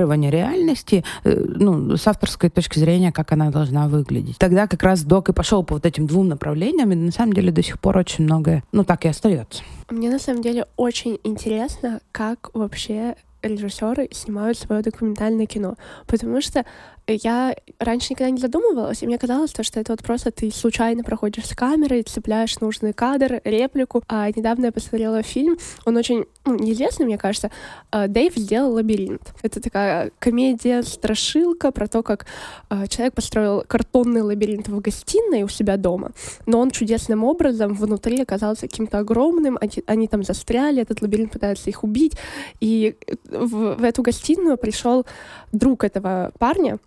моделирование 0.00 0.30
реальности, 0.30 1.04
э, 1.24 1.34
ну, 1.34 1.96
с 1.96 2.06
авторской 2.06 2.50
точки 2.50 2.78
зрения, 2.78 3.12
как 3.12 3.32
она 3.32 3.50
должна 3.50 3.88
выглядеть. 3.88 4.38
Тогда 4.38 4.66
как 4.66 4.82
раз 4.82 5.02
док 5.02 5.28
и 5.28 5.32
пошел 5.32 5.62
по 5.64 5.74
вот 5.74 5.86
этим 5.86 6.06
двум 6.06 6.28
направлениям, 6.28 6.92
и 6.92 6.94
на 6.94 7.12
самом 7.12 7.32
деле 7.32 7.52
до 7.52 7.62
сих 7.62 7.78
пор 7.78 7.98
очень 7.98 8.24
многое, 8.24 8.62
ну, 8.72 8.84
так 8.84 9.04
и 9.04 9.08
остается. 9.08 9.62
Мне 9.90 10.10
на 10.10 10.18
самом 10.18 10.42
деле 10.42 10.66
очень 10.76 11.18
интересно, 11.24 12.00
как 12.12 12.50
вообще 12.54 13.16
режиссеры 13.42 14.08
снимают 14.12 14.58
свое 14.58 14.82
документальное 14.82 15.46
кино. 15.46 15.76
Потому 16.06 16.42
что 16.42 16.64
я 17.12 17.54
раньше 17.78 18.12
никогда 18.12 18.30
не 18.30 18.40
задумывалась, 18.40 19.02
и 19.02 19.06
мне 19.06 19.18
казалось, 19.18 19.52
то, 19.52 19.62
что 19.62 19.80
это 19.80 19.92
вот 19.92 20.02
просто 20.02 20.30
ты 20.30 20.50
случайно 20.50 21.02
проходишь 21.02 21.46
с 21.46 21.54
камерой, 21.54 22.02
цепляешь 22.02 22.60
нужный 22.60 22.92
кадр, 22.92 23.40
реплику. 23.44 24.02
А 24.08 24.28
недавно 24.28 24.66
я 24.66 24.72
посмотрела 24.72 25.22
фильм, 25.22 25.56
он 25.84 25.96
очень 25.96 26.24
ну, 26.44 26.56
неизвестный, 26.56 27.06
мне 27.06 27.18
кажется. 27.18 27.50
А, 27.90 28.08
Дэйв 28.08 28.34
сделал 28.34 28.72
лабиринт. 28.72 29.34
Это 29.42 29.60
такая 29.60 30.10
комедия-страшилка 30.18 31.70
про 31.70 31.86
то, 31.86 32.02
как 32.02 32.26
а, 32.68 32.86
человек 32.86 33.14
построил 33.14 33.62
картонный 33.66 34.22
лабиринт 34.22 34.68
в 34.68 34.80
гостиной 34.80 35.42
у 35.42 35.48
себя 35.48 35.76
дома, 35.76 36.12
но 36.46 36.60
он 36.60 36.70
чудесным 36.70 37.24
образом 37.24 37.74
внутри 37.74 38.22
оказался 38.22 38.62
каким-то 38.62 38.98
огромным, 38.98 39.58
они, 39.86 40.08
там 40.08 40.24
застряли, 40.24 40.82
этот 40.82 41.02
лабиринт 41.02 41.32
пытается 41.32 41.68
их 41.68 41.84
убить, 41.84 42.14
и 42.60 42.96
в, 43.28 43.74
в 43.76 43.84
эту 43.84 44.02
гостиную 44.02 44.56
пришел 44.56 45.06
друг 45.52 45.84
этого 45.84 46.32
парня, 46.38 46.78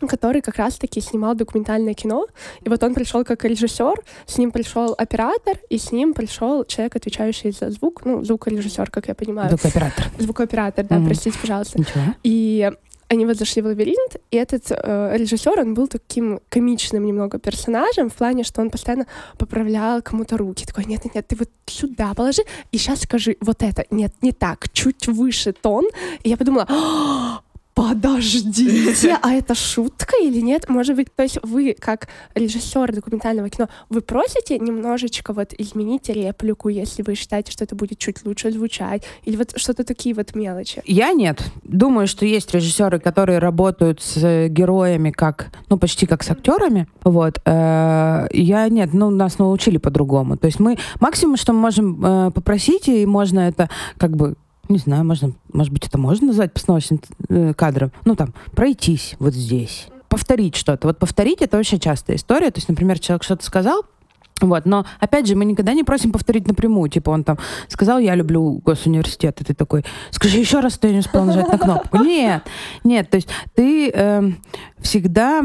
который 0.00 0.42
как 0.42 0.56
раз-таки 0.56 1.00
снимал 1.00 1.34
документальное 1.34 1.94
кино. 1.94 2.26
И 2.62 2.68
вот 2.68 2.82
он 2.82 2.94
пришел 2.94 3.24
как 3.24 3.44
режиссер, 3.44 4.02
с 4.26 4.38
ним 4.38 4.50
пришел 4.50 4.94
оператор, 4.98 5.58
и 5.70 5.78
с 5.78 5.92
ним 5.92 6.12
пришел 6.14 6.64
человек, 6.64 6.96
отвечающий 6.96 7.52
за 7.52 7.70
звук, 7.70 8.04
ну, 8.04 8.24
звукорежиссер, 8.24 8.90
как 8.90 9.08
я 9.08 9.14
понимаю. 9.14 9.48
Звукооператор. 9.50 10.04
Звукооператор, 10.18 10.84
да, 10.84 10.96
Мгм. 10.96 11.06
простите, 11.06 11.38
пожалуйста. 11.38 11.78
Ничего. 11.78 12.02
И 12.22 12.70
они 13.08 13.24
вот 13.24 13.36
зашли 13.36 13.62
в 13.62 13.66
лабиринт, 13.66 14.16
и 14.32 14.36
этот 14.36 14.64
э, 14.70 15.16
режиссер, 15.16 15.60
он 15.60 15.74
был 15.74 15.86
таким 15.86 16.40
комичным 16.48 17.06
немного 17.06 17.38
персонажем 17.38 18.10
в 18.10 18.14
плане, 18.14 18.42
что 18.42 18.60
он 18.60 18.68
постоянно 18.70 19.06
поправлял 19.38 20.02
кому-то 20.02 20.36
руки. 20.36 20.66
Такой, 20.66 20.86
нет, 20.86 21.04
нет, 21.04 21.14
нет, 21.14 21.28
ты 21.28 21.36
вот 21.36 21.48
сюда 21.66 22.14
положи, 22.14 22.42
и 22.72 22.78
сейчас 22.78 23.02
скажи 23.02 23.36
вот 23.40 23.62
это. 23.62 23.84
Нет, 23.92 24.12
не 24.22 24.32
так, 24.32 24.68
чуть 24.72 25.06
выше 25.06 25.52
тон. 25.52 25.84
И 26.24 26.30
я 26.30 26.36
подумала, 26.36 26.66
«А, 26.68 27.40
подождите, 27.76 29.18
а 29.22 29.32
это 29.34 29.54
шутка 29.54 30.16
или 30.20 30.40
нет? 30.40 30.68
Может 30.68 30.96
быть, 30.96 31.14
то 31.14 31.22
есть 31.22 31.38
вы, 31.42 31.76
как 31.78 32.08
режиссер 32.34 32.92
документального 32.92 33.50
кино, 33.50 33.68
вы 33.90 34.00
просите 34.00 34.58
немножечко 34.58 35.34
вот 35.34 35.52
изменить 35.52 36.08
реплику, 36.08 36.70
если 36.70 37.02
вы 37.02 37.14
считаете, 37.14 37.52
что 37.52 37.64
это 37.64 37.76
будет 37.76 37.98
чуть 37.98 38.24
лучше 38.24 38.50
звучать, 38.50 39.04
или 39.24 39.36
вот 39.36 39.52
что-то 39.56 39.84
такие 39.84 40.14
вот 40.14 40.34
мелочи. 40.34 40.82
Я 40.86 41.12
нет. 41.12 41.42
Думаю, 41.64 42.06
что 42.06 42.24
есть 42.24 42.54
режиссеры, 42.54 42.98
которые 42.98 43.40
работают 43.40 44.00
с 44.00 44.16
э, 44.24 44.48
героями 44.48 45.10
как, 45.10 45.50
ну, 45.68 45.76
почти 45.76 46.06
как 46.06 46.22
с 46.22 46.30
актерами. 46.30 46.88
Вот. 47.04 47.40
Э, 47.44 48.26
Я 48.32 48.68
нет, 48.70 48.94
ну, 48.94 49.10
нас 49.10 49.38
научили 49.38 49.76
по-другому. 49.76 50.38
То 50.38 50.46
есть 50.46 50.60
мы 50.60 50.78
максимум, 50.98 51.36
что 51.36 51.52
мы 51.52 51.60
можем 51.60 52.02
э, 52.02 52.30
попросить, 52.30 52.88
и 52.88 53.04
можно 53.04 53.40
это 53.40 53.68
как 53.98 54.16
бы 54.16 54.36
не 54.68 54.78
знаю, 54.78 55.04
можно, 55.04 55.32
может 55.52 55.72
быть, 55.72 55.86
это 55.86 55.98
можно 55.98 56.28
назвать 56.28 56.52
постановочным 56.52 57.00
э, 57.28 57.54
кадром. 57.54 57.92
Ну, 58.04 58.16
там, 58.16 58.34
пройтись 58.52 59.16
вот 59.18 59.34
здесь. 59.34 59.88
повторить 60.08 60.56
что-то. 60.56 60.88
Вот 60.88 60.98
повторить 60.98 61.42
это 61.42 61.58
очень 61.58 61.78
частая 61.80 62.16
история. 62.16 62.50
То 62.50 62.58
есть, 62.58 62.68
например, 62.68 62.98
человек 62.98 63.22
что-то 63.22 63.44
сказал, 63.44 63.82
вот, 64.40 64.66
но 64.66 64.84
опять 65.00 65.26
же, 65.26 65.34
мы 65.34 65.44
никогда 65.44 65.72
не 65.72 65.82
просим 65.82 66.12
повторить 66.12 66.46
напрямую. 66.46 66.90
Типа 66.90 67.10
он 67.10 67.24
там 67.24 67.38
сказал, 67.68 67.98
я 67.98 68.14
люблю 68.14 68.60
госуниверситет, 68.64 69.40
и 69.40 69.44
ты 69.44 69.54
такой, 69.54 69.84
скажи 70.10 70.38
еще 70.38 70.60
раз, 70.60 70.78
я 70.82 70.92
не 70.92 70.98
успел 70.98 71.24
нажать 71.24 71.48
на 71.48 71.58
кнопку. 71.58 71.98
Нет, 71.98 72.42
нет, 72.84 73.08
то 73.08 73.16
есть 73.16 73.28
ты 73.54 73.90
э, 73.90 74.30
всегда 74.78 75.42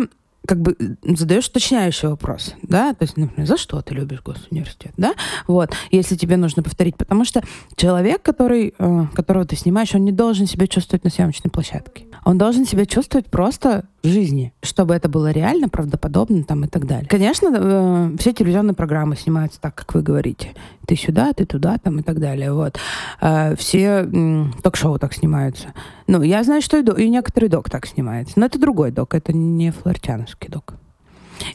как 0.47 0.59
бы 0.59 0.75
задаешь 1.03 1.47
уточняющий 1.47 2.07
вопрос, 2.07 2.55
да, 2.63 2.93
то 2.93 3.03
есть, 3.03 3.15
например, 3.15 3.47
за 3.47 3.57
что 3.57 3.81
ты 3.81 3.93
любишь 3.93 4.21
госуниверситет, 4.23 4.93
да, 4.97 5.13
вот, 5.47 5.71
если 5.91 6.15
тебе 6.15 6.37
нужно 6.37 6.63
повторить, 6.63 6.97
потому 6.97 7.25
что 7.25 7.43
человек, 7.75 8.21
который, 8.21 8.73
э, 8.77 9.05
которого 9.13 9.45
ты 9.45 9.55
снимаешь, 9.55 9.93
он 9.93 10.03
не 10.03 10.11
должен 10.11 10.47
себя 10.47 10.67
чувствовать 10.67 11.03
на 11.03 11.09
съемочной 11.09 11.51
площадке. 11.51 12.05
Он 12.23 12.37
должен 12.37 12.65
себя 12.65 12.85
чувствовать 12.85 13.27
просто 13.27 13.85
в 14.03 14.07
жизни, 14.07 14.53
чтобы 14.61 14.93
это 14.93 15.09
было 15.09 15.31
реально, 15.31 15.69
правдоподобно 15.69 16.43
там 16.43 16.65
и 16.65 16.67
так 16.67 16.85
далее. 16.85 17.07
Конечно, 17.07 17.49
э, 17.51 18.17
все 18.19 18.33
телевизионные 18.33 18.75
программы 18.75 19.15
снимаются 19.15 19.59
так, 19.59 19.75
как 19.75 19.93
вы 19.93 20.01
говорите. 20.01 20.53
Ты 20.85 20.95
сюда, 20.95 21.33
ты 21.33 21.45
туда, 21.45 21.77
там 21.77 21.99
и 21.99 22.03
так 22.03 22.19
далее. 22.19 22.53
Вот. 22.53 22.77
Э, 23.21 23.55
все 23.55 24.07
э, 24.11 24.45
ток-шоу 24.61 24.99
так 24.99 25.13
снимаются. 25.13 25.73
Ну, 26.07 26.21
я 26.21 26.43
знаю, 26.43 26.61
что 26.61 26.77
и, 26.77 26.83
до, 26.83 26.93
и 26.93 27.09
некоторый 27.09 27.49
док 27.49 27.69
так 27.69 27.87
снимается. 27.87 28.39
Но 28.39 28.45
это 28.45 28.59
другой 28.59 28.91
док, 28.91 29.15
это 29.15 29.33
не 29.33 29.71
флортяновский 29.71 30.49
док. 30.49 30.75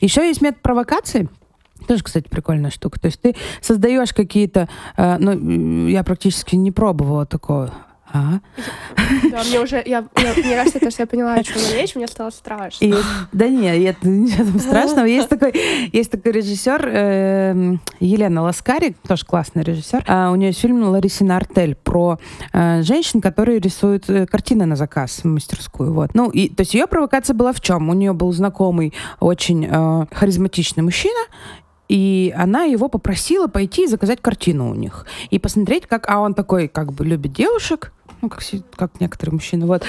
Еще 0.00 0.26
есть 0.26 0.42
метод 0.42 0.62
провокации. 0.62 1.28
Тоже, 1.86 2.02
кстати, 2.02 2.28
прикольная 2.28 2.70
штука. 2.70 2.98
То 2.98 3.06
есть 3.06 3.20
ты 3.20 3.36
создаешь 3.60 4.12
какие-то... 4.12 4.68
Э, 4.96 5.16
ну, 5.18 5.86
я 5.86 6.02
практически 6.02 6.56
не 6.56 6.72
пробовала 6.72 7.24
такого 7.24 7.72
Ага. 8.12 8.40
Да, 9.30 9.42
мне 9.44 9.60
уже, 9.60 9.82
я, 9.84 10.04
я, 10.16 10.34
мне 10.36 10.56
кажется, 10.56 10.78
то, 10.78 10.90
что 10.90 11.02
я 11.02 11.06
поняла, 11.06 11.34
о 11.34 11.42
чем 11.42 11.60
речь, 11.74 11.96
мне 11.96 12.06
стало 12.06 12.30
страшно. 12.30 12.84
И, 12.84 12.94
да 13.32 13.48
нет, 13.48 13.96
это 13.96 14.08
ничего 14.08 14.44
там 14.44 14.60
страшного. 14.60 15.06
Есть 15.06 15.28
такой, 15.28 15.52
есть 15.92 16.10
такой 16.10 16.32
режиссер 16.32 16.88
э, 16.88 17.76
Елена 18.00 18.42
Ласкари, 18.42 18.96
тоже 19.06 19.24
классный 19.24 19.64
режиссер. 19.64 20.04
А, 20.06 20.30
у 20.30 20.36
нее 20.36 20.48
есть 20.48 20.60
фильм 20.60 20.82
«Ларисина 20.84 21.36
Артель» 21.36 21.74
про 21.74 22.18
э, 22.52 22.82
женщин, 22.82 23.20
которые 23.20 23.58
рисуют 23.58 24.08
э, 24.08 24.26
картины 24.26 24.66
на 24.66 24.76
заказ 24.76 25.20
в 25.22 25.24
мастерскую. 25.24 25.92
Вот. 25.92 26.14
Ну, 26.14 26.30
и, 26.30 26.48
то 26.48 26.62
есть 26.62 26.74
ее 26.74 26.86
провокация 26.86 27.34
была 27.34 27.52
в 27.52 27.60
чем? 27.60 27.88
У 27.88 27.94
нее 27.94 28.12
был 28.12 28.32
знакомый 28.32 28.94
очень 29.18 29.66
э, 29.68 30.06
харизматичный 30.12 30.82
мужчина, 30.82 31.20
и 31.88 32.34
она 32.36 32.64
его 32.64 32.88
попросила 32.88 33.46
пойти 33.46 33.84
и 33.84 33.86
заказать 33.86 34.20
картину 34.20 34.70
у 34.70 34.74
них. 34.74 35.06
И 35.30 35.38
посмотреть, 35.38 35.86
как... 35.86 36.08
А 36.08 36.20
он 36.20 36.34
такой, 36.34 36.68
как 36.68 36.92
бы, 36.92 37.04
любит 37.04 37.32
девушек, 37.32 37.92
ну, 38.22 38.28
как, 38.28 38.42
как 38.76 39.00
некоторые 39.00 39.34
мужчины, 39.34 39.66
вот, 39.66 39.84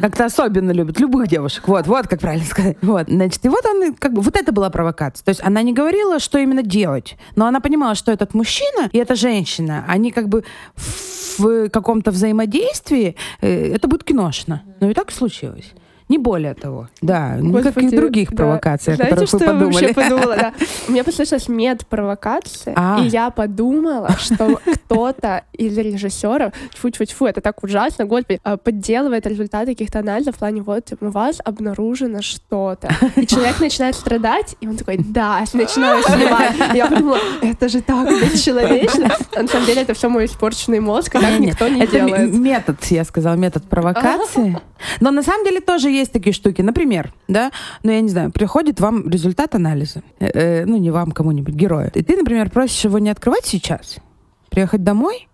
как-то 0.00 0.24
особенно 0.24 0.70
любят 0.70 1.00
любых 1.00 1.28
девушек, 1.28 1.66
вот, 1.68 1.86
вот, 1.86 2.06
как 2.06 2.20
правильно 2.20 2.46
сказать, 2.46 2.76
вот, 2.82 3.06
значит, 3.08 3.44
и 3.44 3.48
вот 3.48 3.64
он, 3.66 3.94
как 3.94 4.12
бы, 4.12 4.22
вот 4.22 4.36
это 4.36 4.52
была 4.52 4.70
провокация, 4.70 5.24
то 5.24 5.30
есть 5.30 5.42
она 5.42 5.62
не 5.62 5.72
говорила, 5.72 6.18
что 6.18 6.38
именно 6.38 6.62
делать, 6.62 7.16
но 7.36 7.46
она 7.46 7.60
понимала, 7.60 7.94
что 7.94 8.12
этот 8.12 8.34
мужчина 8.34 8.88
и 8.92 8.98
эта 8.98 9.14
женщина, 9.14 9.84
они 9.88 10.10
как 10.10 10.28
бы 10.28 10.44
в 11.38 11.68
каком-то 11.68 12.10
взаимодействии, 12.10 13.16
э, 13.40 13.74
это 13.74 13.88
будет 13.88 14.04
киношно, 14.04 14.62
но 14.80 14.90
и 14.90 14.94
так 14.94 15.10
случилось. 15.10 15.72
Не 16.08 16.18
более 16.18 16.52
того. 16.52 16.88
Да, 17.00 17.36
никаких 17.40 17.90
других 17.90 18.30
да. 18.30 18.36
провокаций, 18.36 18.92
о 18.92 18.96
Знаете, 18.96 19.10
которых 19.14 19.28
что 19.28 19.38
вы 19.38 19.46
подумали. 19.46 19.86
Я 19.86 19.94
подумала, 19.94 20.36
да. 20.36 20.52
У 20.88 20.92
меня 20.92 21.02
послышалась 21.02 21.48
мед-провокация, 21.48 22.74
а. 22.76 23.00
и 23.00 23.06
я 23.06 23.30
подумала, 23.30 24.10
что 24.18 24.60
кто-то 24.84 25.44
из 25.54 25.78
режиссеров, 25.78 26.52
тьфу-тьфу-тьфу, 26.74 27.26
это 27.26 27.40
так 27.40 27.62
ужасно, 27.64 28.04
господи, 28.04 28.38
а, 28.44 28.58
подделывает 28.58 29.26
результаты 29.26 29.72
каких-то 29.72 30.00
анализов 30.00 30.36
в 30.36 30.38
плане, 30.38 30.60
вот, 30.60 30.92
у 31.00 31.08
вас 31.08 31.40
обнаружено 31.42 32.20
что-то. 32.20 32.94
И 33.16 33.26
человек 33.26 33.60
начинает 33.60 33.94
страдать, 33.94 34.56
и 34.60 34.68
он 34.68 34.76
такой, 34.76 34.98
да, 34.98 35.44
начинаю 35.54 36.02
снимать. 36.02 36.54
Я 36.74 36.86
подумала, 36.86 37.18
это 37.40 37.68
же 37.70 37.80
так 37.80 38.08
бесчеловечно. 38.08 39.10
А 39.34 39.42
на 39.42 39.48
самом 39.48 39.66
деле 39.66 39.82
это 39.82 39.94
все 39.94 40.10
мой 40.10 40.26
испорченный 40.26 40.80
мозг, 40.80 41.14
и 41.14 41.18
так 41.18 41.38
никто 41.38 41.66
не 41.66 41.86
делает. 41.86 42.34
Метод, 42.34 42.84
я 42.90 43.04
сказала, 43.04 43.36
метод 43.36 43.64
провокации. 43.64 44.60
Но 45.00 45.10
на 45.10 45.22
самом 45.22 45.44
деле 45.44 45.60
тоже 45.60 45.93
есть 45.94 46.12
такие 46.12 46.32
штуки. 46.32 46.62
Например, 46.62 47.12
да, 47.28 47.50
ну 47.82 47.90
я 47.90 48.00
не 48.00 48.08
знаю, 48.08 48.30
приходит 48.32 48.80
вам 48.80 49.08
результат 49.08 49.54
анализа, 49.54 50.02
э, 50.18 50.30
э, 50.32 50.64
ну 50.64 50.76
не 50.76 50.90
вам, 50.90 51.12
кому-нибудь, 51.12 51.54
герою. 51.54 51.90
И 51.94 52.02
ты, 52.02 52.16
например, 52.16 52.50
просишь 52.50 52.84
его 52.84 52.98
не 52.98 53.10
открывать 53.10 53.44
сейчас, 53.44 53.96
приехать 54.50 54.82
домой 54.82 55.28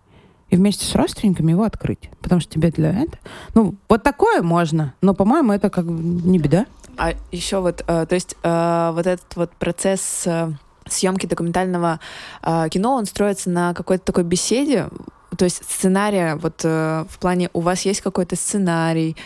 и 0.49 0.57
вместе 0.57 0.85
с 0.85 0.95
родственниками 0.95 1.53
его 1.53 1.63
открыть. 1.63 2.11
Потому 2.21 2.41
что 2.41 2.53
тебе 2.53 2.71
для 2.71 2.91
этого... 2.91 3.19
Ну, 3.55 3.75
вот 3.89 4.03
такое 4.03 4.43
можно, 4.43 4.95
но, 5.01 5.15
по-моему, 5.15 5.53
это 5.53 5.71
как 5.71 5.87
бы 5.87 6.03
не 6.29 6.39
беда. 6.39 6.67
А 6.97 7.13
еще 7.31 7.61
вот, 7.61 7.85
э, 7.87 8.07
то 8.07 8.15
есть 8.15 8.37
э, 8.43 8.91
вот 8.95 9.07
этот 9.07 9.37
вот 9.37 9.53
процесс 9.53 10.25
э, 10.27 10.53
съемки 10.87 11.27
документального 11.27 12.01
э, 12.43 12.69
кино, 12.71 12.95
он 12.95 13.07
строится 13.07 13.49
на 13.49 13.75
какой-то 13.75 14.05
такой 14.05 14.25
беседе, 14.25 14.89
то 15.37 15.45
есть 15.45 15.65
сценария, 15.65 16.35
вот 16.37 16.61
э, 16.65 17.05
в 17.09 17.19
плане 17.19 17.51
у 17.53 17.61
вас 17.61 17.83
есть 17.83 18.01
какой-то 18.01 18.37
сценарий, 18.37 19.17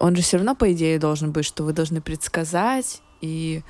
он 0.00 0.16
же 0.16 0.22
все 0.22 0.38
равно, 0.38 0.56
по 0.56 0.72
идее, 0.72 0.98
должен 0.98 1.30
быть, 1.30 1.44
что 1.44 1.62
вы 1.62 1.72
должны 1.72 2.00
предсказать 2.00 3.02
и 3.20 3.62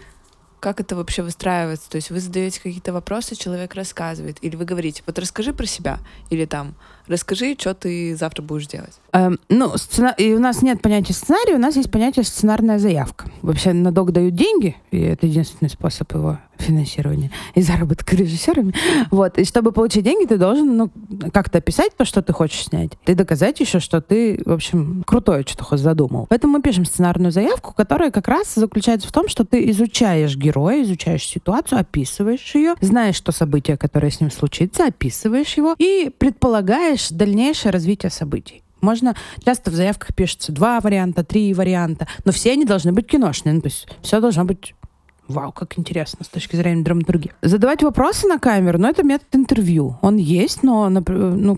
как 0.60 0.78
это 0.78 0.94
вообще 0.94 1.22
выстраивается? 1.22 1.90
То 1.90 1.96
есть 1.96 2.10
вы 2.10 2.20
задаете 2.20 2.60
какие-то 2.60 2.92
вопросы, 2.92 3.34
человек 3.34 3.74
рассказывает, 3.74 4.38
или 4.42 4.56
вы 4.56 4.64
говорите, 4.64 5.02
вот 5.06 5.18
расскажи 5.18 5.52
про 5.52 5.66
себя, 5.66 5.98
или 6.28 6.44
там, 6.44 6.76
расскажи, 7.10 7.56
что 7.58 7.74
ты 7.74 8.16
завтра 8.16 8.42
будешь 8.42 8.66
делать. 8.66 8.94
Эм, 9.12 9.38
ну, 9.48 9.76
сцена... 9.76 10.14
и 10.16 10.32
у 10.32 10.38
нас 10.38 10.62
нет 10.62 10.80
понятия 10.80 11.12
сценария, 11.12 11.54
у 11.54 11.58
нас 11.58 11.76
есть 11.76 11.90
понятие 11.90 12.24
сценарная 12.24 12.78
заявка. 12.78 13.30
Вообще 13.42 13.72
на 13.72 13.92
док 13.92 14.12
дают 14.12 14.34
деньги, 14.34 14.76
и 14.90 15.00
это 15.00 15.26
единственный 15.26 15.68
способ 15.68 16.12
его 16.14 16.38
финансирования 16.60 17.30
и 17.54 17.62
заработка 17.62 18.16
режиссерами. 18.16 18.74
Вот. 19.10 19.38
И 19.38 19.44
чтобы 19.44 19.72
получить 19.72 20.04
деньги, 20.04 20.26
ты 20.26 20.36
должен 20.36 20.76
ну, 20.76 20.90
как-то 21.32 21.58
описать 21.58 21.96
то, 21.96 22.04
что 22.04 22.22
ты 22.22 22.32
хочешь 22.32 22.64
снять. 22.64 22.92
И 23.06 23.14
доказать 23.14 23.58
еще, 23.60 23.80
что 23.80 24.00
ты, 24.00 24.40
в 24.44 24.52
общем, 24.52 25.02
крутое 25.06 25.42
что-то 25.46 25.64
хоть 25.64 25.80
задумал. 25.80 26.26
Поэтому 26.28 26.54
мы 26.54 26.62
пишем 26.62 26.84
сценарную 26.84 27.32
заявку, 27.32 27.74
которая 27.74 28.10
как 28.10 28.28
раз 28.28 28.54
заключается 28.54 29.08
в 29.08 29.12
том, 29.12 29.28
что 29.28 29.44
ты 29.44 29.68
изучаешь 29.70 30.36
героя, 30.36 30.82
изучаешь 30.82 31.24
ситуацию, 31.24 31.80
описываешь 31.80 32.54
ее, 32.54 32.74
знаешь, 32.80 33.16
что 33.16 33.32
событие, 33.32 33.76
которое 33.76 34.10
с 34.10 34.20
ним 34.20 34.30
случится, 34.30 34.86
описываешь 34.86 35.54
его 35.54 35.74
и 35.78 36.10
предполагаешь 36.16 36.99
дальнейшее 37.10 37.72
развитие 37.72 38.10
событий. 38.10 38.62
Можно 38.80 39.14
часто 39.44 39.70
в 39.70 39.74
заявках 39.74 40.14
пишется 40.14 40.52
два 40.52 40.80
варианта, 40.80 41.22
три 41.22 41.52
варианта, 41.52 42.06
но 42.24 42.32
все 42.32 42.52
они 42.52 42.64
должны 42.64 42.92
быть 42.92 43.06
киношные. 43.06 43.54
Ну, 43.54 43.60
то 43.60 43.68
есть 43.68 43.86
все 44.02 44.20
должно 44.20 44.44
быть 44.44 44.74
Вау, 45.30 45.52
как 45.52 45.78
интересно 45.78 46.24
с 46.24 46.28
точки 46.28 46.56
зрения 46.56 46.82
драматургии. 46.82 47.30
Задавать 47.40 47.84
вопросы 47.84 48.26
на 48.26 48.40
камеру, 48.40 48.78
но 48.78 48.88
ну, 48.88 48.90
это 48.90 49.04
метод 49.04 49.28
интервью. 49.32 49.96
Он 50.02 50.16
есть, 50.16 50.64
но 50.64 50.88
ну, 50.88 51.56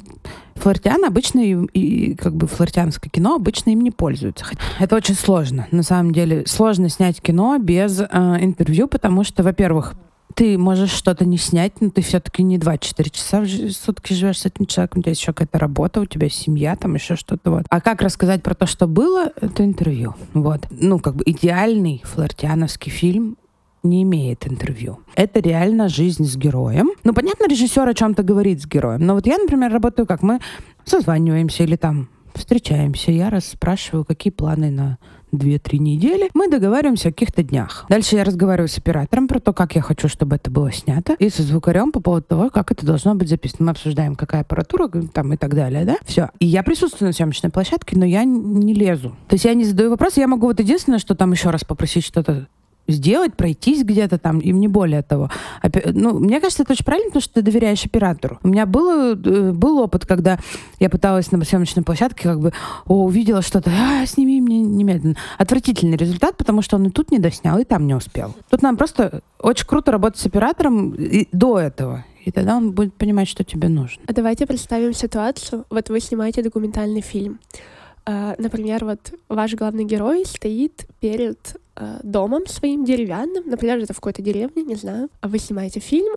флортиан 0.56 1.02
обычно 1.06 1.40
и, 1.40 1.54
и 1.72 2.14
как 2.14 2.34
бы 2.34 2.46
флортианское 2.46 3.10
кино 3.10 3.36
обычно 3.36 3.70
им 3.70 3.80
не 3.80 3.90
пользуются. 3.90 4.44
Это 4.78 4.94
очень 4.94 5.14
сложно. 5.14 5.68
На 5.70 5.82
самом 5.82 6.12
деле 6.12 6.44
сложно 6.46 6.90
снять 6.90 7.22
кино 7.22 7.56
без 7.58 7.98
э, 7.98 8.06
интервью, 8.40 8.88
потому 8.88 9.24
что, 9.24 9.42
во-первых, 9.42 9.94
ты 10.34 10.58
можешь 10.58 10.90
что-то 10.90 11.24
не 11.24 11.38
снять, 11.38 11.80
но 11.80 11.90
ты 11.90 12.02
все-таки 12.02 12.42
не 12.42 12.58
24 12.58 13.10
часа 13.10 13.40
в 13.40 13.70
сутки 13.72 14.12
живешь 14.12 14.40
с 14.40 14.46
этим 14.46 14.66
человеком, 14.66 15.00
у 15.00 15.02
тебя 15.02 15.12
еще 15.12 15.32
какая-то 15.32 15.58
работа, 15.58 16.00
у 16.00 16.06
тебя 16.06 16.28
семья, 16.28 16.76
там 16.76 16.94
еще 16.94 17.16
что-то 17.16 17.50
вот. 17.50 17.64
А 17.68 17.80
как 17.80 18.02
рассказать 18.02 18.42
про 18.42 18.54
то, 18.54 18.66
что 18.66 18.86
было, 18.86 19.32
это 19.40 19.64
интервью. 19.64 20.14
Вот. 20.34 20.66
Ну, 20.70 20.98
как 20.98 21.16
бы 21.16 21.24
идеальный 21.26 22.02
флортиановский 22.04 22.90
фильм 22.90 23.36
не 23.82 24.02
имеет 24.02 24.46
интервью. 24.46 25.00
Это 25.16 25.40
реально 25.40 25.88
жизнь 25.88 26.24
с 26.24 26.36
героем. 26.36 26.90
Ну, 27.04 27.14
понятно, 27.14 27.48
режиссер 27.48 27.88
о 27.88 27.94
чем-то 27.94 28.22
говорит 28.22 28.62
с 28.62 28.66
героем. 28.66 29.04
Но 29.04 29.14
вот 29.14 29.26
я, 29.26 29.38
например, 29.38 29.72
работаю 29.72 30.06
как? 30.06 30.22
Мы 30.22 30.38
созваниваемся 30.84 31.64
или 31.64 31.76
там 31.76 32.08
встречаемся. 32.34 33.10
Я 33.10 33.30
расспрашиваю, 33.30 34.04
какие 34.04 34.32
планы 34.32 34.70
на 34.70 34.98
2-3 35.32 35.78
недели. 35.78 36.30
Мы 36.34 36.48
договариваемся 36.48 37.08
о 37.08 37.12
каких-то 37.12 37.42
днях. 37.42 37.86
Дальше 37.88 38.16
я 38.16 38.24
разговариваю 38.24 38.68
с 38.68 38.78
оператором 38.78 39.28
про 39.28 39.40
то, 39.40 39.52
как 39.52 39.74
я 39.74 39.82
хочу, 39.82 40.08
чтобы 40.08 40.36
это 40.36 40.50
было 40.50 40.72
снято. 40.72 41.14
И 41.18 41.28
со 41.28 41.42
звукарем 41.42 41.92
по 41.92 42.00
поводу 42.00 42.26
того, 42.26 42.50
как 42.50 42.70
это 42.70 42.84
должно 42.86 43.14
быть 43.14 43.28
записано. 43.28 43.66
Мы 43.66 43.70
обсуждаем, 43.70 44.14
какая 44.14 44.42
аппаратура 44.42 44.88
там 44.88 45.32
и 45.32 45.36
так 45.36 45.54
далее, 45.54 45.84
да? 45.84 45.96
Все. 46.04 46.30
И 46.38 46.46
я 46.46 46.62
присутствую 46.62 47.08
на 47.08 47.12
съемочной 47.12 47.50
площадке, 47.50 47.98
но 47.98 48.04
я 48.04 48.24
не 48.24 48.74
лезу. 48.74 49.16
То 49.28 49.34
есть 49.34 49.44
я 49.44 49.54
не 49.54 49.64
задаю 49.64 49.90
вопросы. 49.90 50.20
Я 50.20 50.28
могу 50.28 50.46
вот 50.46 50.60
единственное, 50.60 50.98
что 50.98 51.14
там 51.14 51.32
еще 51.32 51.50
раз 51.50 51.64
попросить 51.64 52.04
что-то 52.04 52.46
сделать, 52.88 53.34
пройтись 53.34 53.84
где-то 53.84 54.18
там, 54.18 54.38
им 54.38 54.60
не 54.60 54.68
более 54.68 55.02
того. 55.02 55.30
Ну, 55.84 56.18
мне 56.18 56.40
кажется, 56.40 56.62
это 56.62 56.72
очень 56.72 56.84
правильно, 56.84 57.08
потому 57.08 57.22
что 57.22 57.34
ты 57.34 57.42
доверяешь 57.42 57.84
оператору. 57.84 58.38
У 58.42 58.48
меня 58.48 58.66
был, 58.66 59.14
э, 59.14 59.52
был 59.52 59.78
опыт, 59.78 60.06
когда 60.06 60.38
я 60.78 60.90
пыталась 60.90 61.30
на 61.32 61.44
съемочной 61.44 61.82
площадке, 61.82 62.24
как 62.24 62.40
бы, 62.40 62.52
о, 62.86 63.04
увидела 63.04 63.42
что-то, 63.42 63.70
а, 63.70 64.06
сними 64.06 64.40
мне 64.40 64.60
немедленно. 64.60 65.16
Отвратительный 65.38 65.96
результат, 65.96 66.36
потому 66.36 66.62
что 66.62 66.76
он 66.76 66.86
и 66.86 66.90
тут 66.90 67.10
не 67.10 67.18
доснял, 67.18 67.58
и 67.58 67.64
там 67.64 67.86
не 67.86 67.94
успел. 67.94 68.34
Тут 68.50 68.62
нам 68.62 68.76
просто 68.76 69.20
очень 69.38 69.66
круто 69.66 69.92
работать 69.92 70.20
с 70.20 70.26
оператором 70.26 70.94
и 70.94 71.28
до 71.32 71.58
этого. 71.58 72.04
И 72.24 72.30
тогда 72.30 72.56
он 72.56 72.72
будет 72.72 72.94
понимать, 72.94 73.28
что 73.28 73.42
тебе 73.42 73.68
нужно. 73.68 74.02
А 74.06 74.12
давайте 74.12 74.46
представим 74.46 74.94
ситуацию. 74.94 75.64
Вот 75.70 75.88
вы 75.88 76.00
снимаете 76.00 76.42
документальный 76.42 77.00
фильм. 77.00 77.40
Uh, 78.04 78.34
например, 78.38 78.84
вот 78.84 79.12
ваш 79.28 79.54
главный 79.54 79.84
герой 79.84 80.24
стоит 80.26 80.86
перед 80.98 81.56
э, 81.76 82.00
домом 82.02 82.46
своим 82.46 82.84
деревянным, 82.84 83.44
например, 83.46 83.78
это 83.78 83.92
в 83.92 83.96
какой-то 83.96 84.22
деревне, 84.22 84.62
не 84.62 84.74
знаю, 84.76 85.08
а 85.20 85.28
вы 85.28 85.38
снимаете 85.38 85.80
фильм, 85.80 86.14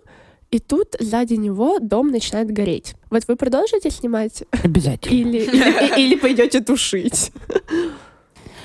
и 0.50 0.58
тут 0.60 0.94
сзади 1.00 1.34
него 1.34 1.78
дом 1.80 2.08
начинает 2.08 2.50
гореть. 2.52 2.94
Вот 3.10 3.24
вы 3.28 3.36
продолжите 3.36 3.90
снимать 3.90 4.44
Обязательно. 4.64 5.12
или, 5.14 5.38
или, 5.44 6.00
или 6.00 6.14
пойдете 6.16 6.60
тушить? 6.60 7.32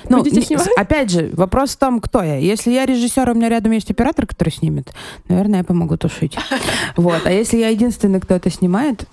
Ну, 0.08 0.18
Будете 0.18 0.42
снимать? 0.42 0.68
опять 0.76 1.10
же, 1.10 1.30
вопрос 1.32 1.70
в 1.74 1.78
том, 1.78 2.00
кто 2.00 2.22
я. 2.22 2.36
Если 2.36 2.72
я 2.72 2.86
режиссер, 2.86 3.28
у 3.30 3.34
меня 3.34 3.48
рядом 3.48 3.72
есть 3.72 3.90
оператор, 3.90 4.26
который 4.26 4.50
снимет, 4.50 4.92
наверное, 5.28 5.58
я 5.60 5.64
помогу 5.64 5.96
тушить. 5.96 6.36
Вот. 6.96 7.24
А 7.24 7.30
если 7.32 7.56
я 7.58 7.68
единственный, 7.68 8.20
кто 8.20 8.34
это 8.34 8.50
снимает, 8.50 9.04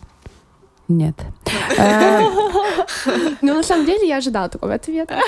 нет. 0.87 1.15
Э, 1.77 2.21
Ну, 3.41 3.53
на 3.53 3.63
самом 3.63 3.85
деле, 3.85 4.07
я 4.07 4.17
ожидала 4.17 4.49
такого 4.49 4.73
ответа. 4.73 5.19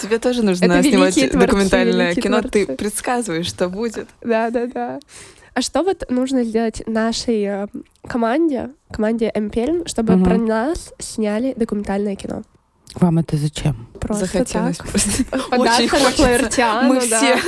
Тебе 0.00 0.18
тоже 0.18 0.42
нужно 0.42 0.82
снимать 0.82 1.14
творцы, 1.14 1.30
документальное 1.38 2.14
кино. 2.14 2.42
Ты 2.42 2.64
творцы. 2.64 2.76
предсказываешь, 2.76 3.46
что 3.46 3.68
будет. 3.68 4.08
Да, 4.20 4.50
да, 4.50 4.66
да. 4.66 4.98
А 5.54 5.62
что 5.62 5.82
вот 5.82 6.08
нужно 6.10 6.44
сделать 6.44 6.82
нашей 6.86 7.42
э, 7.42 7.66
команде, 8.06 8.70
команде 8.92 9.32
Эмпельм, 9.34 9.86
чтобы 9.86 10.14
Мгм. 10.14 10.24
про 10.24 10.36
нас 10.38 10.92
сняли 10.98 11.54
документальное 11.56 12.14
кино? 12.16 12.42
Вам 12.94 13.18
это 13.18 13.36
зачем? 13.36 13.88
Просто 14.00 14.26
Захотелось 14.26 14.76
так. 14.78 14.88
просто. 14.88 15.24
На 15.50 15.88
хочется. 15.88 16.82
Мы 16.84 17.00
да. 17.08 17.18
все 17.18 17.38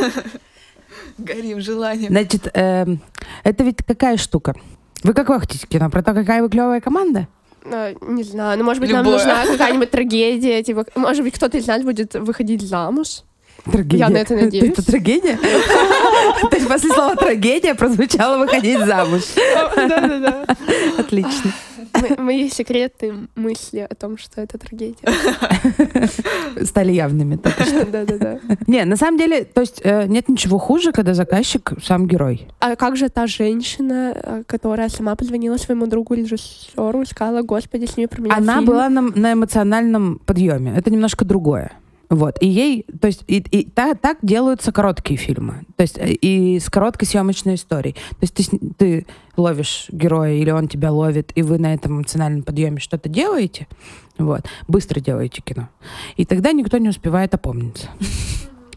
горим 1.18 1.60
желанием. 1.60 2.10
Значит, 2.10 2.50
эм, 2.54 3.00
это 3.44 3.64
ведь 3.64 3.78
какая 3.86 4.16
штука? 4.16 4.54
Вы 5.02 5.14
какое 5.14 5.38
хотите 5.38 5.66
кино? 5.66 5.88
Про 5.88 6.02
то, 6.02 6.12
какая 6.12 6.42
вы 6.42 6.50
клевая 6.50 6.80
команда? 6.80 7.28
Э, 7.72 7.94
Не 8.00 8.22
знаю, 8.22 8.58
ну, 8.58 8.64
может 8.64 8.80
быть, 8.80 8.90
нам 8.90 9.04
Любое. 9.04 9.18
нужна 9.18 9.46
какая-нибудь 9.46 9.90
трагедия, 9.90 10.62
типа, 10.62 10.84
может 10.94 11.22
быть, 11.22 11.34
кто-то 11.34 11.58
из 11.58 11.66
нас 11.66 11.82
будет 11.82 12.14
выходить 12.14 12.62
замуж. 12.62 13.22
Трагедия. 13.70 13.98
Я 13.98 14.08
на 14.08 14.18
это 14.18 14.34
надеюсь. 14.34 14.72
Это 14.72 14.84
трагедия? 14.84 15.38
То 16.51 16.57
есть 16.57 16.68
после 16.68 16.91
слова 16.91 17.16
трагедия 17.16 17.74
прозвучало 17.74 18.38
выходить 18.38 18.78
замуж. 18.78 19.22
Да-да-да. 19.76 20.45
Отлично. 20.99 21.53
Мои 22.18 22.49
секретные 22.49 23.26
мысли 23.34 23.86
о 23.88 23.95
том, 23.95 24.16
что 24.16 24.41
это 24.41 24.59
трагедия. 24.59 25.09
Стали 26.64 26.93
явными. 26.93 27.36
только 27.36 27.64
что. 27.64 27.84
Да-да-да. 27.84 28.38
Не, 28.66 28.84
на 28.84 28.97
самом 28.97 29.18
деле, 29.18 29.45
то 29.45 29.61
есть 29.61 29.80
э, 29.82 30.07
нет 30.07 30.28
ничего 30.28 30.59
хуже, 30.59 30.93
когда 30.93 31.14
заказчик 31.14 31.72
сам 31.82 32.07
герой. 32.07 32.47
А 32.61 32.76
как 32.76 32.97
же 32.97 33.09
та 33.09 33.26
женщина, 33.26 34.14
э, 34.14 34.43
которая 34.47 34.88
сама 34.88 35.16
позвонила 35.16 35.57
своему 35.57 35.86
другу 35.86 36.14
режиссеру 36.14 37.03
и 37.03 37.07
сказала, 37.07 37.43
господи, 37.43 37.86
сними 37.86 38.07
про 38.07 38.22
меня 38.22 38.36
Она 38.36 38.55
фильм». 38.55 38.66
была 38.66 38.88
на, 38.88 39.03
на 39.03 39.32
эмоциональном 39.32 40.20
подъеме. 40.24 40.74
Это 40.76 40.91
немножко 40.91 41.24
другое. 41.24 41.72
Вот. 42.11 42.36
И 42.42 42.48
ей, 42.48 42.84
то 43.00 43.06
есть, 43.06 43.22
и, 43.28 43.38
и 43.38 43.70
та- 43.70 43.94
так 43.94 44.18
делаются 44.20 44.72
короткие 44.72 45.16
фильмы. 45.16 45.62
То 45.76 45.82
есть, 45.82 45.96
э, 45.96 46.11
и 46.11 46.58
с 46.58 46.68
короткой 46.68 47.06
съемочной 47.06 47.54
историей. 47.54 47.94
То 47.94 48.16
есть, 48.22 48.34
ты, 48.34 48.58
ты 48.76 49.06
ловишь 49.36 49.86
героя, 49.90 50.34
или 50.34 50.50
он 50.50 50.66
тебя 50.66 50.90
ловит, 50.90 51.30
и 51.36 51.42
вы 51.42 51.58
на 51.58 51.72
этом 51.72 51.98
эмоциональном 51.98 52.42
подъеме 52.42 52.80
что-то 52.80 53.08
делаете, 53.08 53.68
вот, 54.18 54.42
быстро 54.66 54.98
делаете 54.98 55.40
кино. 55.40 55.68
И 56.16 56.24
тогда 56.24 56.50
никто 56.50 56.78
не 56.78 56.88
успевает 56.88 57.32
опомниться. 57.34 57.88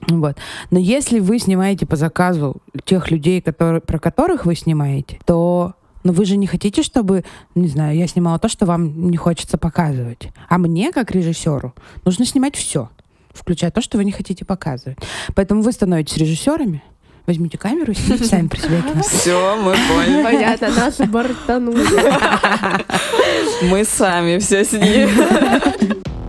Вот. 0.10 0.36
Но 0.70 0.80
если 0.80 1.22
вы 1.22 1.40
снимаете 1.40 1.86
по 1.86 1.96
заказу 1.96 2.58
тех 2.84 3.10
людей, 3.10 3.42
которые, 3.42 3.80
про 3.80 4.00
которых 4.00 4.46
вы 4.46 4.54
снимаете, 4.54 5.18
то 5.26 5.76
но 6.04 6.12
вы 6.12 6.26
же 6.26 6.36
не 6.36 6.46
хотите, 6.46 6.84
чтобы, 6.84 7.24
не 7.56 7.70
знаю, 7.70 7.98
я 7.98 8.06
снимала 8.08 8.38
то, 8.38 8.50
что 8.50 8.66
вам 8.66 9.10
не 9.10 9.16
хочется 9.16 9.58
показывать. 9.58 10.28
А 10.50 10.58
мне, 10.58 10.92
как 10.92 11.12
режиссеру, 11.12 11.74
нужно 12.04 12.26
снимать 12.26 12.58
все, 12.58 12.90
включая 13.34 13.72
то, 13.72 13.82
что 13.82 13.98
вы 13.98 14.06
не 14.06 14.12
хотите 14.12 14.46
показывать. 14.46 14.98
Поэтому 15.36 15.62
вы 15.62 15.72
становитесь 15.72 16.18
режиссерами, 16.18 16.84
возьмите 17.26 17.58
камеру 17.58 17.92
и 17.92 17.96
снимите 17.96 18.26
сами 18.26 18.48
про 18.48 18.58
себя 18.60 18.82
кино. 18.82 19.02
Все, 19.10 19.56
мы 19.58 19.74
поняли. 19.90 20.24
Понятно, 20.24 20.70
нас 20.70 20.98
бортанули. 20.98 21.86
Мы 23.70 23.86
сами 23.86 24.40
все 24.40 24.66
сидим. 24.66 25.10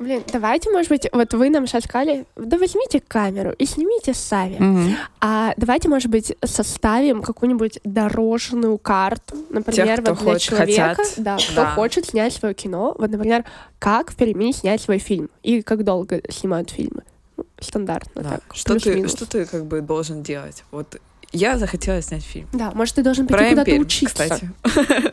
Блин, 0.00 0.24
давайте, 0.32 0.70
может 0.70 0.88
быть, 0.88 1.06
вот 1.12 1.34
вы 1.34 1.50
нам 1.50 1.66
сейчас 1.66 1.84
сказали, 1.84 2.24
да 2.34 2.56
возьмите 2.56 3.00
камеру 3.06 3.52
и 3.58 3.66
снимите 3.66 4.14
сами. 4.14 4.56
Мгм. 4.58 4.96
А 5.20 5.52
давайте, 5.58 5.88
может 5.90 6.10
быть, 6.10 6.34
составим 6.42 7.20
какую-нибудь 7.22 7.80
дорожную 7.84 8.78
карту, 8.78 9.36
например, 9.50 10.00
кто 10.00 10.14
вот 10.14 10.22
для 10.22 10.32
хочет, 10.32 10.48
человека, 10.48 10.94
хотят. 11.04 11.12
да, 11.18 11.36
кто 11.36 11.54
Да. 11.54 11.70
хочет 11.74 12.06
снять 12.06 12.32
свое 12.32 12.54
кино. 12.54 12.96
Вот, 12.98 13.10
например, 13.10 13.44
как 13.78 14.10
в 14.10 14.16
Перми 14.16 14.52
снять 14.52 14.80
свой 14.80 14.98
фильм 14.98 15.28
и 15.42 15.60
как 15.60 15.84
долго 15.84 16.22
снимают 16.30 16.70
фильмы. 16.70 17.02
Ну, 17.36 17.44
Стандартно 17.60 18.22
Да. 18.22 18.30
так. 18.30 18.40
Что 18.54 18.80
ты, 18.80 19.06
что 19.06 19.26
ты 19.26 19.44
как 19.44 19.66
бы 19.66 19.82
должен 19.82 20.22
делать? 20.22 20.64
Вот 20.70 20.96
я 21.32 21.58
захотела 21.58 22.00
снять 22.02 22.24
фильм. 22.24 22.46
Да, 22.52 22.72
может, 22.74 22.96
ты 22.96 23.02
должен 23.02 23.26
пойти 23.26 23.50
куда-то 23.50 23.72
учиться. 23.72 24.22
кстати. 24.22 24.50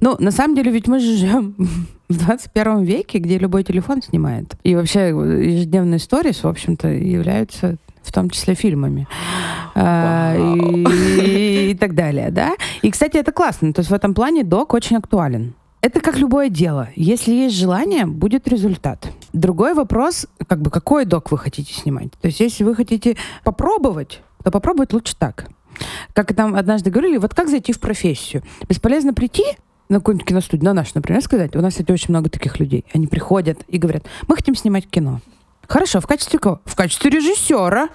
Ну, 0.00 0.16
на 0.18 0.30
самом 0.30 0.54
деле, 0.54 0.70
ведь 0.70 0.86
мы 0.86 0.98
же 1.00 1.16
живем 1.16 1.54
в 2.08 2.18
21 2.18 2.82
веке, 2.82 3.18
где 3.18 3.38
любой 3.38 3.64
телефон 3.64 4.02
снимает. 4.02 4.54
И 4.62 4.74
вообще 4.74 5.10
э, 5.10 5.44
ежедневные 5.44 5.98
сторис, 5.98 6.42
в 6.42 6.48
общем-то, 6.48 6.88
являются 6.88 7.76
в 8.02 8.12
том 8.12 8.28
числе 8.28 8.54
фильмами. 8.54 9.08
А, 9.74 10.36
и, 10.36 11.70
и 11.70 11.74
так 11.74 11.94
далее, 11.94 12.30
да? 12.30 12.54
И, 12.82 12.90
кстати, 12.90 13.16
это 13.16 13.32
классно. 13.32 13.72
То 13.72 13.80
есть 13.80 13.90
в 13.90 13.94
этом 13.94 14.12
плане 14.12 14.44
док 14.44 14.74
очень 14.74 14.96
актуален. 14.96 15.54
Это 15.80 16.00
как 16.00 16.16
любое 16.16 16.48
дело. 16.48 16.88
Если 16.96 17.32
есть 17.32 17.56
желание, 17.56 18.06
будет 18.06 18.48
результат. 18.48 19.06
Другой 19.32 19.74
вопрос, 19.74 20.26
как 20.46 20.60
бы, 20.62 20.70
какой 20.70 21.04
док 21.04 21.30
вы 21.30 21.38
хотите 21.38 21.74
снимать. 21.74 22.12
То 22.20 22.28
есть 22.28 22.40
если 22.40 22.64
вы 22.64 22.74
хотите 22.74 23.16
попробовать, 23.42 24.22
то 24.44 24.50
попробовать 24.50 24.92
лучше 24.92 25.16
так. 25.16 25.48
Как 26.12 26.32
там 26.34 26.54
однажды 26.54 26.90
говорили, 26.90 27.16
вот 27.16 27.34
как 27.34 27.48
зайти 27.48 27.72
в 27.72 27.80
профессию? 27.80 28.42
Бесполезно 28.68 29.12
прийти 29.12 29.44
на 29.88 29.98
какую-нибудь 29.98 30.28
киностудию, 30.28 30.66
на 30.66 30.74
нашу, 30.74 30.92
например, 30.94 31.22
сказать, 31.22 31.56
у 31.56 31.60
нас, 31.60 31.72
кстати, 31.74 31.90
очень 31.90 32.10
много 32.10 32.30
таких 32.30 32.60
людей. 32.60 32.84
Они 32.94 33.06
приходят 33.06 33.58
и 33.66 33.78
говорят, 33.78 34.04
мы 34.28 34.36
хотим 34.36 34.54
снимать 34.54 34.88
кино. 34.88 35.20
Хорошо, 35.66 36.00
в 36.00 36.06
качестве 36.06 36.38
кого? 36.38 36.60
В 36.66 36.76
качестве 36.76 37.10
режиссера. 37.10 37.88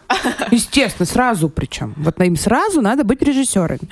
Естественно, 0.52 1.06
сразу 1.06 1.50
причем. 1.50 1.93
Вот 1.97 2.20
им 2.20 2.36
сразу 2.36 2.82
надо 2.82 3.04
быть 3.04 3.22
режиссерами. 3.22 3.88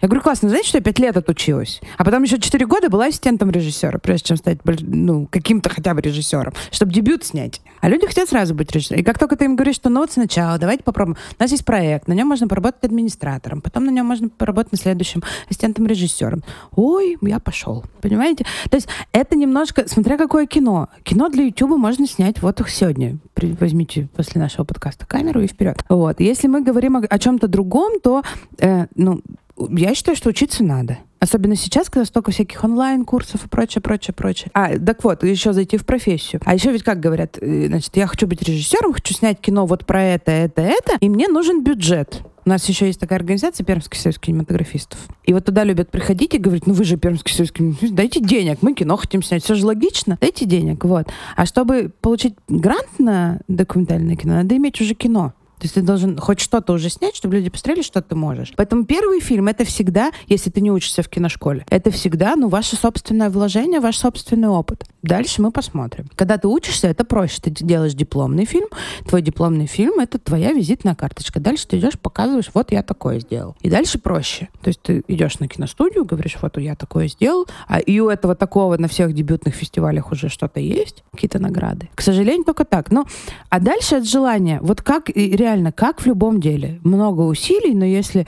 Я 0.00 0.08
говорю, 0.08 0.22
классно, 0.22 0.48
знаете, 0.48 0.68
что 0.68 0.78
я 0.78 0.82
пять 0.82 0.98
лет 0.98 1.16
отучилась? 1.16 1.80
А 1.96 2.04
потом 2.04 2.22
еще 2.22 2.38
четыре 2.38 2.66
года 2.66 2.88
была 2.88 3.06
ассистентом 3.06 3.50
режиссера, 3.50 3.98
прежде 3.98 4.28
чем 4.28 4.36
стать 4.36 4.58
ну, 4.64 5.26
каким-то 5.26 5.68
хотя 5.68 5.94
бы 5.94 6.00
режиссером, 6.00 6.52
чтобы 6.70 6.92
дебют 6.92 7.24
снять. 7.24 7.60
А 7.80 7.88
люди 7.88 8.06
хотят 8.06 8.28
сразу 8.28 8.54
быть 8.54 8.70
режиссером. 8.72 9.00
И 9.00 9.04
как 9.04 9.18
только 9.18 9.36
ты 9.36 9.44
им 9.44 9.56
говоришь, 9.56 9.76
что 9.76 9.88
ну 9.88 10.00
вот 10.00 10.12
сначала, 10.12 10.58
давайте 10.58 10.84
попробуем. 10.84 11.16
У 11.38 11.42
нас 11.42 11.50
есть 11.50 11.64
проект, 11.64 12.08
на 12.08 12.12
нем 12.12 12.28
можно 12.28 12.46
поработать 12.48 12.84
администратором, 12.84 13.60
потом 13.60 13.84
на 13.84 13.90
нем 13.90 14.06
можно 14.06 14.28
поработать 14.28 14.72
на 14.72 14.78
следующем 14.78 15.22
ассистентом 15.48 15.86
режиссером. 15.86 16.42
Ой, 16.76 17.16
я 17.22 17.40
пошел. 17.40 17.84
Понимаете? 18.00 18.44
То 18.70 18.76
есть 18.76 18.88
это 19.12 19.36
немножко, 19.36 19.88
смотря 19.88 20.16
какое 20.16 20.46
кино. 20.46 20.88
Кино 21.02 21.28
для 21.28 21.44
Ютуба 21.44 21.76
можно 21.76 22.06
снять 22.06 22.40
вот 22.42 22.60
их 22.60 22.70
сегодня. 22.70 23.18
Возьмите 23.36 24.08
после 24.16 24.40
нашего 24.40 24.64
подкаста 24.64 25.06
камеру 25.06 25.40
и 25.40 25.46
вперед. 25.46 25.82
Вот. 25.88 26.20
Если 26.20 26.48
мы 26.48 26.62
говорим 26.62 26.96
о, 26.96 27.00
о 27.00 27.18
чем-то 27.18 27.48
другом, 27.48 28.00
то, 28.00 28.22
э, 28.58 28.86
ну, 28.94 29.22
я 29.70 29.94
считаю, 29.94 30.16
что 30.16 30.28
учиться 30.28 30.62
надо. 30.64 30.98
Особенно 31.20 31.56
сейчас, 31.56 31.90
когда 31.90 32.04
столько 32.04 32.30
всяких 32.30 32.62
онлайн-курсов 32.62 33.44
и 33.44 33.48
прочее, 33.48 33.82
прочее, 33.82 34.14
прочее. 34.14 34.50
А, 34.54 34.78
так 34.78 35.02
вот, 35.02 35.24
еще 35.24 35.52
зайти 35.52 35.76
в 35.76 35.84
профессию. 35.84 36.40
А 36.44 36.54
еще 36.54 36.70
ведь 36.70 36.84
как 36.84 37.00
говорят, 37.00 37.38
э, 37.40 37.66
значит, 37.66 37.96
я 37.96 38.06
хочу 38.06 38.28
быть 38.28 38.42
режиссером, 38.42 38.92
хочу 38.92 39.14
снять 39.14 39.40
кино 39.40 39.66
вот 39.66 39.84
про 39.84 40.02
это, 40.02 40.30
это, 40.30 40.62
это, 40.62 40.96
и 41.00 41.08
мне 41.08 41.26
нужен 41.26 41.64
бюджет. 41.64 42.22
У 42.44 42.48
нас 42.50 42.66
еще 42.68 42.86
есть 42.86 43.00
такая 43.00 43.18
организация 43.18 43.64
Пермский 43.64 43.98
союз 44.00 44.18
кинематографистов. 44.18 44.98
И 45.24 45.34
вот 45.34 45.44
туда 45.44 45.64
любят 45.64 45.90
приходить 45.90 46.34
и 46.34 46.38
говорить, 46.38 46.66
ну 46.66 46.72
вы 46.72 46.84
же 46.84 46.96
Пермский 46.96 47.34
союз 47.34 47.50
кинематографистов, 47.50 47.96
дайте 47.96 48.20
денег, 48.20 48.58
мы 48.62 48.74
кино 48.74 48.96
хотим 48.96 49.22
снять. 49.22 49.42
Все 49.42 49.54
же 49.54 49.66
логично, 49.66 50.16
дайте 50.20 50.46
денег, 50.46 50.84
вот. 50.84 51.08
А 51.36 51.46
чтобы 51.46 51.90
получить 52.00 52.34
грант 52.48 52.98
на 52.98 53.40
документальное 53.48 54.14
кино, 54.14 54.34
надо 54.34 54.56
иметь 54.56 54.80
уже 54.80 54.94
кино. 54.94 55.34
То 55.58 55.64
есть 55.64 55.74
ты 55.74 55.82
должен 55.82 56.16
хоть 56.18 56.40
что-то 56.40 56.72
уже 56.72 56.88
снять, 56.88 57.16
чтобы 57.16 57.36
люди 57.36 57.50
посмотрели, 57.50 57.82
что 57.82 58.00
ты 58.00 58.14
можешь. 58.14 58.52
Поэтому 58.56 58.84
первый 58.84 59.20
фильм— 59.20 59.48
это 59.48 59.64
всегда, 59.64 60.12
если 60.26 60.50
ты 60.50 60.60
не 60.60 60.70
учишься 60.70 61.02
в 61.02 61.08
киношколе, 61.08 61.64
это 61.70 61.90
всегда, 61.90 62.36
ну, 62.36 62.48
ваше 62.48 62.76
собственное 62.76 63.30
вложение, 63.30 63.80
ваш 63.80 63.98
собственный 63.98 64.48
опыт. 64.48 64.84
Дальше 65.02 65.42
мы 65.42 65.50
посмотрим. 65.50 66.08
Когда 66.16 66.38
ты 66.38 66.48
учишься, 66.48 66.88
это 66.88 67.04
проще. 67.04 67.40
Ты 67.40 67.50
делаешь 67.50 67.94
дипломный 67.94 68.44
фильм, 68.44 68.68
твой 69.08 69.22
дипломный 69.22 69.66
фильм— 69.66 69.98
это 70.00 70.18
твоя 70.18 70.52
визитная 70.52 70.94
карточка. 70.94 71.40
Дальше 71.40 71.68
ты 71.68 71.78
идешь, 71.78 71.98
показываешь, 71.98 72.50
вот 72.54 72.72
я 72.72 72.82
такое 72.82 73.20
сделал. 73.20 73.56
И 73.60 73.70
дальше 73.70 73.98
проще. 73.98 74.48
То 74.62 74.68
есть 74.68 74.82
ты 74.82 75.02
идешь 75.08 75.38
на 75.38 75.48
киностудию, 75.48 76.04
говоришь, 76.04 76.36
вот 76.40 76.58
я 76.58 76.74
такое 76.74 77.08
сделал, 77.08 77.46
а 77.66 77.78
и 77.78 78.00
у 78.00 78.08
этого 78.08 78.34
такого 78.34 78.76
на 78.76 78.88
всех 78.88 79.12
дебютных 79.12 79.54
фестивалях 79.54 80.12
уже 80.12 80.28
что-то 80.28 80.60
есть, 80.60 81.04
какие-то 81.12 81.38
награды. 81.38 81.88
К 81.94 82.00
сожалению, 82.00 82.44
только 82.44 82.64
так. 82.64 82.90
Ну, 82.90 83.04
а 83.48 83.60
дальше 83.60 83.96
от 83.96 84.06
желания. 84.06 84.58
Вот 84.62 84.82
как 84.82 85.10
и 85.10 85.36
реально, 85.48 85.72
как 85.72 86.00
в 86.02 86.06
любом 86.06 86.40
деле. 86.40 86.80
Много 86.84 87.22
усилий, 87.22 87.74
но 87.74 87.84
если 87.84 88.26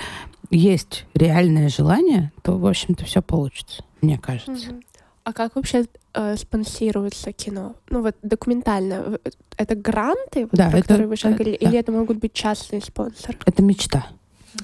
есть 0.51 1.05
реальное 1.15 1.69
желание, 1.69 2.33
то, 2.43 2.57
в 2.59 2.67
общем-то, 2.67 3.05
все 3.05 3.21
получится, 3.23 3.85
мне 4.01 4.19
кажется. 4.19 4.71
Мгм. 4.71 4.83
А 5.25 5.33
как 5.33 5.55
вообще 5.55 5.85
э, 6.15 6.37
спонсируется 6.37 7.31
кино? 7.33 7.75
Ну 7.91 8.01
вот 8.03 8.17
документально. 8.23 9.03
В- 9.03 9.19
Это 9.59 9.75
гранты, 9.75 10.49
Да, 10.53 10.71
про 10.71 10.79
это- 10.79 10.89
которые 10.89 11.07
вы 11.09 11.17
сейчас 11.17 11.33
это- 11.35 11.39
говорили, 11.45 11.59
да. 11.63 11.69
или 11.69 11.79
это 11.79 11.93
могут 11.93 12.17
быть 12.19 12.33
частные 12.33 12.81
спонсоры? 12.81 13.37
Это 13.45 13.63
мечта. 13.63 14.07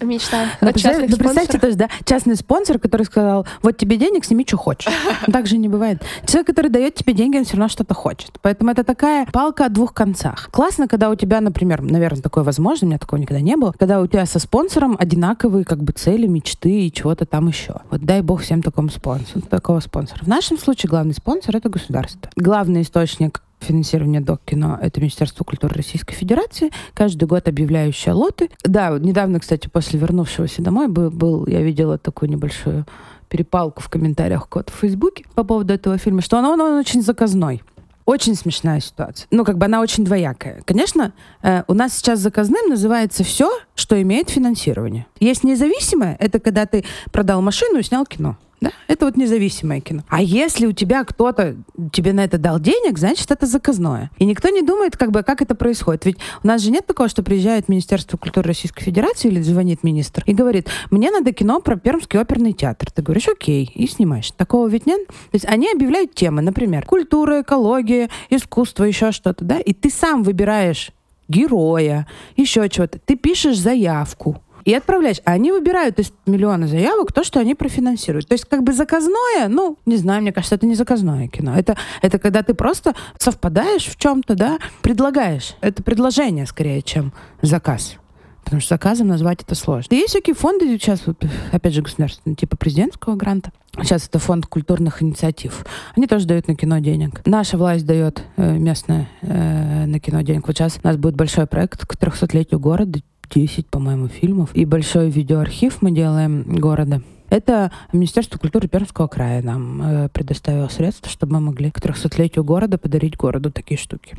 Мечта 0.00 0.46
Ну, 0.60 0.68
о 0.68 0.72
частных 0.72 1.06
представь- 1.06 1.10
ну, 1.10 1.16
представьте, 1.16 1.58
спонсорах. 1.58 1.60
то 1.60 1.66
есть, 1.68 1.78
да, 1.78 1.88
частный 2.04 2.36
спонсор, 2.36 2.78
который 2.78 3.02
сказал, 3.02 3.46
вот 3.62 3.76
тебе 3.76 3.96
денег, 3.96 4.24
сними, 4.24 4.44
что 4.46 4.56
хочешь. 4.56 4.92
Так 5.32 5.46
же 5.46 5.58
не 5.58 5.68
бывает. 5.68 6.02
Человек, 6.26 6.46
который 6.48 6.70
дает 6.70 6.94
тебе 6.94 7.12
деньги, 7.12 7.36
он 7.38 7.44
все 7.44 7.54
равно 7.56 7.68
что-то 7.68 7.94
хочет. 7.94 8.32
Поэтому 8.42 8.70
это 8.70 8.84
такая 8.84 9.26
палка 9.32 9.66
о 9.66 9.68
двух 9.68 9.94
концах. 9.94 10.48
Классно, 10.50 10.88
когда 10.88 11.10
у 11.10 11.14
тебя, 11.14 11.40
например, 11.40 11.82
наверное, 11.82 12.22
такое 12.22 12.42
возможно, 12.44 12.86
у 12.86 12.88
меня 12.90 12.98
такого 12.98 13.18
никогда 13.20 13.40
не 13.40 13.56
было, 13.56 13.72
когда 13.78 14.00
у 14.00 14.06
тебя 14.06 14.26
со 14.26 14.38
спонсором 14.38 14.96
одинаковые 14.98 15.64
как 15.64 15.82
бы 15.82 15.92
цели, 15.92 16.26
мечты 16.26 16.86
и 16.86 16.92
чего-то 16.92 17.26
там 17.26 17.48
еще. 17.48 17.76
Вот 17.90 18.00
дай 18.02 18.22
бог 18.22 18.42
всем 18.42 18.62
такому 18.62 18.88
спонсору, 18.90 19.42
такого 19.42 19.80
спонсора. 19.80 20.22
В 20.24 20.28
нашем 20.28 20.58
случае 20.58 20.90
главный 20.90 21.14
спонсор— 21.14 21.56
это 21.58 21.68
государство. 21.68 22.30
Главный 22.36 22.82
источник 22.82 23.42
финансирования 23.60 24.20
док-кино— 24.20 24.78
это 24.82 25.00
Министерство 25.00 25.44
культуры 25.44 25.74
Российской 25.74 26.14
Федерации, 26.14 26.70
каждый 26.94 27.26
год 27.26 27.48
объявляющее 27.48 28.14
лоты. 28.14 28.50
Да, 28.64 28.98
недавно, 28.98 29.40
кстати, 29.40 29.68
после 29.68 29.98
вернувшегося 29.98 30.62
домой 30.62 30.88
был, 30.88 31.10
был 31.10 31.46
я 31.46 31.62
видела 31.62 31.98
такую 31.98 32.30
небольшую 32.30 32.86
перепалку 33.28 33.82
в 33.82 33.88
комментариях 33.88 34.48
кого-то 34.48 34.72
в 34.72 34.76
Фейсбуке 34.76 35.24
по 35.34 35.44
поводу 35.44 35.74
этого 35.74 35.98
фильма, 35.98 36.20
что 36.20 36.38
он, 36.38 36.44
он, 36.44 36.60
он 36.60 36.78
очень 36.78 37.02
заказной. 37.02 37.62
Очень 38.04 38.36
смешная 38.36 38.78
ситуация. 38.78 39.26
Ну, 39.32 39.44
как 39.44 39.58
бы 39.58 39.66
она 39.66 39.80
очень 39.80 40.04
двоякая. 40.04 40.62
Конечно, 40.64 41.12
э, 41.42 41.64
у 41.66 41.74
нас 41.74 41.92
сейчас 41.92 42.20
заказным 42.20 42.68
называется 42.68 43.24
все, 43.24 43.50
что 43.74 44.00
имеет 44.00 44.30
финансирование. 44.30 45.06
Есть 45.18 45.42
независимое, 45.42 46.16
это 46.20 46.38
когда 46.38 46.66
ты 46.66 46.84
продал 47.10 47.42
машину 47.42 47.80
и 47.80 47.82
снял 47.82 48.06
кино. 48.06 48.38
Да? 48.60 48.72
Это 48.88 49.04
вот 49.06 49.16
независимое 49.16 49.80
кино. 49.80 50.02
А 50.08 50.22
если 50.22 50.66
у 50.66 50.72
тебя 50.72 51.04
кто-то 51.04 51.56
тебе 51.92 52.12
на 52.12 52.24
это 52.24 52.38
дал 52.38 52.58
денег, 52.58 52.98
значит, 52.98 53.30
это 53.30 53.46
заказное. 53.46 54.10
И 54.18 54.24
никто 54.24 54.48
не 54.48 54.62
думает, 54.62 54.96
как 54.96 55.10
бы, 55.10 55.22
как 55.22 55.42
это 55.42 55.54
происходит. 55.54 56.06
Ведь 56.06 56.16
у 56.42 56.46
нас 56.46 56.62
же 56.62 56.70
нет 56.70 56.86
такого, 56.86 57.08
что 57.08 57.22
приезжает 57.22 57.68
Министерство 57.68 58.16
культуры 58.16 58.48
Российской 58.48 58.82
Федерации 58.82 59.28
или 59.28 59.40
звонит 59.42 59.82
министр 59.82 60.22
и 60.26 60.32
говорит, 60.32 60.68
мне 60.90 61.10
надо 61.10 61.32
кино 61.32 61.60
про 61.60 61.76
Пермский 61.76 62.18
оперный 62.18 62.52
театр. 62.52 62.90
Ты 62.90 63.02
говоришь, 63.02 63.28
окей, 63.28 63.70
и 63.74 63.86
снимаешь. 63.86 64.30
Такого 64.30 64.68
ведь 64.68 64.86
нет. 64.86 65.06
То 65.06 65.14
есть 65.34 65.44
они 65.46 65.70
объявляют 65.70 66.14
темы, 66.14 66.40
например, 66.42 66.84
культура, 66.86 67.42
экология, 67.42 68.08
искусство, 68.30 68.84
еще 68.84 69.12
что-то, 69.12 69.44
да, 69.44 69.58
и 69.58 69.72
ты 69.74 69.90
сам 69.90 70.22
выбираешь 70.22 70.92
героя, 71.28 72.06
еще 72.36 72.68
чего-то. 72.68 72.98
Ты 72.98 73.16
пишешь 73.16 73.58
заявку 73.58 74.40
и 74.66 74.74
отправляешь. 74.74 75.20
А 75.24 75.32
они 75.32 75.52
выбирают 75.52 75.98
из 76.00 76.12
миллиона 76.26 76.66
заявок 76.66 77.12
то, 77.12 77.24
что 77.24 77.38
они 77.38 77.54
профинансируют. 77.54 78.28
То 78.28 78.34
есть 78.34 78.44
как 78.44 78.64
бы 78.64 78.72
заказное, 78.72 79.48
ну, 79.48 79.78
не 79.86 79.96
знаю, 79.96 80.22
мне 80.22 80.32
кажется, 80.32 80.56
это 80.56 80.66
не 80.66 80.74
заказное 80.74 81.28
кино. 81.28 81.54
Это, 81.56 81.76
это 82.02 82.18
когда 82.18 82.42
ты 82.42 82.52
просто 82.52 82.94
совпадаешь 83.16 83.86
в 83.86 83.96
чем-то, 83.96 84.34
да, 84.34 84.58
предлагаешь. 84.82 85.54
Это 85.60 85.84
предложение 85.84 86.46
скорее, 86.46 86.82
чем 86.82 87.12
заказ. 87.42 87.96
Потому 88.42 88.60
что 88.60 88.74
заказом 88.74 89.08
назвать 89.08 89.42
это 89.42 89.54
сложно. 89.54 89.94
И 89.94 89.98
есть 89.98 90.10
всякие 90.10 90.34
фонды 90.34 90.66
сейчас, 90.66 91.02
вот, 91.06 91.24
опять 91.52 91.72
же, 91.72 91.82
государственные, 91.82 92.36
типа 92.36 92.56
президентского 92.56 93.14
гранта. 93.14 93.52
Сейчас 93.82 94.08
это 94.08 94.18
фонд 94.18 94.46
культурных 94.46 95.02
инициатив. 95.02 95.64
Они 95.96 96.06
тоже 96.06 96.26
дают 96.26 96.48
на 96.48 96.56
кино 96.56 96.78
денег. 96.78 97.22
Наша 97.24 97.58
власть 97.58 97.86
дает 97.86 98.22
э, 98.36 98.56
местная 98.56 99.08
э, 99.22 99.86
на 99.86 100.00
кино 100.00 100.22
денег. 100.22 100.46
Вот 100.46 100.56
сейчас 100.56 100.78
у 100.82 100.86
нас 100.86 100.96
будет 100.96 101.14
большой 101.14 101.46
проект 101.46 101.86
к 101.86 101.94
300-летию 101.96 102.58
города, 102.58 103.00
10, 103.28 103.66
по-моему, 103.66 104.08
фильмов. 104.08 104.54
И 104.54 104.64
большой 104.64 105.10
видеоархив 105.10 105.82
мы 105.82 105.90
делаем 105.90 106.44
города. 106.44 107.02
Это 107.28 107.72
Министерство 107.92 108.38
культуры 108.38 108.68
Пермского 108.68 109.08
края 109.08 109.42
нам 109.42 109.82
э, 109.82 110.08
предоставило 110.10 110.68
средства, 110.68 111.10
чтобы 111.10 111.34
мы 111.34 111.40
могли 111.40 111.70
к 111.70 111.78
300-летию 111.78 112.44
города 112.44 112.78
подарить 112.78 113.16
городу 113.16 113.50
такие 113.50 113.78
штуки. 113.78 114.16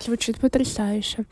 Звучит 0.00 0.38
потрясающе. 0.38 1.24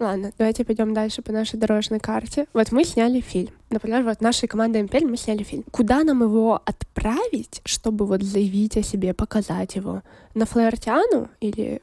Ладно, 0.00 0.32
давайте 0.36 0.64
пойдем 0.64 0.92
дальше 0.92 1.22
по 1.22 1.30
нашей 1.30 1.58
дорожной 1.58 2.00
карте. 2.00 2.46
Вот 2.52 2.72
мы 2.72 2.84
сняли 2.84 3.20
фильм. 3.20 3.50
Например, 3.70 4.02
вот 4.02 4.20
нашей 4.20 4.48
командой 4.48 4.80
Империя 4.80 5.06
мы 5.06 5.16
сняли 5.16 5.44
фильм. 5.44 5.64
Куда 5.70 6.02
нам 6.02 6.22
его 6.22 6.60
отправить, 6.64 7.60
чтобы 7.64 8.04
вот 8.04 8.22
заявить 8.22 8.76
о 8.76 8.82
себе, 8.82 9.14
показать 9.14 9.76
его? 9.76 10.02
На 10.34 10.46
Флаертиану 10.46 11.28
или 11.40 11.80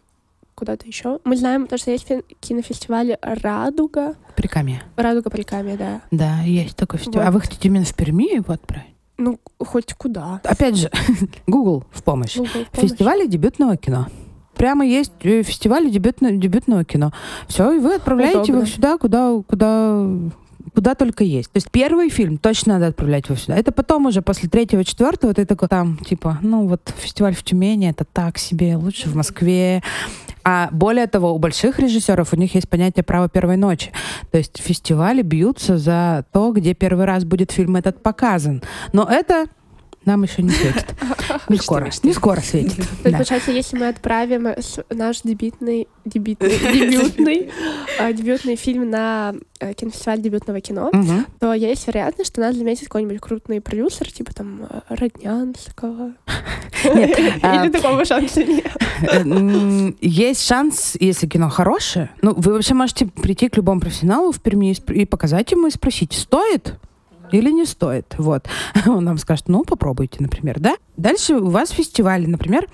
куда-то 0.61 0.85
еще? 0.85 1.17
Мы 1.23 1.35
знаем, 1.37 1.65
то, 1.65 1.75
что 1.79 1.89
есть 1.89 2.07
кинофестиваль 2.39 3.17
«Радуга». 3.23 4.13
Прикамье. 4.35 4.83
«Радуга 4.95 5.31
Прикамья», 5.31 5.75
да. 5.75 6.01
Да, 6.11 6.41
есть 6.43 6.75
такой 6.75 6.99
фестиваль. 6.99 7.25
А 7.25 7.31
Вот. 7.31 7.33
вы 7.33 7.41
хотите 7.41 7.67
именно 7.67 7.83
в 7.83 7.95
Перми 7.95 8.35
его 8.35 8.53
отправить? 8.53 8.93
Ну, 9.17 9.39
хоть 9.57 9.95
куда. 9.95 10.39
Опять 10.43 10.75
же, 10.77 10.91
Google 11.47 11.83
в 11.89 12.03
помощь. 12.03 12.35
Google 12.37 12.49
в 12.65 12.69
помощь. 12.69 12.91
Фестивали 12.91 13.25
дебютного 13.25 13.75
кино. 13.75 14.05
Прямо 14.53 14.85
есть 14.85 15.13
э, 15.23 15.41
фестивали 15.41 15.89
дебютно- 15.89 16.31
дебютного 16.37 16.83
кино. 16.85 17.11
Все, 17.47 17.71
и 17.71 17.79
вы 17.79 17.95
отправляете 17.95 18.37
его 18.51 18.59
Удобно. 18.59 18.65
сюда, 18.67 18.97
куда, 18.99 19.41
куда, 19.47 20.07
куда 20.73 20.95
только 20.95 21.23
есть. 21.23 21.51
То 21.51 21.57
есть 21.57 21.69
первый 21.71 22.09
фильм 22.09 22.37
точно 22.37 22.73
надо 22.73 22.87
отправлять 22.87 23.27
его 23.27 23.37
сюда. 23.37 23.57
Это 23.57 23.71
потом 23.71 24.05
уже 24.05 24.21
после 24.21 24.49
третьего, 24.49 24.83
четвертого 24.83 25.33
ты 25.33 25.45
такой 25.45 25.67
там, 25.67 25.97
типа, 25.97 26.39
ну 26.41 26.67
вот 26.67 26.93
фестиваль 26.97 27.35
в 27.35 27.43
Тюмени, 27.43 27.89
это 27.89 28.05
так 28.05 28.37
себе, 28.37 28.75
лучше 28.75 29.09
в 29.09 29.15
Москве. 29.15 29.81
А 30.43 30.69
более 30.71 31.07
того, 31.07 31.33
у 31.33 31.37
больших 31.37 31.79
режиссеров 31.79 32.33
у 32.33 32.35
них 32.35 32.55
есть 32.55 32.67
понятие 32.67 33.03
права 33.03 33.29
первой 33.29 33.57
ночи. 33.57 33.91
То 34.31 34.37
есть 34.37 34.59
фестивали 34.59 35.21
бьются 35.21 35.77
за 35.77 36.25
то, 36.31 36.51
где 36.51 36.73
первый 36.73 37.05
раз 37.05 37.25
будет 37.25 37.51
фильм 37.51 37.75
этот 37.75 38.01
показан. 38.01 38.63
Но 38.91 39.07
это 39.09 39.45
нам 40.05 40.23
еще 40.23 40.41
не 40.41 40.49
светит. 40.49 40.95
Не 41.49 41.57
скоро. 41.57 41.89
Не 42.03 42.13
скоро 42.13 42.39
светит. 42.41 42.87
Получается, 43.03 43.51
если 43.51 43.77
мы 43.77 43.87
отправим 43.87 44.47
наш 44.89 45.21
дебютный, 45.21 45.87
дебютный, 46.05 46.49
дебютный, 46.49 47.51
э, 47.99 48.13
дебютный 48.13 48.55
фильм 48.55 48.89
на 48.89 49.33
э, 49.59 49.73
кинофестиваль 49.73 50.21
дебютного 50.21 50.59
кино, 50.61 50.91
то 51.39 51.53
есть 51.53 51.87
вероятность, 51.87 52.31
что 52.31 52.41
нас 52.41 52.55
заметит 52.55 52.85
какой-нибудь 52.85 53.19
крупный 53.19 53.61
продюсер, 53.61 54.11
типа 54.11 54.33
там 54.33 54.67
э, 54.69 54.81
Роднянского. 54.89 56.13
Нет, 56.83 57.19
а, 57.41 57.63
Или 57.63 57.71
такого 57.71 58.03
шанса 58.05 58.43
нет. 58.43 59.95
Есть 60.01 60.45
шанс, 60.45 60.97
если 60.99 61.27
кино 61.27 61.49
хорошее. 61.49 62.09
Ну, 62.21 62.33
вы 62.35 62.53
вообще 62.53 62.73
можете 62.73 63.05
прийти 63.05 63.49
к 63.49 63.57
любому 63.57 63.81
профессионалу 63.81 64.31
в 64.31 64.41
Перми 64.41 64.75
и 64.93 65.05
показать 65.05 65.51
ему 65.51 65.67
и 65.67 65.71
спросить, 65.71 66.13
стоит 66.13 66.75
или 67.33 67.51
не 67.51 67.65
стоит. 67.65 68.15
Вот. 68.17 68.47
Он 68.85 69.03
нам 69.03 69.17
скажет, 69.17 69.47
ну, 69.47 69.63
попробуйте, 69.63 70.17
например, 70.19 70.59
да? 70.59 70.75
Дальше 70.97 71.35
у 71.35 71.49
вас 71.49 71.69
фестивали, 71.71 72.25
например, 72.25 72.67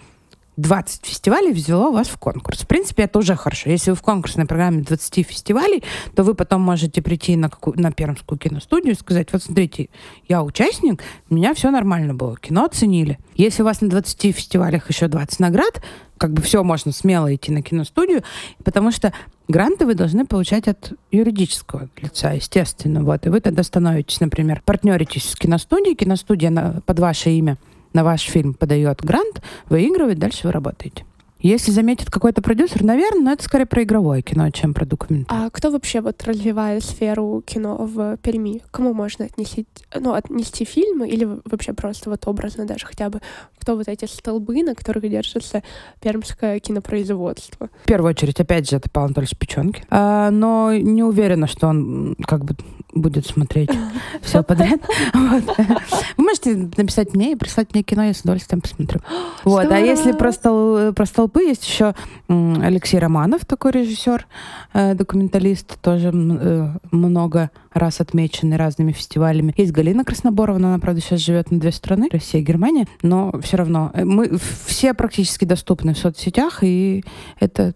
20 0.58 1.06
фестивалей 1.06 1.54
взяло 1.54 1.92
вас 1.92 2.08
в 2.08 2.18
конкурс. 2.18 2.62
В 2.62 2.68
принципе, 2.68 3.04
это 3.04 3.20
уже 3.20 3.36
хорошо. 3.36 3.70
Если 3.70 3.92
вы 3.92 3.96
в 3.96 4.02
конкурсной 4.02 4.48
программе 4.48 4.82
20 4.82 5.26
фестивалей, 5.26 5.84
то 6.16 6.24
вы 6.24 6.34
потом 6.34 6.62
можете 6.62 7.02
прийти 7.04 7.36
на, 7.36 7.50
какую, 7.50 7.80
на 7.80 7.92
Пермскую 7.92 8.40
киностудию 8.40 8.94
и 8.94 8.98
сказать, 8.98 9.32
вот 9.32 9.44
смотрите, 9.44 9.90
я 10.28 10.44
участник, 10.44 11.04
у 11.30 11.36
меня 11.36 11.54
все 11.54 11.70
нормально 11.70 12.16
было, 12.16 12.38
кино 12.38 12.66
оценили. 12.66 13.20
Если 13.36 13.62
у 13.62 13.66
вас 13.66 13.82
на 13.82 13.90
20 13.90 14.36
фестивалях 14.36 14.90
еще 14.90 15.08
20 15.08 15.40
наград, 15.40 15.82
как 16.18 16.34
бы 16.34 16.42
все 16.42 16.64
можно 16.64 16.92
смело 16.92 17.34
идти 17.34 17.52
на 17.52 17.62
киностудию, 17.62 18.24
потому 18.64 18.92
что 18.92 19.14
гранты 19.48 19.86
вы 19.86 19.96
должны 19.96 20.26
получать 20.26 20.68
от 20.68 20.94
юридического 21.12 21.90
лица, 22.02 22.32
естественно. 22.34 23.04
Вот. 23.04 23.26
И 23.26 23.30
вы 23.30 23.40
тогда 23.40 23.64
становитесь, 23.64 24.20
например, 24.20 24.62
партнеритесь 24.66 25.30
с 25.30 25.36
киностудией, 25.36 25.96
киностудия 25.96 26.50
на- 26.50 26.82
под 26.86 27.00
ваше 27.00 27.32
имя 27.32 27.58
на 27.94 28.04
ваш 28.04 28.22
фильм 28.22 28.54
подает 28.54 29.02
грант, 29.02 29.42
выигрывает, 29.70 30.20
дальше 30.20 30.42
вы 30.48 30.52
работаете. 30.52 31.06
Если 31.40 31.72
заметит 31.72 32.10
какой-то 32.10 32.42
продюсер, 32.42 32.84
наверное, 32.84 33.22
но 33.22 33.32
это 33.34 33.44
скорее 33.44 33.66
про 33.66 33.84
игровое 33.84 34.22
кино, 34.22 34.50
чем 34.52 34.74
про 34.74 34.86
документальное. 34.86 35.48
А 35.48 35.50
кто 35.50 35.72
вообще 35.72 36.02
вот 36.02 36.24
развивает 36.24 36.84
сферу 36.84 37.44
кино 37.46 37.78
в 37.78 38.18
Перми? 38.18 38.62
Кому 38.72 38.94
можно 38.94 39.26
отнести, 39.26 39.68
ну, 39.94 40.14
отнести 40.14 40.66
фильмы 40.66 41.08
или 41.08 41.28
вообще 41.46 41.74
просто 41.74 42.10
вот 42.10 42.28
образно 42.28 42.66
даже 42.66 42.86
хотя 42.86 43.10
бы 43.10 43.22
кто 43.60 43.76
вот 43.76 43.88
эти 43.88 44.06
столбы, 44.06 44.64
на 44.64 44.76
которых 44.76 45.10
держится 45.10 45.62
пермское 46.02 46.60
кинопроизводство? 46.60 47.70
В 47.84 47.88
первую 47.88 48.12
очередь, 48.12 48.40
опять 48.40 48.70
же, 48.70 48.78
это 48.78 48.90
Павел 48.90 49.08
Анатольевич 49.08 49.38
Печенки. 49.38 49.84
А, 49.90 50.32
но 50.32 50.74
не 50.74 51.04
уверена, 51.04 51.48
что 51.48 51.68
он 51.68 52.16
как 52.26 52.46
бы 52.46 52.56
будет 52.94 53.28
смотреть 53.28 53.70
все 54.22 54.44
подряд. 54.44 54.82
Вы 55.14 56.24
можете 56.24 56.56
написать 56.56 57.14
мне 57.14 57.34
и 57.34 57.36
прислать 57.36 57.74
мне 57.74 57.84
кино, 57.84 58.04
я 58.04 58.14
с 58.14 58.22
удовольствием 58.22 58.62
посмотрю. 58.62 59.02
Вот. 59.44 59.72
А 59.72 59.78
если 59.78 60.12
Здорово! 60.12 60.92
про, 60.92 61.06
столпы, 61.28 61.44
есть 61.44 61.68
еще 61.68 61.94
Алексей 62.28 63.00
Романов, 63.00 63.46
такой 63.46 63.72
режиссер, 63.72 64.26
э, 64.74 64.94
документалист, 64.96 65.80
тоже 65.82 66.12
э, 66.14 66.70
много 66.92 67.52
раз 67.74 68.02
отмеченный 68.02 68.58
разными 68.58 68.92
фестивалями. 68.92 69.54
Есть 69.58 69.72
Галина 69.72 70.04
Красноборова, 70.04 70.58
но 70.58 70.70
она, 70.70 70.80
правда, 70.80 71.02
сейчас 71.02 71.22
живет 71.22 71.52
на 71.52 71.60
две 71.60 71.72
страны, 71.72 72.10
Россия 72.12 72.42
и 72.42 72.44
Германия, 72.44 72.88
но 73.02 73.34
все 73.42 73.58
равно 73.58 73.92
э, 73.94 74.06
мы 74.06 74.38
все 74.66 74.94
практически 74.94 75.46
доступны 75.46 75.94
в 75.94 75.98
соцсетях, 75.98 76.64
и 76.64 77.04
это 77.40 77.74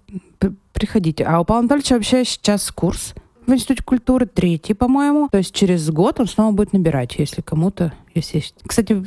приходите. 0.73 1.23
А 1.23 1.39
у 1.39 1.45
Павла 1.45 1.59
Анатольевича 1.59 1.95
вообще 1.95 2.25
сейчас 2.25 2.71
курс 2.71 3.13
в 3.45 3.51
Институте 3.51 3.83
культуры 3.83 4.25
третий, 4.25 4.73
по-моему. 4.73 5.27
То 5.29 5.39
есть 5.39 5.53
через 5.53 5.89
год 5.89 6.19
он 6.19 6.27
снова 6.27 6.51
будет 6.53 6.73
набирать, 6.73 7.15
если 7.17 7.41
кому-то, 7.41 7.93
если 8.13 8.37
есть. 8.37 8.55
Кстати, 8.65 9.03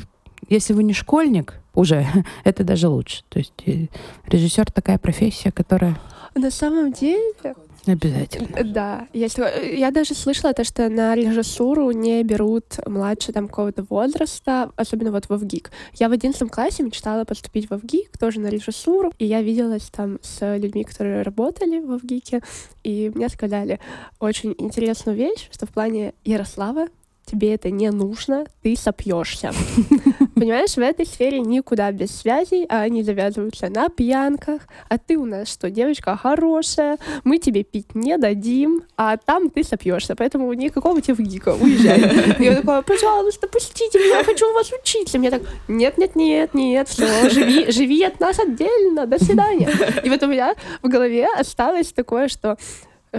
если 0.48 0.72
вы 0.72 0.82
не 0.82 0.92
школьник, 0.92 1.54
уже 1.74 2.06
это 2.44 2.64
даже 2.64 2.88
лучше. 2.88 3.22
То 3.28 3.38
есть 3.38 3.54
э, 3.66 3.86
режиссер 4.26 4.70
такая 4.70 4.98
профессия, 4.98 5.50
которая 5.52 5.98
На 6.34 6.50
самом 6.50 6.92
деле, 6.92 7.54
обязательно. 7.86 8.64
да, 8.64 9.08
если 9.12 9.76
я 9.76 9.90
даже 9.90 10.14
слышала 10.14 10.52
то, 10.52 10.64
что 10.64 10.88
на 10.88 11.14
режиссуру 11.14 11.90
не 11.90 12.22
берут 12.22 12.78
младше 12.86 13.32
там 13.32 13.48
какого-то 13.48 13.84
возраста, 13.88 14.70
особенно 14.76 15.10
вот 15.12 15.26
в 15.26 15.36
ВГИК. 15.36 15.70
Я 15.94 16.08
в 16.08 16.12
одиннадцатом 16.12 16.48
классе 16.48 16.82
мечтала 16.82 17.24
поступить 17.24 17.68
в 17.70 17.76
ВГИК, 17.76 18.18
тоже 18.18 18.40
на 18.40 18.48
режиссуру, 18.48 19.12
и 19.18 19.26
я 19.26 19.42
виделась 19.42 19.90
там 19.90 20.18
с 20.22 20.56
людьми, 20.56 20.84
которые 20.84 21.22
работали 21.22 21.80
в 21.80 21.98
ВГИКе, 21.98 22.42
и 22.82 23.10
мне 23.14 23.28
сказали 23.28 23.80
очень 24.18 24.54
интересную 24.58 25.16
вещь, 25.16 25.48
что 25.52 25.66
в 25.66 25.70
плане 25.70 26.14
Ярослава 26.24 26.86
тебе 27.26 27.54
это 27.54 27.70
не 27.70 27.90
нужно, 27.90 28.46
ты 28.62 28.76
сопьешься. 28.76 29.52
Понимаешь, 30.44 30.74
в 30.74 30.78
этой 30.78 31.06
сфере 31.06 31.40
никуда 31.40 31.90
без 31.90 32.14
связей, 32.14 32.66
а 32.68 32.82
они 32.82 33.02
завязываются 33.02 33.70
на 33.70 33.88
пьянках. 33.88 34.60
А 34.90 34.98
ты 34.98 35.16
у 35.16 35.24
нас 35.24 35.50
что, 35.50 35.70
девочка 35.70 36.18
хорошая, 36.18 36.98
мы 37.24 37.38
тебе 37.38 37.64
пить 37.64 37.94
не 37.94 38.18
дадим, 38.18 38.82
а 38.98 39.16
там 39.16 39.48
ты 39.48 39.64
сопьешься. 39.64 40.14
Поэтому 40.14 40.52
никакого 40.52 41.00
тебе 41.00 41.14
в 41.14 41.20
ГИКа, 41.20 41.54
уезжай. 41.58 41.98
Я 42.38 42.56
такая, 42.56 42.82
пожалуйста, 42.82 43.48
пустите 43.48 43.98
меня, 43.98 44.18
я 44.18 44.24
хочу 44.24 44.46
у 44.50 44.52
вас 44.52 44.70
учиться. 44.70 45.18
Мне 45.18 45.30
так, 45.30 45.40
нет, 45.66 45.96
нет, 45.96 46.14
нет, 46.14 46.52
нет, 46.52 46.88
все, 46.90 47.30
живи, 47.30 47.72
живи 47.72 48.04
от 48.04 48.20
нас 48.20 48.38
отдельно, 48.38 49.06
до 49.06 49.24
свидания. 49.24 49.70
И 50.04 50.10
вот 50.10 50.22
у 50.24 50.26
меня 50.26 50.54
в 50.82 50.88
голове 50.88 51.26
осталось 51.38 51.90
такое, 51.94 52.28
что 52.28 52.58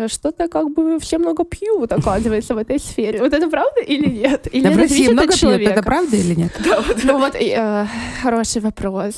что-то 0.08 0.48
как 0.48 0.74
бы 0.74 1.00
все 1.00 1.18
много 1.18 1.43
пьют, 1.46 1.91
оказывается, 1.91 2.54
в 2.56 2.58
этой 2.58 2.80
сфере. 2.80 3.20
Вот 3.20 3.34
это 3.34 3.50
правда 3.50 3.82
или 3.82 4.08
нет? 4.10 4.48
Или 4.52 4.64
Да, 4.64 4.70
в 4.70 4.74
это 4.74 4.82
России 4.82 5.08
много 5.08 5.28
пьют, 5.28 5.39
человека? 5.39 5.72
это 5.72 5.84
правда 5.84 6.16
или 6.16 6.36
нет? 6.36 6.52
Ну 7.04 7.20
вот, 7.20 7.36
э, 7.36 7.88
хороший 8.22 8.62
вопрос. 8.62 9.14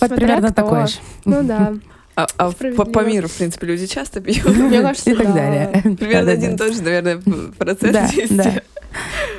Вот 0.00 0.08
Смотря 0.08 0.16
примерно 0.16 0.52
кто. 0.52 0.62
такое 0.62 0.86
же. 0.86 0.96
Ну 1.24 1.42
да. 1.42 1.74
А, 2.16 2.26
а 2.36 2.50
по, 2.50 3.04
миру, 3.04 3.28
в 3.28 3.32
принципе, 3.32 3.66
люди 3.66 3.86
часто 3.86 4.20
пьют. 4.20 4.44
Мне 4.56 4.82
кажется, 4.82 5.10
И 5.10 5.14
так 5.14 5.26
да. 5.28 5.32
далее. 5.34 5.68
Примерно 5.96 6.26
Да-да-да. 6.26 6.32
один 6.32 6.54
и 6.54 6.56
тот 6.58 6.74
же, 6.74 6.82
наверное, 6.82 7.22
процесс 7.56 7.92
Да, 7.92 8.06
есть. 8.06 8.36
да. 8.36 8.54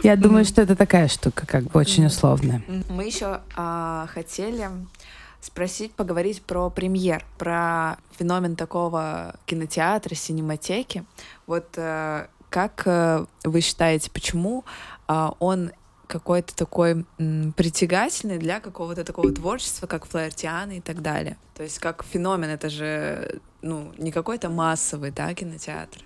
Я 0.03 0.15
думаю, 0.15 0.45
что 0.45 0.61
это 0.61 0.75
такая 0.77 1.07
штука, 1.09 1.45
как 1.45 1.63
бы 1.63 1.79
очень 1.79 2.05
условная. 2.05 2.61
Мы 2.89 3.03
еще 3.03 3.39
а, 3.57 4.07
хотели 4.13 4.67
спросить, 5.41 5.93
поговорить 5.93 6.41
про 6.41 6.69
премьер, 6.69 7.25
про 7.37 7.97
феномен 8.17 8.55
такого 8.55 9.35
кинотеатра, 9.45 10.15
синематеки. 10.15 11.05
Вот 11.47 11.67
э, 11.77 12.27
как 12.49 12.83
э, 12.85 13.25
вы 13.43 13.61
считаете, 13.61 14.11
почему 14.11 14.65
а, 15.07 15.33
он 15.39 15.71
какой-то 16.07 16.55
такой 16.55 17.05
притягательный 17.17 18.39
для 18.39 18.59
какого-то 18.59 19.03
такого 19.03 19.31
творчества, 19.31 19.85
как 19.85 20.07
флаертианы 20.07 20.77
и 20.77 20.81
так 20.81 21.03
далее. 21.03 21.37
То 21.55 21.61
есть 21.61 21.77
как 21.77 22.03
феномен, 22.03 22.49
это 22.49 22.67
же 22.69 23.39
ну, 23.61 23.93
не 23.97 24.11
какой-то 24.11 24.49
массовый 24.49 25.11
да, 25.11 25.33
кинотеатр, 25.35 25.99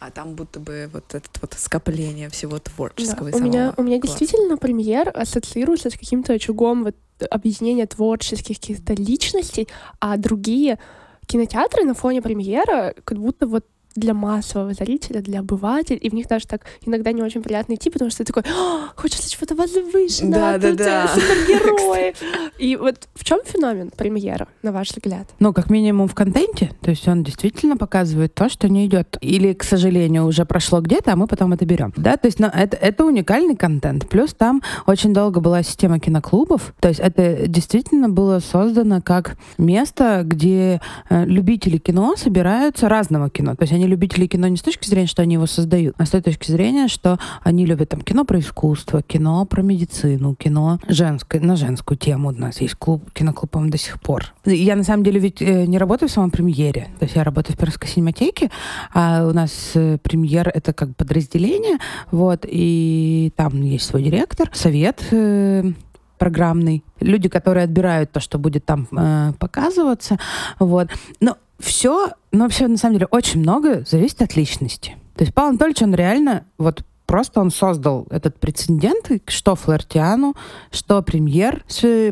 а 0.00 0.10
там 0.10 0.34
будто 0.34 0.58
бы 0.60 0.88
вот 0.92 1.14
это 1.14 1.28
вот 1.40 1.54
скопление 1.56 2.30
всего 2.30 2.52
Да, 2.52 2.60
творческого. 2.60 3.28
и 3.28 3.34
У 3.34 3.38
меня, 3.38 3.74
у 3.76 3.82
меня 3.82 4.00
действительно 4.00 4.56
премьер 4.56 5.10
ассоциируется 5.14 5.90
с 5.90 5.92
каким-то 5.92 6.32
очагом 6.32 6.84
вот 6.84 6.96
объединения 7.30 7.86
творческих 7.86 8.58
каких-то 8.58 8.94
личностей, 8.94 9.68
а 10.00 10.16
другие 10.16 10.78
кинотеатры 11.26 11.84
на 11.84 11.94
фоне 11.94 12.22
премьера 12.22 12.94
как 13.04 13.18
будто 13.18 13.46
вот 13.46 13.66
для 13.96 14.14
массового 14.14 14.72
зрителя, 14.72 15.20
для 15.20 15.40
обывателя, 15.40 15.96
и 15.96 16.08
в 16.08 16.14
них 16.14 16.28
даже 16.28 16.46
так 16.46 16.62
иногда 16.84 17.12
не 17.12 17.22
очень 17.22 17.42
приятно 17.42 17.74
идти, 17.74 17.90
потому 17.90 18.10
что 18.10 18.24
ты 18.24 18.32
такой, 18.32 18.44
«А, 18.50 18.92
хочется 18.96 19.30
чего-то 19.30 19.54
возвышенного, 19.54 20.54
тут, 20.54 20.64
э, 20.64 20.74
Да-да-да. 20.74 21.08
супергерои. 21.14 22.14
И 22.58 22.76
вот 22.76 23.08
в 23.14 23.24
чем 23.24 23.40
феномен 23.44 23.90
премьера, 23.96 24.48
на 24.62 24.72
ваш 24.72 24.90
взгляд? 24.90 25.28
Ну, 25.38 25.52
как 25.52 25.70
минимум 25.70 26.08
в 26.08 26.14
контенте, 26.14 26.70
то 26.80 26.90
есть 26.90 27.06
он 27.08 27.22
действительно 27.24 27.76
показывает 27.76 28.34
то, 28.34 28.48
что 28.48 28.68
не 28.68 28.86
идет. 28.86 29.16
Или, 29.20 29.52
к 29.54 29.64
сожалению, 29.64 30.26
уже 30.26 30.44
прошло 30.44 30.80
где-то, 30.80 31.12
а 31.12 31.16
мы 31.16 31.26
потом 31.26 31.52
это 31.52 31.64
берем. 31.64 31.92
Да, 31.96 32.16
то 32.16 32.26
есть 32.26 32.38
ну, 32.38 32.46
это, 32.46 32.76
это 32.76 33.04
уникальный 33.04 33.56
контент. 33.56 34.08
Плюс 34.08 34.34
там 34.34 34.62
очень 34.86 35.12
долго 35.12 35.40
была 35.40 35.62
система 35.62 35.98
киноклубов. 35.98 36.74
То 36.80 36.88
есть 36.88 37.00
это 37.00 37.48
действительно 37.48 38.08
было 38.08 38.38
создано 38.40 39.02
как 39.02 39.36
место, 39.58 40.22
где 40.24 40.80
э, 41.08 41.24
любители 41.24 41.78
кино 41.78 42.14
собираются 42.16 42.88
разного 42.88 43.30
кино. 43.30 43.54
То 43.56 43.62
есть 43.62 43.72
они 43.80 43.86
любители 43.86 44.26
кино 44.26 44.46
не 44.48 44.58
с 44.58 44.62
точки 44.62 44.86
зрения, 44.86 45.06
что 45.06 45.22
они 45.22 45.34
его 45.34 45.46
создают, 45.46 45.94
а 45.96 46.04
с 46.04 46.10
той 46.10 46.20
точки 46.20 46.50
зрения, 46.50 46.86
что 46.86 47.18
они 47.42 47.64
любят 47.64 47.88
там 47.88 48.02
кино 48.02 48.24
про 48.24 48.38
искусство, 48.38 49.00
кино 49.00 49.44
про 49.46 49.62
медицину, 49.62 50.34
кино 50.34 50.78
женское, 50.86 51.40
на 51.40 51.56
женскую 51.56 51.96
тему. 51.96 52.28
У 52.28 52.32
нас 52.32 52.60
есть 52.60 52.74
клуб, 52.74 53.10
киноклуб, 53.12 53.50
до 53.70 53.78
сих 53.78 53.98
пор. 54.00 54.34
Я 54.44 54.76
на 54.76 54.84
самом 54.84 55.02
деле 55.02 55.18
ведь 55.18 55.40
э, 55.40 55.64
не 55.64 55.78
работаю 55.78 56.08
в 56.10 56.12
самом 56.12 56.30
премьере. 56.30 56.88
То 56.98 57.06
есть 57.06 57.16
я 57.16 57.24
работаю 57.24 57.56
в 57.56 57.58
Пермской 57.58 57.88
синематеке, 57.88 58.50
а 58.92 59.26
у 59.26 59.32
нас 59.32 59.72
э, 59.74 59.96
премьер— 60.02 60.50
это 60.54 60.74
как 60.74 60.94
подразделение, 60.94 61.78
вот, 62.10 62.44
и 62.46 63.32
там 63.36 63.62
есть 63.62 63.86
свой 63.86 64.02
директор, 64.02 64.50
совет 64.52 65.02
э, 65.10 65.72
программный, 66.18 66.84
люди, 67.00 67.30
которые 67.30 67.64
отбирают 67.64 68.12
то, 68.12 68.20
что 68.20 68.38
будет 68.38 68.66
там 68.66 68.86
э, 68.92 69.32
показываться, 69.38 70.18
вот. 70.58 70.88
Но 71.20 71.38
все, 71.60 72.12
ну 72.32 72.44
вообще 72.44 72.66
на 72.66 72.76
самом 72.76 72.94
деле 72.94 73.08
очень 73.10 73.40
много 73.40 73.84
зависит 73.86 74.22
от 74.22 74.36
личности. 74.36 74.96
То 75.14 75.24
есть 75.24 75.34
Павел 75.34 75.50
Анатольевич, 75.50 75.82
он 75.82 75.94
реально 75.94 76.44
вот 76.58 76.84
просто 77.10 77.40
он 77.40 77.50
создал 77.50 78.06
этот 78.10 78.38
прецедент, 78.38 79.10
что 79.26 79.56
Флертиану, 79.56 80.36
что 80.70 81.02
премьер, 81.02 81.64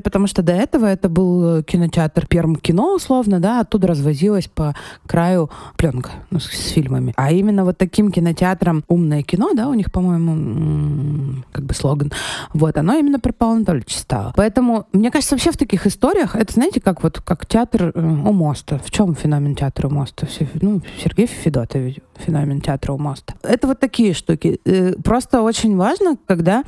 потому 0.03 0.27
что 0.27 0.43
до 0.43 0.53
этого 0.55 0.87
это 0.87 1.09
был 1.09 1.59
э, 1.59 1.63
кинотеатр 1.63 2.27
Перм 2.27 2.57
кино, 2.57 2.97
условно, 2.97 3.39
да, 3.39 3.61
оттуда 3.61 3.87
развозилась 3.87 4.49
по 4.49 4.75
краю 5.07 5.51
пленка 5.77 6.11
ну, 6.33 6.41
с, 6.41 6.47
с 6.47 6.71
фильмами. 6.71 7.15
А 7.17 7.31
именно 7.31 7.65
вот 7.65 7.79
таким 7.79 8.11
кинотеатром 8.11 8.83
умное 8.89 9.23
кино, 9.23 9.53
да, 9.55 9.69
у 9.69 9.75
них, 9.75 9.93
по-моему, 9.93 11.45
как 11.53 11.65
бы 11.65 11.75
слоган, 11.75 12.11
вот, 12.53 12.77
оно 12.77 12.95
именно 12.95 13.21
при 13.21 13.31
Павле 13.31 13.59
Анатольевиче 13.59 14.01
стало. 14.01 14.33
Поэтому, 14.35 14.89
мне 14.93 15.13
кажется, 15.13 15.37
вообще 15.37 15.53
в 15.53 15.57
таких 15.57 15.87
историях, 15.87 16.35
это, 16.35 16.53
знаете, 16.53 16.81
как 16.81 17.05
вот, 17.05 17.21
как 17.21 17.47
театр 17.47 17.93
э, 17.95 18.01
у 18.01 18.33
моста. 18.33 18.81
В 18.85 18.91
чем 18.91 19.15
феномен 19.15 19.55
театра 19.55 19.87
у 19.87 19.93
моста? 19.93 20.27
Все, 20.27 20.49
ну, 20.61 20.83
Сергей 21.01 21.29
Федотович, 21.29 21.99
феномен 22.19 22.61
театра 22.61 22.93
у 22.93 22.99
моста. 22.99 23.35
Это 23.43 23.67
вот 23.67 23.81
такие 23.81 24.15
штуки. 24.15 24.61
Э, 24.65 24.95
Просто 25.03 25.43
очень 25.43 25.77
важно, 25.77 26.17
когда 26.27 26.65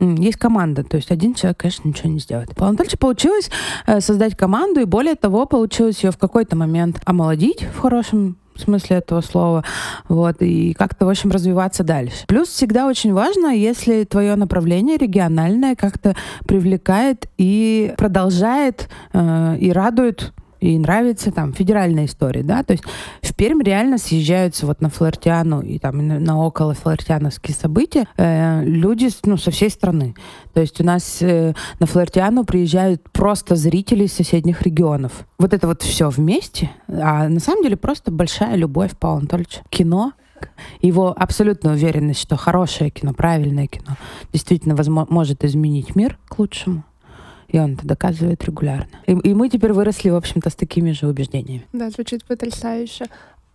есть 0.00 0.38
команда, 0.38 0.82
то 0.82 0.96
есть 0.96 1.10
один 1.10 1.34
человек, 1.34 1.58
конечно, 1.58 1.88
ничего 1.88 2.08
не 2.08 2.20
сделает. 2.20 2.54
Павлу 2.54 2.70
Анатольевичу 2.70 2.98
получилось 2.98 3.50
э, 3.86 4.00
создать 4.00 4.36
команду, 4.36 4.80
и 4.80 4.84
более 4.84 5.14
того, 5.14 5.44
получилось 5.46 6.02
ее 6.02 6.10
в 6.10 6.16
какой-то 6.18 6.56
момент 6.56 7.00
омолодить 7.04 7.62
в 7.74 7.78
хорошем 7.80 8.36
смысле 8.56 8.96
этого 8.96 9.20
слова, 9.20 9.64
вот, 10.08 10.36
и 10.40 10.74
как-то, 10.74 11.06
в 11.06 11.08
общем, 11.08 11.30
развиваться 11.30 11.82
дальше. 11.82 12.24
Плюс 12.26 12.48
всегда 12.48 12.86
очень 12.86 13.12
важно, 13.12 13.48
если 13.48 14.04
твое 14.04 14.36
направление 14.36 14.96
региональное 14.96 15.74
как-то 15.74 16.14
привлекает 16.46 17.26
и 17.38 17.94
продолжает 17.96 18.88
э, 19.12 19.56
и 19.58 19.72
радует 19.72 20.32
и 20.60 20.78
нравится 20.78 21.32
там 21.32 21.52
федеральная 21.52 22.04
история, 22.04 22.42
да, 22.42 22.62
то 22.62 22.72
есть 22.72 22.84
в 23.22 23.34
Пермь 23.34 23.62
реально 23.62 23.98
съезжаются 23.98 24.66
вот 24.66 24.80
на 24.80 24.90
Флортиану 24.90 25.62
и 25.62 25.78
там 25.78 26.06
на, 26.06 26.38
около 26.38 26.74
флортиановские 26.74 27.54
события 27.54 28.06
э, 28.16 28.62
люди 28.64 29.08
ну, 29.24 29.36
со 29.36 29.50
всей 29.50 29.70
страны. 29.70 30.14
То 30.52 30.60
есть 30.60 30.80
у 30.80 30.84
нас 30.84 31.18
э, 31.22 31.54
на 31.78 31.86
Флортиану 31.86 32.44
приезжают 32.44 33.10
просто 33.10 33.56
зрители 33.56 34.04
из 34.04 34.12
соседних 34.12 34.62
регионов. 34.62 35.26
Вот 35.38 35.54
это 35.54 35.66
вот 35.66 35.82
все 35.82 36.10
вместе, 36.10 36.70
а 36.88 37.28
на 37.28 37.40
самом 37.40 37.62
деле 37.62 37.76
просто 37.76 38.10
большая 38.10 38.56
любовь 38.56 38.96
Павла 38.98 39.20
Анатольевича. 39.20 39.62
Кино, 39.70 40.12
его 40.80 41.14
абсолютная 41.16 41.74
уверенность, 41.74 42.20
что 42.20 42.36
хорошее 42.36 42.90
кино, 42.90 43.12
правильное 43.12 43.66
кино 43.66 43.96
действительно 44.32 44.74
возмо- 44.74 45.06
может 45.08 45.44
изменить 45.44 45.96
мир 45.96 46.18
к 46.28 46.38
лучшему. 46.38 46.84
И 47.50 47.58
он 47.58 47.74
это 47.74 47.86
доказывает 47.86 48.44
регулярно. 48.44 49.00
И, 49.06 49.12
и 49.12 49.34
мы 49.34 49.48
теперь 49.48 49.72
выросли, 49.72 50.10
в 50.10 50.16
общем-то, 50.16 50.50
с 50.50 50.54
такими 50.54 50.92
же 50.92 51.06
убеждениями. 51.08 51.66
Да, 51.72 51.90
звучит 51.90 52.24
потрясающе. 52.24 53.06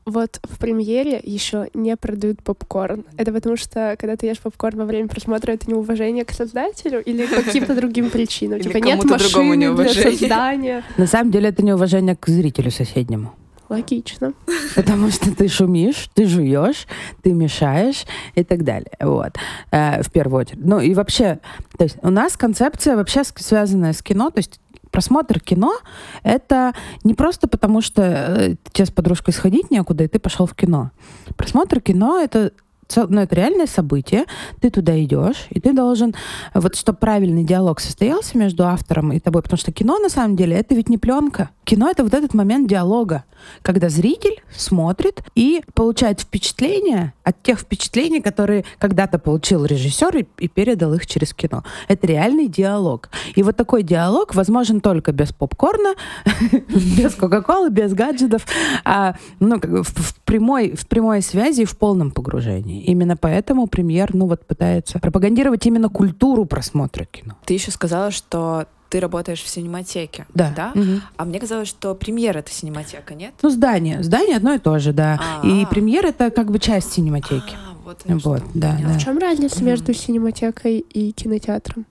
Вот 0.05 0.39
в 0.43 0.59
премьере 0.59 1.19
еще 1.23 1.69
не 1.73 1.97
продают 1.97 2.43
попкорн. 2.43 3.05
Это 3.17 3.31
потому 3.31 3.57
что, 3.57 3.95
когда 3.97 4.15
ты 4.15 4.27
ешь 4.27 4.39
попкорн 4.39 4.77
во 4.77 4.85
время 4.85 5.07
просмотра, 5.07 5.51
это 5.53 5.67
неуважение 5.67 6.25
к 6.25 6.31
создателю 6.31 7.01
или 7.03 7.25
по 7.25 7.41
каким-то 7.41 7.75
другим 7.75 8.11
причинам? 8.11 8.59
Или 8.59 8.67
Типа 8.67 8.77
нет 8.77 9.03
машины 9.03 9.75
для 9.75 9.89
создания. 9.89 10.83
На 10.97 11.07
самом 11.07 11.31
деле 11.31 11.49
это 11.49 11.63
неуважение 11.63 12.15
к 12.15 12.27
зрителю 12.27 12.69
соседнему. 12.69 13.33
Логично. 13.69 14.33
Потому 14.75 15.09
что 15.09 15.35
ты 15.35 15.47
шумишь, 15.47 16.09
ты 16.13 16.25
жуешь, 16.25 16.87
ты 17.23 17.33
мешаешь 17.33 18.05
и 18.35 18.43
так 18.43 18.63
далее. 18.63 18.91
Вот. 18.99 19.35
Э, 19.71 20.03
в 20.03 20.11
первую 20.11 20.41
очередь. 20.41 20.65
Ну 20.65 20.79
и 20.79 20.93
вообще, 20.93 21.39
то 21.77 21.83
есть 21.83 21.97
у 22.01 22.09
нас 22.09 22.37
концепция 22.37 22.95
вообще 22.95 23.23
связанная 23.23 23.93
с 23.93 24.01
кино, 24.01 24.29
то 24.29 24.39
есть 24.39 24.59
просмотр 24.91 25.39
кино— 25.39 25.73
это 26.23 26.73
не 27.03 27.13
просто 27.13 27.47
потому, 27.47 27.81
что 27.81 28.01
э, 28.01 28.55
тебе 28.71 28.85
с 28.85 28.91
подружкой 28.91 29.33
сходить 29.33 29.71
некуда, 29.71 30.05
и 30.05 30.07
ты 30.07 30.19
пошел 30.19 30.45
в 30.45 30.55
кино. 30.55 30.91
Просмотр 31.35 31.81
кино— 31.81 32.19
это 32.23 32.53
ну, 32.95 33.21
это 33.21 33.35
реальное 33.35 33.67
событие, 33.67 34.25
ты 34.61 34.69
туда 34.69 35.01
идешь, 35.03 35.47
и 35.49 35.59
ты 35.59 35.73
должен, 35.73 36.15
вот 36.53 36.75
чтобы 36.75 36.97
правильный 36.99 37.43
диалог 37.43 37.79
состоялся 37.79 38.37
между 38.37 38.65
автором 38.65 39.11
и 39.11 39.19
тобой, 39.19 39.41
потому 39.41 39.57
что 39.57 39.71
кино, 39.71 39.99
на 39.99 40.09
самом 40.09 40.35
деле, 40.35 40.55
это 40.55 40.75
ведь 40.75 40.89
не 40.89 40.97
пленка. 40.97 41.49
Кино— 41.63 41.89
это 41.91 42.03
вот 42.03 42.13
этот 42.13 42.33
момент 42.33 42.69
диалога, 42.69 43.23
когда 43.63 43.89
зритель 43.89 44.41
смотрит 44.55 45.23
и 45.33 45.63
получает 45.73 46.21
впечатление 46.21 47.13
от 47.23 47.41
тех 47.41 47.59
впечатлений, 47.59 48.21
которые 48.21 48.65
когда-то 48.77 49.17
получил 49.17 49.65
режиссер 49.65 50.17
и, 50.17 50.27
и 50.37 50.47
передал 50.47 50.93
их 50.93 51.07
через 51.07 51.33
кино. 51.33 51.63
Это 51.87 52.05
реальный 52.05 52.47
диалог. 52.47 53.09
И 53.33 53.41
вот 53.41 53.55
такой 53.55 53.81
диалог 53.81 54.35
возможен 54.35 54.79
только 54.79 55.11
без 55.11 55.31
попкорна, 55.33 55.95
без 56.97 57.15
кока-колы, 57.15 57.71
без 57.71 57.93
гаджетов, 57.93 58.45
а 58.83 59.15
ну, 59.39 59.57
бы 59.57 59.83
в, 59.83 60.15
прямой, 60.23 60.75
в 60.75 60.87
прямой 60.87 61.21
связи 61.21 61.61
и 61.61 61.65
в 61.65 61.77
полном 61.77 62.11
погружении. 62.11 62.74
Именно 62.81 63.17
поэтому 63.17 63.67
премьер, 63.67 64.13
ну 64.13 64.27
вот, 64.27 64.45
пытается 64.45 64.99
пропагандировать 64.99 65.65
именно 65.65 65.89
культуру 65.89 66.45
просмотра 66.45 67.05
кино. 67.05 67.35
Ты 67.45 67.53
еще 67.53 67.71
сказала, 67.71 68.11
что 68.11 68.67
ты 68.89 68.99
работаешь 68.99 69.41
в 69.41 69.47
синематеке. 69.47 70.25
Да. 70.33 70.53
да? 70.55 70.71
Угу. 70.73 71.01
А 71.17 71.25
мне 71.25 71.39
казалось, 71.39 71.67
что 71.67 71.95
премьер 71.95 72.37
это 72.37 72.51
синематека, 72.51 73.13
нет? 73.13 73.33
Ну, 73.41 73.49
здание. 73.49 74.01
Здание 74.03 74.37
одно 74.37 74.53
и 74.53 74.59
то 74.59 74.79
же, 74.79 74.93
да. 74.93 75.19
А-а-а. 75.19 75.47
И 75.47 75.65
премьер 75.65 76.05
это 76.05 76.31
как 76.31 76.51
бы 76.51 76.59
часть 76.59 76.93
синематеки. 76.93 77.55
А, 77.55 77.75
вот, 77.83 78.03
Вот, 78.05 78.43
да, 78.53 78.77
да. 78.81 78.93
В 78.93 79.03
чем 79.03 79.17
разница 79.17 79.63
между 79.63 79.93
синематекой 79.93 80.79
и 80.79 81.11
кинотеатром? 81.11 81.85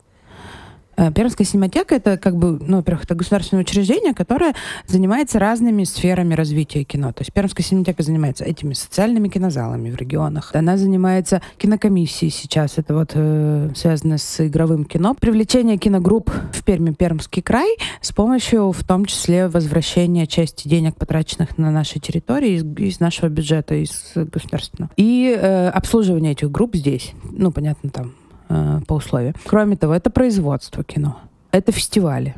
Э, 0.96 1.10
Пермская 1.12 1.46
синематека 1.46 1.94
это 1.94 2.16
как 2.16 2.36
бы, 2.36 2.58
ну, 2.60 2.78
во-первых, 2.78 3.04
это 3.04 3.14
государственное 3.14 3.62
учреждение, 3.62 4.14
которое 4.14 4.54
занимается 4.86 5.38
разными 5.38 5.84
сферами 5.84 6.34
развития 6.34 6.84
кино. 6.84 7.12
То 7.12 7.22
есть 7.22 7.32
Пермская 7.32 7.64
синематека 7.64 8.02
занимается 8.02 8.44
этими 8.44 8.74
социальными 8.74 9.28
кинозалами 9.28 9.90
в 9.90 9.96
регионах. 9.96 10.50
Она 10.54 10.76
занимается 10.76 11.42
кинокомиссией 11.58 12.30
сейчас. 12.30 12.78
Это 12.78 12.94
вот 12.94 13.12
э, 13.14 13.70
связано 13.74 14.18
с 14.18 14.46
игровым 14.46 14.84
кино. 14.84 15.14
Привлечение 15.14 15.78
киногрупп 15.78 16.30
в 16.52 16.64
Перми, 16.64 16.92
Пермский 16.92 17.42
край 17.42 17.76
с 18.00 18.12
помощью, 18.12 18.72
в 18.72 18.84
том 18.84 19.04
числе, 19.04 19.48
возвращения 19.48 20.26
части 20.26 20.68
денег, 20.68 20.96
потраченных 20.96 21.58
на 21.58 21.70
нашей 21.70 22.00
территории 22.00 22.56
из, 22.56 22.64
из 22.78 23.00
нашего 23.00 23.28
бюджета, 23.28 23.74
из 23.74 24.12
государственного. 24.14 24.90
И 24.96 25.36
э, 25.36 25.68
обслуживание 25.68 26.32
этих 26.32 26.50
групп 26.50 26.76
здесь. 26.76 27.12
Ну, 27.24 27.50
понятно, 27.50 27.90
там 27.90 28.12
э, 28.48 28.80
по 28.86 28.94
условиям. 28.94 29.34
Кроме 29.46 29.76
того, 29.76 29.94
это 29.94 30.10
производство 30.10 30.82
кино, 30.84 31.18
это 31.52 31.72
фестивали. 31.72 32.34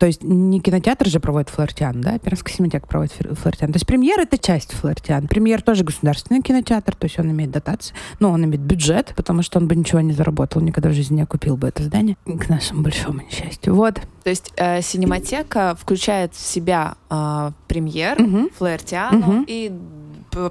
То 0.00 0.06
есть 0.06 0.24
не 0.24 0.58
кинотеатр 0.60 1.06
же 1.06 1.20
проводит 1.20 1.48
флортиан, 1.48 2.00
да, 2.00 2.18
Пермский 2.18 2.52
синематек 2.52 2.88
проводит 2.88 3.12
флортиан. 3.12 3.70
То 3.72 3.76
есть 3.76 3.86
премьер— 3.86 4.18
это 4.20 4.36
часть 4.36 4.72
флортиан. 4.72 5.28
Премьер 5.28 5.62
тоже 5.62 5.84
государственный 5.84 6.42
кинотеатр, 6.42 6.96
то 6.96 7.04
есть 7.04 7.16
он 7.20 7.30
имеет 7.30 7.52
дотации, 7.52 7.94
но 8.18 8.32
он 8.32 8.44
имеет 8.44 8.60
бюджет, 8.60 9.12
потому 9.14 9.42
что 9.42 9.60
он 9.60 9.68
бы 9.68 9.76
ничего 9.76 10.00
не 10.00 10.14
заработал, 10.14 10.60
никогда 10.62 10.88
в 10.88 10.94
жизни 10.94 11.16
не 11.16 11.22
окупил 11.22 11.56
бы 11.56 11.68
это 11.68 11.84
здание, 11.84 12.16
к 12.24 12.48
нашему 12.48 12.82
большому 12.82 13.20
несчастью. 13.22 13.76
Вот. 13.76 14.00
То 14.24 14.30
есть 14.30 14.52
э, 14.56 14.82
синематека 14.82 15.76
включает 15.80 16.34
в 16.34 16.40
себя 16.40 16.96
э, 17.08 17.52
премьер, 17.68 18.20
Мгм. 18.20 18.48
флэртиану 18.58 19.18
Мгм. 19.18 19.44
и 19.46 19.70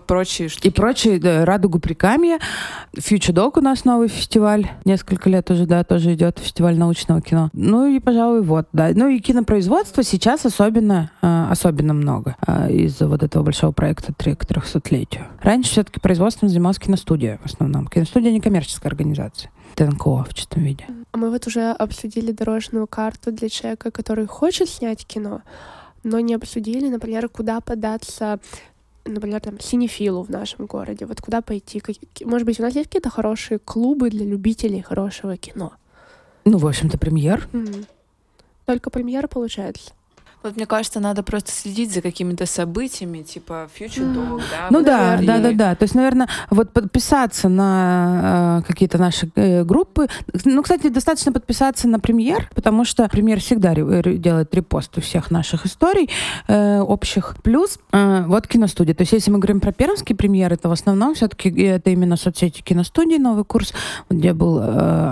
прочие 0.05 0.49
штуки. 0.49 0.67
И 0.67 0.69
прочие, 0.69 1.19
да, 1.19 1.45
Радугу 1.45 1.79
Прикамья. 1.79 2.39
Фьючер 2.97 3.33
Док 3.33 3.57
у 3.57 3.61
нас 3.61 3.85
новый 3.85 4.07
фестиваль. 4.07 4.69
Несколько 4.85 5.29
лет 5.29 5.49
уже, 5.51 5.65
да, 5.65 5.83
тоже 5.83 6.13
идет 6.13 6.39
фестиваль 6.39 6.77
научного 6.77 7.21
кино. 7.21 7.49
Ну 7.53 7.87
и, 7.87 7.99
пожалуй, 7.99 8.41
вот, 8.41 8.67
да. 8.73 8.91
Ну 8.93 9.07
и 9.07 9.19
кинопроизводство 9.19 10.03
сейчас 10.03 10.45
особенно, 10.45 11.11
а, 11.21 11.49
особенно 11.51 11.93
много 11.93 12.35
а, 12.45 12.69
из-за 12.69 13.07
вот 13.07 13.23
этого 13.23 13.43
большого 13.43 13.71
проекта 13.71 14.13
«Три- 14.13 14.35
к 14.35 14.45
300-летию. 14.45 15.25
Раньше 15.41 15.71
все-таки 15.71 15.99
производством 15.99 16.49
занималась 16.49 16.79
киностудия 16.79 17.39
в 17.43 17.45
основном. 17.45 17.87
Киностудия 17.87 18.31
не 18.31 18.41
коммерческая 18.41 18.91
организация. 18.91 19.51
ТНКО 19.75 20.25
в 20.25 20.33
чистом 20.33 20.63
виде. 20.63 20.85
А 21.11 21.17
Мы 21.17 21.29
вот 21.29 21.47
уже 21.47 21.71
обсудили 21.71 22.31
дорожную 22.31 22.87
карту 22.87 23.31
для 23.31 23.49
человека, 23.49 23.91
который 23.91 24.27
хочет 24.27 24.69
снять 24.69 25.05
кино, 25.05 25.41
но 26.03 26.19
не 26.19 26.33
обсудили, 26.33 26.89
например, 26.89 27.29
куда 27.29 27.61
податься 27.61 28.39
например, 29.05 29.39
там, 29.41 29.59
синефилу 29.59 30.23
в 30.23 30.29
нашем 30.29 30.65
городе. 30.65 31.05
Вот 31.05 31.21
куда 31.21 31.41
пойти? 31.41 31.79
Какие- 31.79 32.27
Может 32.27 32.45
быть, 32.45 32.59
у 32.59 32.63
нас 32.63 32.75
есть 32.75 32.87
какие-то 32.87 33.09
хорошие 33.09 33.59
клубы 33.59 34.09
для 34.09 34.25
любителей 34.25 34.81
хорошего 34.81 35.37
кино? 35.37 35.73
Ну, 36.45 36.57
в 36.57 36.67
общем-то, 36.67 36.97
премьер. 36.97 37.47
М. 37.53 37.85
Только 38.65 38.89
премьера 38.89 39.27
получается. 39.27 39.91
Вот 40.43 40.55
мне 40.55 40.65
кажется, 40.65 40.99
надо 40.99 41.21
просто 41.21 41.51
следить 41.51 41.93
за 41.93 42.01
какими-то 42.01 42.45
событиями, 42.45 43.21
типа 43.21 43.69
Future. 43.77 44.13
Dog, 44.13 44.41
да? 44.49 44.67
Ну 44.71 44.83
да, 44.83 45.19
да, 45.21 45.39
да, 45.39 45.51
да. 45.51 45.75
То 45.75 45.83
есть, 45.83 45.93
наверное, 45.93 46.27
вот 46.49 46.71
подписаться 46.71 47.47
на 47.47 48.63
э, 48.63 48.67
какие-то 48.67 48.97
наши 48.97 49.29
э, 49.35 49.63
группы. 49.63 50.07
Ну, 50.45 50.63
кстати, 50.63 50.87
достаточно 50.87 51.31
подписаться 51.31 51.87
на 51.87 51.99
премьер, 51.99 52.49
потому 52.55 52.85
что 52.85 53.07
премьер 53.07 53.39
всегда 53.39 53.75
делает 53.75 54.55
репосты 54.55 54.99
всех 55.01 55.29
наших 55.29 55.67
историй 55.67 56.09
э, 56.47 56.79
общих. 56.79 57.35
Плюс 57.43 57.77
э, 57.91 58.23
вот 58.25 58.47
киностудия. 58.47 58.95
То 58.95 59.03
есть, 59.03 59.13
если 59.13 59.29
мы 59.29 59.37
говорим 59.37 59.59
про 59.59 59.71
пермские 59.71 60.15
премьеры, 60.15 60.57
то 60.57 60.69
в 60.69 60.71
основном 60.71 61.13
все-таки 61.13 61.49
это 61.61 61.91
именно 61.91 62.17
соцсети 62.17 62.61
киностудии, 62.61 63.17
новый 63.17 63.45
курс, 63.45 63.73
где 64.09 64.33
был 64.33 64.59
э, 64.59 64.63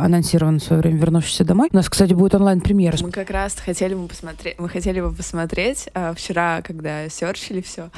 анонсирован 0.03 0.59
в 0.59 0.63
свое 0.63 0.81
время 0.81 0.97
вернувшийся 0.97 1.43
домой. 1.45 1.69
У 1.71 1.75
нас, 1.75 1.87
кстати, 1.87 2.13
будет 2.13 2.33
онлайн-премьера. 2.33 2.97
Мы 3.01 3.11
как 3.11 3.29
раз 3.29 3.55
хотели 3.55 3.93
бы 3.93 4.07
посмотреть, 4.07 4.57
мы 4.57 4.69
хотели 4.69 5.01
бы 5.01 5.18
посмотреть 5.19 5.89
а, 5.93 6.13
вчера, 6.13 6.61
когда 6.61 7.09
серчили 7.09 7.59
все, 7.59 7.89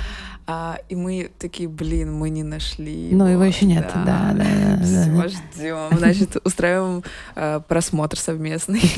и 0.89 0.95
мы 0.95 1.31
такие, 1.39 1.67
блин, 1.69 2.13
мы 2.13 2.29
не 2.29 2.43
нашли. 2.43 3.09
Но 3.11 3.29
его 3.29 3.43
еще 3.43 3.65
нет, 3.65 3.89
да, 3.93 4.03
да, 4.05 4.33
да, 4.33 4.43
да. 4.77 4.83
Всего 4.83 5.27
ждем. 5.27 5.97
Значит, 5.97 6.37
устраиваем 6.45 7.03
а, 7.35 7.59
просмотр 7.59 8.17
совместный. 8.17 8.81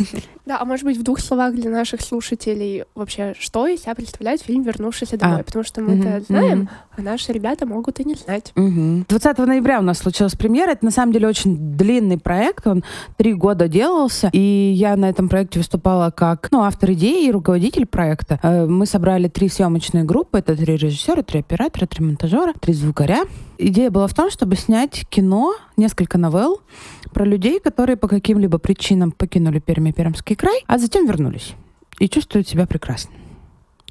Да, 0.46 0.58
а 0.60 0.66
может 0.66 0.84
быть, 0.84 0.98
в 0.98 1.04
двух 1.04 1.22
словах 1.22 1.56
для 1.56 1.70
наших 1.70 2.02
слушателей 2.02 2.84
вообще, 2.96 3.34
что 3.40 3.66
из 3.66 3.84
себя 3.84 3.96
представляет 3.96 4.42
фильм 4.42 4.64
«Вернувшийся 4.64 5.18
домой»? 5.18 5.40
А. 5.40 5.44
Потому 5.46 5.64
что 5.64 5.80
мы 5.80 5.94
это 5.98 6.08
Мгм, 6.10 6.26
знаем, 6.26 6.60
мгм. 6.60 6.70
а 6.98 7.02
наши 7.02 7.32
ребята 7.32 7.66
могут 7.66 8.02
и 8.02 8.04
не 8.04 8.16
знать. 8.16 8.52
Мгм. 8.56 9.06
20 9.08 9.46
ноября 9.46 9.80
у 9.80 9.84
нас 9.84 10.00
случилась 10.00 10.36
премьера. 10.36 10.72
Это 10.72 10.84
на 10.84 10.92
самом 10.92 11.14
деле 11.14 11.30
очень 11.30 11.78
длинный 11.78 12.18
проект. 12.18 12.68
Он 12.68 12.84
три 13.16 13.34
года 13.34 13.70
делался. 13.70 14.30
И 14.34 14.74
я 14.76 14.98
на 14.98 15.10
этом 15.10 15.30
проекте 15.30 15.60
выступала 15.60 16.12
как 16.12 16.50
ну, 16.52 16.64
автор 16.64 16.92
идеи 16.92 17.26
и 17.28 17.32
руководитель 17.32 17.86
проекта. 17.86 18.38
Э, 18.44 18.66
Мы 18.66 18.86
собрали 18.86 19.30
три 19.30 19.48
съемочные 19.48 20.04
группы. 20.04 20.40
Это 20.40 20.58
три 20.58 20.76
режиссера, 20.76 21.22
три 21.22 21.42
оператора, 21.44 21.86
три 21.86 22.04
монтажера, 22.04 22.54
три 22.60 22.74
звукаря. 22.74 23.24
Идея 23.58 23.92
была 23.92 24.08
в 24.08 24.14
том, 24.14 24.32
чтобы 24.32 24.56
снять 24.56 25.06
кино, 25.10 25.54
несколько 25.78 26.18
новелл 26.18 26.62
про 27.14 27.26
людей, 27.26 27.60
которые 27.60 27.98
по 27.98 28.08
каким-либо 28.08 28.58
причинам 28.58 29.12
покинули 29.12 29.60
Пермь 29.60 29.90
и 29.90 29.94
Пермский 29.94 30.36
край, 30.36 30.64
а 30.68 30.78
затем 30.78 31.06
вернулись 31.06 31.54
и 32.00 32.10
чувствуют 32.10 32.48
себя 32.48 32.66
прекрасно. 32.66 33.12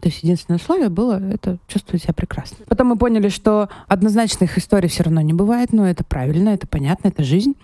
То 0.00 0.08
есть 0.08 0.24
единственное 0.24 0.58
условие 0.58 0.88
было 0.88 1.22
это 1.32 1.58
чувствовать 1.68 2.02
себя 2.02 2.12
прекрасно. 2.12 2.56
Потом 2.66 2.88
мы 2.88 2.96
поняли, 2.96 3.28
что 3.28 3.68
однозначных 3.86 4.58
историй 4.58 4.88
все 4.88 5.04
равно 5.04 5.20
не 5.20 5.32
бывает, 5.32 5.72
но 5.72 5.88
это 5.88 6.02
правильно, 6.02 6.48
это 6.48 6.66
понятно, 6.66 7.08
это 7.08 7.22
жизнь. 7.22 7.54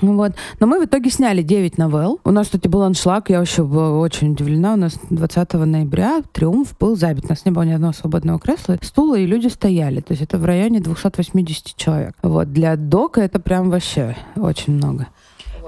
Ну 0.00 0.16
Вот. 0.16 0.32
Но 0.58 0.66
мы 0.66 0.80
в 0.80 0.84
итоге 0.84 1.10
сняли 1.10 1.42
9 1.42 1.78
новелл. 1.78 2.20
У 2.24 2.30
нас, 2.30 2.46
кстати, 2.46 2.68
был 2.68 2.82
аншлаг, 2.82 3.30
я 3.30 3.38
вообще 3.38 3.64
была 3.64 3.98
очень 3.98 4.32
удивлена. 4.32 4.74
У 4.74 4.76
нас 4.76 4.98
20 5.10 5.52
ноября 5.54 6.22
триумф 6.32 6.76
был 6.78 6.96
забит. 6.96 7.24
У 7.26 7.28
нас 7.28 7.44
не 7.44 7.52
было 7.52 7.62
ни 7.62 7.72
одного 7.72 7.92
свободного 7.92 8.38
кресла, 8.38 8.78
стула, 8.82 9.16
и 9.16 9.26
люди 9.26 9.48
стояли. 9.48 10.00
То 10.00 10.12
есть 10.12 10.22
это 10.22 10.38
в 10.38 10.44
районе 10.44 10.80
280 10.80 11.76
человек. 11.76 12.14
Вот. 12.22 12.52
Для 12.52 12.76
дока 12.76 13.20
это 13.20 13.38
прям 13.40 13.70
вообще 13.70 14.16
очень 14.36 14.74
много. 14.74 15.08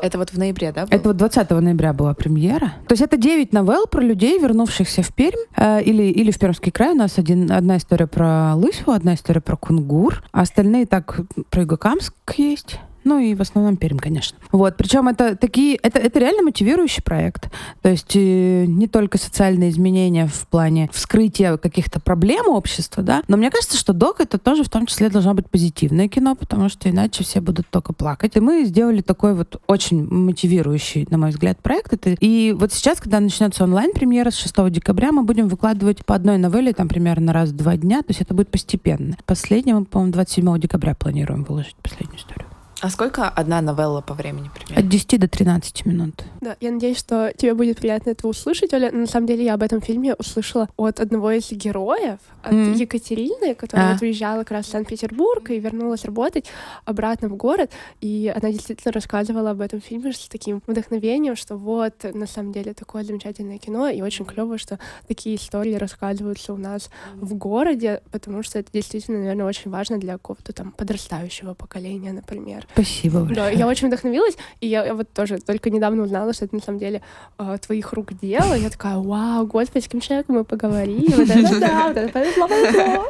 Это 0.03 0.19
вот 0.19 0.31
в 0.31 0.39
ноябре, 0.39 0.73
да? 0.73 0.85
Это 0.91 1.09
вот 1.09 1.17
20 1.17 1.49
ноября 1.51 1.93
была 1.93 2.13
премьера. 2.13 2.73
То 2.89 2.95
есть 2.95 3.03
это 3.03 3.17
9 3.17 3.53
новелл 3.53 3.87
про 3.87 4.03
людей, 4.03 4.37
вернувшихся 4.41 5.03
в 5.05 5.15
Пермь 5.15 5.39
э, 5.57 5.81
или, 5.81 6.03
или 6.03 6.33
в 6.33 6.39
Пермский 6.41 6.73
край. 6.73 6.91
У 6.91 6.97
нас 6.97 7.19
один, 7.19 7.53
одна 7.53 7.77
история 7.77 8.09
про 8.09 8.57
Лысьву, 8.57 8.93
одна 8.93 9.15
история 9.15 9.41
про 9.41 9.57
Кунгур, 9.57 10.25
а 10.33 10.41
остальные 10.41 10.87
так 10.87 11.21
про 11.51 11.63
Югокамск 11.63 12.15
есть. 12.37 12.81
Ну 13.05 13.19
и 13.19 13.35
в 13.35 13.41
основном 13.41 13.77
Пермь, 13.77 13.99
конечно. 13.99 14.39
Вот, 14.51 14.77
причем 14.77 15.09
это 15.09 15.37
такие, 15.37 15.77
это, 15.77 15.99
это 15.99 16.19
реально 16.19 16.43
мотивирующий 16.43 17.03
проект. 17.03 17.51
То 17.81 17.89
есть 17.89 18.15
э, 18.15 18.65
не 18.67 18.87
только 18.87 19.19
социальные 19.19 19.71
изменения 19.71 20.27
в 20.27 20.47
плане 20.49 20.89
вскрытия 20.93 21.57
каких-то 21.57 22.01
проблем 22.01 22.49
общества, 22.49 23.03
да, 23.03 23.23
но 23.29 23.37
мне 23.37 23.51
кажется, 23.51 23.77
что 23.77 23.93
док 23.93 24.21
это 24.21 24.39
тоже 24.39 24.65
в 24.65 24.69
том 24.69 24.87
числе 24.87 25.09
должно 25.09 25.35
быть 25.35 25.49
позитивное 25.49 26.09
кино, 26.09 26.35
потому 26.35 26.69
что 26.69 26.89
иначе 26.91 27.25
все 27.25 27.41
будут 27.41 27.67
только 27.69 27.93
плакать. 27.93 28.37
И 28.37 28.41
мы 28.41 28.65
сделали 28.65 29.01
такой 29.01 29.35
вот 29.35 29.61
очень 29.67 30.05
мотивирующий, 30.05 31.07
на 31.11 31.19
мой 31.19 31.31
взгляд, 31.31 31.59
проект. 31.61 31.93
Это, 31.93 32.11
и 32.11 32.53
вот 32.53 32.73
сейчас, 32.73 33.01
когда 33.01 33.21
начнется 33.21 33.65
онлайн-премьера 33.65 34.31
с 34.31 34.37
6 34.37 34.71
декабря, 34.71 35.13
мы 35.13 35.23
будем 35.23 35.49
выкладывать 35.49 36.05
по 36.05 36.15
одной 36.15 36.39
новелле, 36.39 36.73
там 36.73 36.89
примерно 36.89 37.33
раз 37.33 37.51
в 37.51 37.57
два 37.57 37.77
дня, 37.77 38.01
то 38.01 38.07
есть 38.09 38.21
это 38.21 38.35
будет 38.35 38.51
постепенно. 38.51 39.17
Последнего, 39.27 39.85
по-моему, 39.85 40.13
27 40.13 40.61
декабря 40.61 40.95
планируем 40.95 41.45
выложить 41.45 41.77
последнюю 41.77 42.19
историю. 42.19 42.42
А 42.83 42.91
сколько 42.91 43.29
одна 43.29 43.61
новелла 43.61 44.01
по 44.01 44.13
времени 44.13 44.51
примерно? 44.53 44.81
От 44.85 44.89
10 44.89 45.21
до 45.21 45.29
13 45.29 45.87
минут. 45.87 46.25
Да, 46.41 46.57
я 46.61 46.73
надеюсь, 46.73 46.99
что 46.99 47.33
тебе 47.37 47.55
будет 47.55 47.79
приятно 47.79 48.11
это 48.11 48.27
услышать, 48.27 48.75
Оля. 48.75 48.91
На 48.91 49.07
самом 49.07 49.29
деле 49.29 49.45
я 49.45 49.55
об 49.55 49.63
этом 49.63 49.81
фильме 49.81 50.15
услышала 50.15 50.69
от 50.77 50.99
одного 50.99 51.31
из 51.31 51.49
героев, 51.53 52.19
от 52.43 52.53
Мгм. 52.53 52.73
Екатерины, 52.73 53.55
которая 53.55 53.91
А. 53.91 53.93
вот 53.93 54.03
уезжала 54.03 54.41
как 54.41 54.51
раз 54.51 54.67
в 54.67 54.71
Санкт-Петербург 54.71 55.49
и 55.51 55.61
вернулась 55.61 56.05
работать 56.05 56.47
обратно 56.85 57.29
в 57.29 57.37
город. 57.37 57.71
И 58.01 58.33
она 58.35 58.51
действительно 58.51 58.91
рассказывала 58.91 59.51
об 59.51 59.61
этом 59.61 59.81
фильме 59.81 60.13
с 60.13 60.27
таким 60.29 60.61
вдохновением, 60.67 61.37
что 61.37 61.57
вот, 61.57 61.95
на 62.13 62.27
самом 62.27 62.51
деле, 62.51 62.75
такое 62.75 63.05
замечательное 63.05 63.59
кино, 63.59 63.89
и 63.91 64.03
очень 64.03 64.25
клево, 64.25 64.59
что 64.59 64.81
такие 65.07 65.37
истории 65.37 65.75
рассказываются 65.75 66.53
у 66.53 66.57
нас 66.57 66.91
в 67.15 67.33
городе, 67.35 68.03
потому 68.11 68.43
что 68.43 68.59
это 68.59 68.73
действительно, 68.73 69.19
наверное, 69.21 69.47
очень 69.47 69.71
важно 69.71 69.99
для 69.99 70.15
какого-то 70.15 70.53
там 70.53 70.73
подрастающего 70.73 71.55
поколения, 71.55 72.11
например. 72.13 72.67
Спасибо 72.73 73.21
Да, 73.21 73.27
большое. 73.27 73.59
я 73.59 73.67
очень 73.67 73.89
вдохновилась, 73.89 74.37
и 74.61 74.67
я, 74.67 74.85
я 74.85 74.95
вот 74.95 75.13
тоже 75.13 75.39
только 75.39 75.71
недавно 75.71 76.03
узнала, 76.05 76.33
что 76.33 76.45
это 76.45 76.55
на 76.55 76.63
самом 76.63 76.79
деле 76.79 77.03
э, 77.39 77.59
твоих 77.65 77.93
рук 77.93 78.15
дело. 78.15 78.55
Я 78.55 78.71
такая, 78.71 78.97
вау, 78.97 79.47
господи, 79.47 79.83
с 79.83 79.87
каким 79.87 80.01
человеком 80.01 80.37
мы 80.37 80.45
поговорили, 80.45 81.13
вот 81.15 81.29
это 81.29 81.61
да, 81.61 81.89
вот 81.89 81.97
это 81.97 82.13
повезло, 82.13 82.49
повезло. 82.49 83.07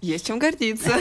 Есть 0.00 0.26
чем 0.26 0.38
гордиться. 0.38 0.92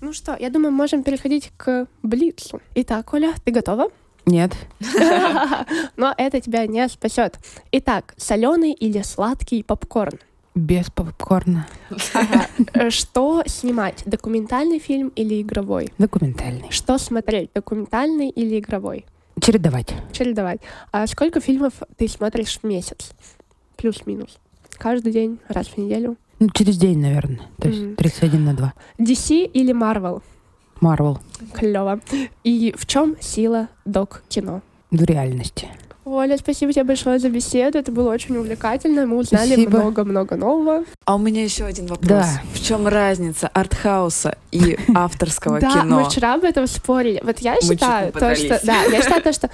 Ну 0.00 0.12
что, 0.12 0.36
я 0.38 0.50
думаю, 0.50 0.72
можем 0.72 1.02
переходить 1.02 1.50
к 1.56 1.86
Блицу. 2.02 2.60
Итак, 2.74 3.12
Оля, 3.14 3.34
ты 3.44 3.50
готова? 3.52 3.88
Нет. 4.26 4.52
Но 5.96 6.14
это 6.16 6.40
тебя 6.40 6.66
не 6.66 6.88
спасет. 6.88 7.36
Итак, 7.72 8.14
соленый 8.16 8.72
или 8.72 9.02
сладкий 9.02 9.62
попкорн? 9.62 10.18
Без 10.54 10.88
попкорна. 10.88 11.66
Ага. 12.14 12.90
Что 12.90 13.42
снимать? 13.46 14.02
Документальный 14.06 14.78
фильм 14.78 15.08
или 15.16 15.42
игровой? 15.42 15.92
Документальный. 15.98 16.70
Что 16.70 16.96
смотреть? 16.98 17.50
Документальный 17.54 18.28
или 18.30 18.60
игровой? 18.60 19.04
Чередовать. 19.40 19.92
чередовать. 20.12 20.60
А 20.92 21.06
сколько 21.08 21.40
фильмов 21.40 21.72
ты 21.96 22.06
смотришь 22.06 22.58
в 22.60 22.64
месяц? 22.64 23.10
Плюс-минус. 23.76 24.38
Каждый 24.78 25.12
день, 25.12 25.38
раз 25.48 25.66
в 25.68 25.76
неделю. 25.78 26.16
Ну, 26.38 26.48
через 26.50 26.76
день, 26.78 27.00
наверное. 27.00 27.40
То 27.60 27.68
есть 27.68 27.80
Мгм. 27.80 27.96
31 27.96 28.44
на 28.44 28.54
2. 28.54 28.72
DC 28.98 29.44
или 29.46 29.74
Marvel? 29.74 30.22
Марвел. 30.80 31.18
Клево. 31.52 32.00
И 32.44 32.72
в 32.76 32.86
чем 32.86 33.16
сила 33.20 33.68
док-кино? 33.84 34.62
В 34.92 35.02
реальности. 35.02 35.68
Оля, 36.04 36.36
спасибо 36.36 36.72
тебе 36.72 36.84
большое 36.84 37.18
за 37.18 37.30
беседу. 37.30 37.78
Это 37.78 37.90
было 37.90 38.12
очень 38.12 38.36
увлекательно. 38.36 39.06
Мы 39.06 39.16
узнали 39.16 39.56
много-много 39.66 40.36
нового. 40.36 40.84
А 41.06 41.14
у 41.14 41.18
меня 41.18 41.42
еще 41.42 41.64
один 41.64 41.86
вопрос. 41.86 42.08
Да. 42.08 42.42
В 42.52 42.62
чем 42.62 42.86
разница 42.86 43.48
артхауса 43.48 44.36
и 44.52 44.78
авторского 44.94 45.60
да, 45.60 45.70
кино? 45.72 46.00
мы 46.00 46.04
вчера 46.04 46.34
об 46.34 46.44
этом 46.44 46.66
спорили. 46.66 47.20
Вот 47.24 47.38
я 47.38 47.58
считаю, 47.60 48.12
то, 48.12 48.34
что, 48.34 48.60
да, 48.64 48.82
я 48.82 49.00
считаю 49.00 49.22
то, 49.22 49.32
что, 49.32 49.50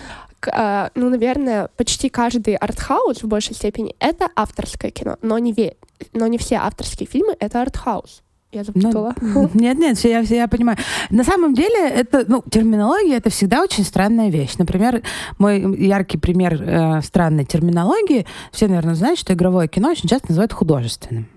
а, 0.52 0.90
ну, 0.94 1.08
наверное, 1.08 1.68
почти 1.76 2.08
каждый 2.08 2.56
артхаус 2.56 3.22
в 3.22 3.28
большей 3.28 3.54
степени 3.54 3.94
это 4.00 4.28
авторское 4.34 4.90
кино, 4.90 5.16
но 5.22 5.38
не, 5.38 5.52
ве- 5.52 5.76
но 6.12 6.26
не 6.26 6.38
все 6.38 6.56
авторские 6.56 7.08
фильмы 7.08 7.36
это 7.38 7.62
артхаус. 7.62 8.22
Я 8.52 8.64
запутала. 8.64 9.14
Нет, 9.54 9.78
нет, 9.78 9.96
всё, 9.96 10.08
я, 10.08 10.20
я 10.20 10.48
понимаю. 10.48 10.76
На 11.10 11.22
самом 11.22 11.54
деле, 11.54 11.88
это, 11.88 12.24
ну, 12.26 12.42
терминология 12.50 13.16
это 13.16 13.30
всегда 13.30 13.62
очень 13.62 13.84
странная 13.84 14.28
вещь. 14.28 14.56
Например, 14.58 15.02
мой 15.38 15.60
яркий 15.78 16.18
пример 16.18 16.60
э, 16.60 17.00
странной 17.02 17.44
терминологии, 17.44 18.26
все, 18.50 18.66
наверное, 18.66 18.96
знают, 18.96 19.20
что 19.20 19.34
игровое 19.34 19.68
кино 19.68 19.90
очень 19.90 20.08
часто 20.08 20.28
называют 20.30 20.52
художественным. 20.52 21.28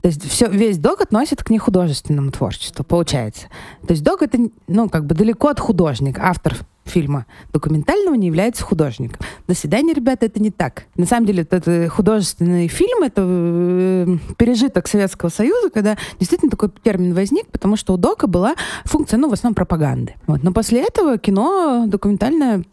То 0.00 0.08
есть 0.08 0.24
все, 0.30 0.46
весь 0.46 0.78
док 0.78 1.00
относит 1.00 1.42
к 1.42 1.50
нехудожественному 1.50 2.30
творчеству, 2.30 2.84
получается. 2.84 3.48
То 3.86 3.92
есть 3.92 4.02
док 4.04 4.22
это, 4.22 4.38
ну, 4.68 4.88
как 4.88 5.06
бы 5.06 5.14
далеко 5.14 5.48
от 5.48 5.58
художника. 5.60 6.22
Автор 6.24 6.56
фильма 6.90 7.26
документального 7.52 8.14
не 8.14 8.26
является 8.26 8.62
художником. 8.64 9.20
До 9.46 9.54
свидания, 9.54 9.94
ребята, 9.94 10.26
это 10.26 10.40
не 10.40 10.50
так. 10.50 10.84
На 10.96 11.06
самом 11.06 11.26
деле, 11.26 11.46
вот 11.50 11.52
это 11.52 11.88
художественный 11.88 12.68
фильм, 12.68 13.02
это 13.02 13.22
э, 13.24 14.16
пережиток 14.36 14.88
Советского 14.88 15.30
Союза, 15.30 15.70
когда 15.70 15.96
действительно 16.18 16.50
такой 16.50 16.70
термин 16.82 17.14
возник, 17.14 17.46
потому 17.46 17.76
что 17.76 17.94
у 17.94 17.96
дока 17.96 18.26
была 18.26 18.54
функция, 18.84 19.18
ну, 19.18 19.28
в 19.28 19.32
основном 19.32 19.54
пропаганды. 19.54 20.14
Вот. 20.26 20.42
Но 20.42 20.52
после 20.52 20.82
этого 20.82 21.18
кино 21.18 21.84
документальное 21.86 22.64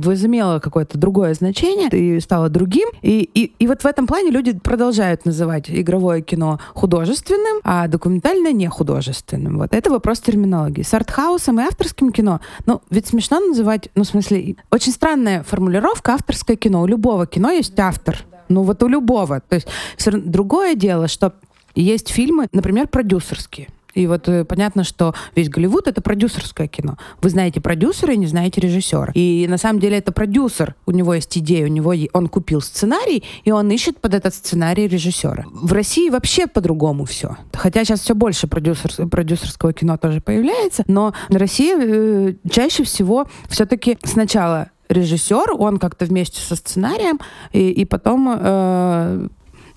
возымело 0.00 0.58
какое-то 0.58 0.98
другое 0.98 1.34
значение 1.34 1.88
и 1.88 2.20
стало 2.20 2.48
другим. 2.48 2.88
И, 3.02 3.28
и, 3.34 3.52
и 3.58 3.66
вот 3.66 3.82
в 3.82 3.86
этом 3.86 4.06
плане 4.06 4.30
люди 4.30 4.58
продолжают 4.58 5.24
называть 5.24 5.70
игровое 5.70 6.22
кино 6.22 6.60
художественным, 6.74 7.60
а 7.64 7.88
документальное 7.88 8.52
не 8.52 8.68
художественным. 8.68 9.58
Вот 9.58 9.74
это 9.74 9.90
вопрос 9.90 10.20
терминологии. 10.20 10.82
С 10.82 10.94
артхаусом 10.94 11.60
и 11.60 11.64
авторским 11.64 12.12
кино, 12.12 12.40
ну, 12.66 12.82
ведь 12.90 13.06
смешно 13.06 13.40
называть, 13.40 13.88
ну, 13.94 14.04
в 14.04 14.06
смысле, 14.06 14.56
очень 14.70 14.92
странная 14.92 15.42
формулировка 15.42 16.14
авторское 16.14 16.56
кино. 16.56 16.82
У 16.82 16.86
любого 16.86 17.26
кино 17.26 17.50
есть 17.50 17.78
автор. 17.78 18.18
Ну, 18.48 18.62
вот 18.62 18.82
у 18.82 18.88
любого. 18.88 19.40
То 19.40 19.56
есть 19.56 19.68
равно- 20.04 20.30
другое 20.30 20.74
дело, 20.74 21.08
что 21.08 21.32
есть 21.74 22.08
фильмы, 22.08 22.48
например, 22.52 22.88
продюсерские. 22.88 23.68
И 23.96 24.06
вот 24.06 24.28
э, 24.28 24.44
понятно, 24.44 24.84
что 24.84 25.14
весь 25.34 25.48
Голливуд— 25.48 25.86
это 25.88 26.02
продюсерское 26.02 26.68
кино. 26.68 26.98
Вы 27.22 27.30
знаете 27.30 27.60
продюсера 27.60 28.12
и 28.12 28.16
не 28.16 28.26
знаете 28.26 28.60
режиссера. 28.60 29.10
И 29.14 29.46
на 29.48 29.56
самом 29.56 29.80
деле 29.80 29.96
это 29.96 30.12
продюсер. 30.12 30.74
У 30.84 30.90
него 30.90 31.14
есть 31.14 31.36
идея, 31.38 31.64
у 31.64 31.68
него 31.68 31.94
он 32.12 32.28
купил 32.28 32.60
сценарий, 32.60 33.24
и 33.44 33.50
он 33.50 33.70
ищет 33.70 33.98
под 34.00 34.14
этот 34.14 34.34
сценарий 34.34 34.86
режиссера. 34.86 35.44
В 35.50 35.72
России 35.72 36.10
вообще 36.10 36.46
по-другому 36.46 37.06
все. 37.06 37.36
Хотя 37.54 37.84
сейчас 37.84 38.00
все 38.00 38.14
больше 38.14 38.46
продюсер, 38.46 39.08
продюсерского 39.08 39.72
кино 39.72 39.96
тоже 39.96 40.20
появляется, 40.20 40.84
но 40.86 41.14
в 41.30 41.36
России 41.36 41.74
э, 41.76 42.34
чаще 42.50 42.84
всего 42.84 43.26
все-таки 43.48 43.96
сначала 44.04 44.68
режиссер, 44.88 45.52
он 45.58 45.78
как-то 45.78 46.04
вместе 46.04 46.40
со 46.40 46.54
сценарием, 46.54 47.18
и, 47.52 47.70
и 47.70 47.84
потом 47.84 48.28
э, 48.38 49.28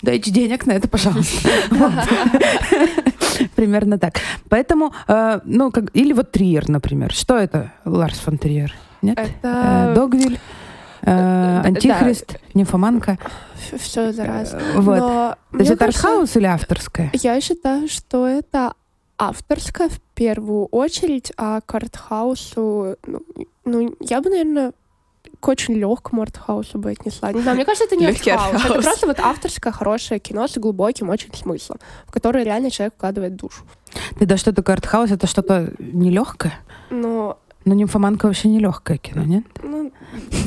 дайте 0.02 0.30
денег 0.30 0.66
на 0.66 0.72
это, 0.72 0.88
пожалуйста. 0.88 1.48
Примерно 3.56 3.98
так. 3.98 4.14
Поэтому, 4.48 4.92
э, 5.08 5.40
ну, 5.44 5.70
как, 5.70 5.94
или 5.94 6.12
вот 6.12 6.30
Триер, 6.32 6.68
например. 6.68 7.12
Что 7.12 7.36
это, 7.36 7.72
Ларс 7.84 8.18
фон 8.18 8.38
Триер? 8.38 8.74
Нет? 9.02 9.18
Э, 9.18 9.24
Это 9.24 9.92
Догвиль, 9.94 10.38
э, 11.02 11.06
да. 11.06 11.62
Антихрист, 11.62 12.36
Нимфоманка. 12.54 13.18
все 13.78 14.12
за 14.12 14.24
раз. 14.24 14.54
Э, 14.54 14.80
Вот. 14.80 14.98
Но 14.98 15.36
То 15.52 15.58
есть 15.58 15.70
это 15.70 15.86
артхаус 15.86 16.36
или 16.36 16.46
авторское? 16.46 17.10
Я 17.14 17.40
считаю, 17.40 17.88
что 17.88 18.26
это 18.26 18.74
авторское 19.18 19.88
в 19.88 20.00
первую 20.14 20.66
очередь, 20.66 21.32
а 21.36 21.60
к 21.60 21.74
артхаусу, 21.74 22.96
ну, 23.06 23.20
ну, 23.64 23.94
я 24.00 24.20
бы, 24.20 24.30
наверное, 24.30 24.72
к 25.40 25.48
очень 25.48 25.74
легкому 25.74 26.22
артхаусу 26.22 26.78
бы 26.78 26.90
отнесла. 26.90 27.32
Не 27.32 27.40
знаю, 27.40 27.56
мне 27.56 27.64
кажется, 27.64 27.84
это 27.84 27.96
не 27.96 28.06
Легкий 28.06 28.30
артхаус. 28.30 28.54
Это 28.54 28.74
артхаус. 28.74 28.84
просто 28.84 29.06
вот 29.06 29.20
авторское 29.20 29.72
хорошее 29.72 30.20
кино 30.20 30.46
с 30.46 30.56
глубоким 30.58 31.08
очень 31.08 31.34
смыслом, 31.34 31.78
в 32.06 32.12
которое 32.12 32.44
реально 32.44 32.70
человек 32.70 32.94
вкладывает 32.94 33.36
душу. 33.36 33.64
Тогда 34.18 34.36
что 34.36 34.52
такое 34.52 34.76
артхаус? 34.76 35.10
Это 35.10 35.26
что-то 35.26 35.72
нелегкое? 35.78 36.52
Но 36.90 37.39
Но 37.64 37.74
нимфоманка 37.74 38.26
вообще 38.26 38.48
нелегкое 38.48 38.96
кино, 38.96 39.22
нет? 39.22 39.44
Ну, 39.62 39.92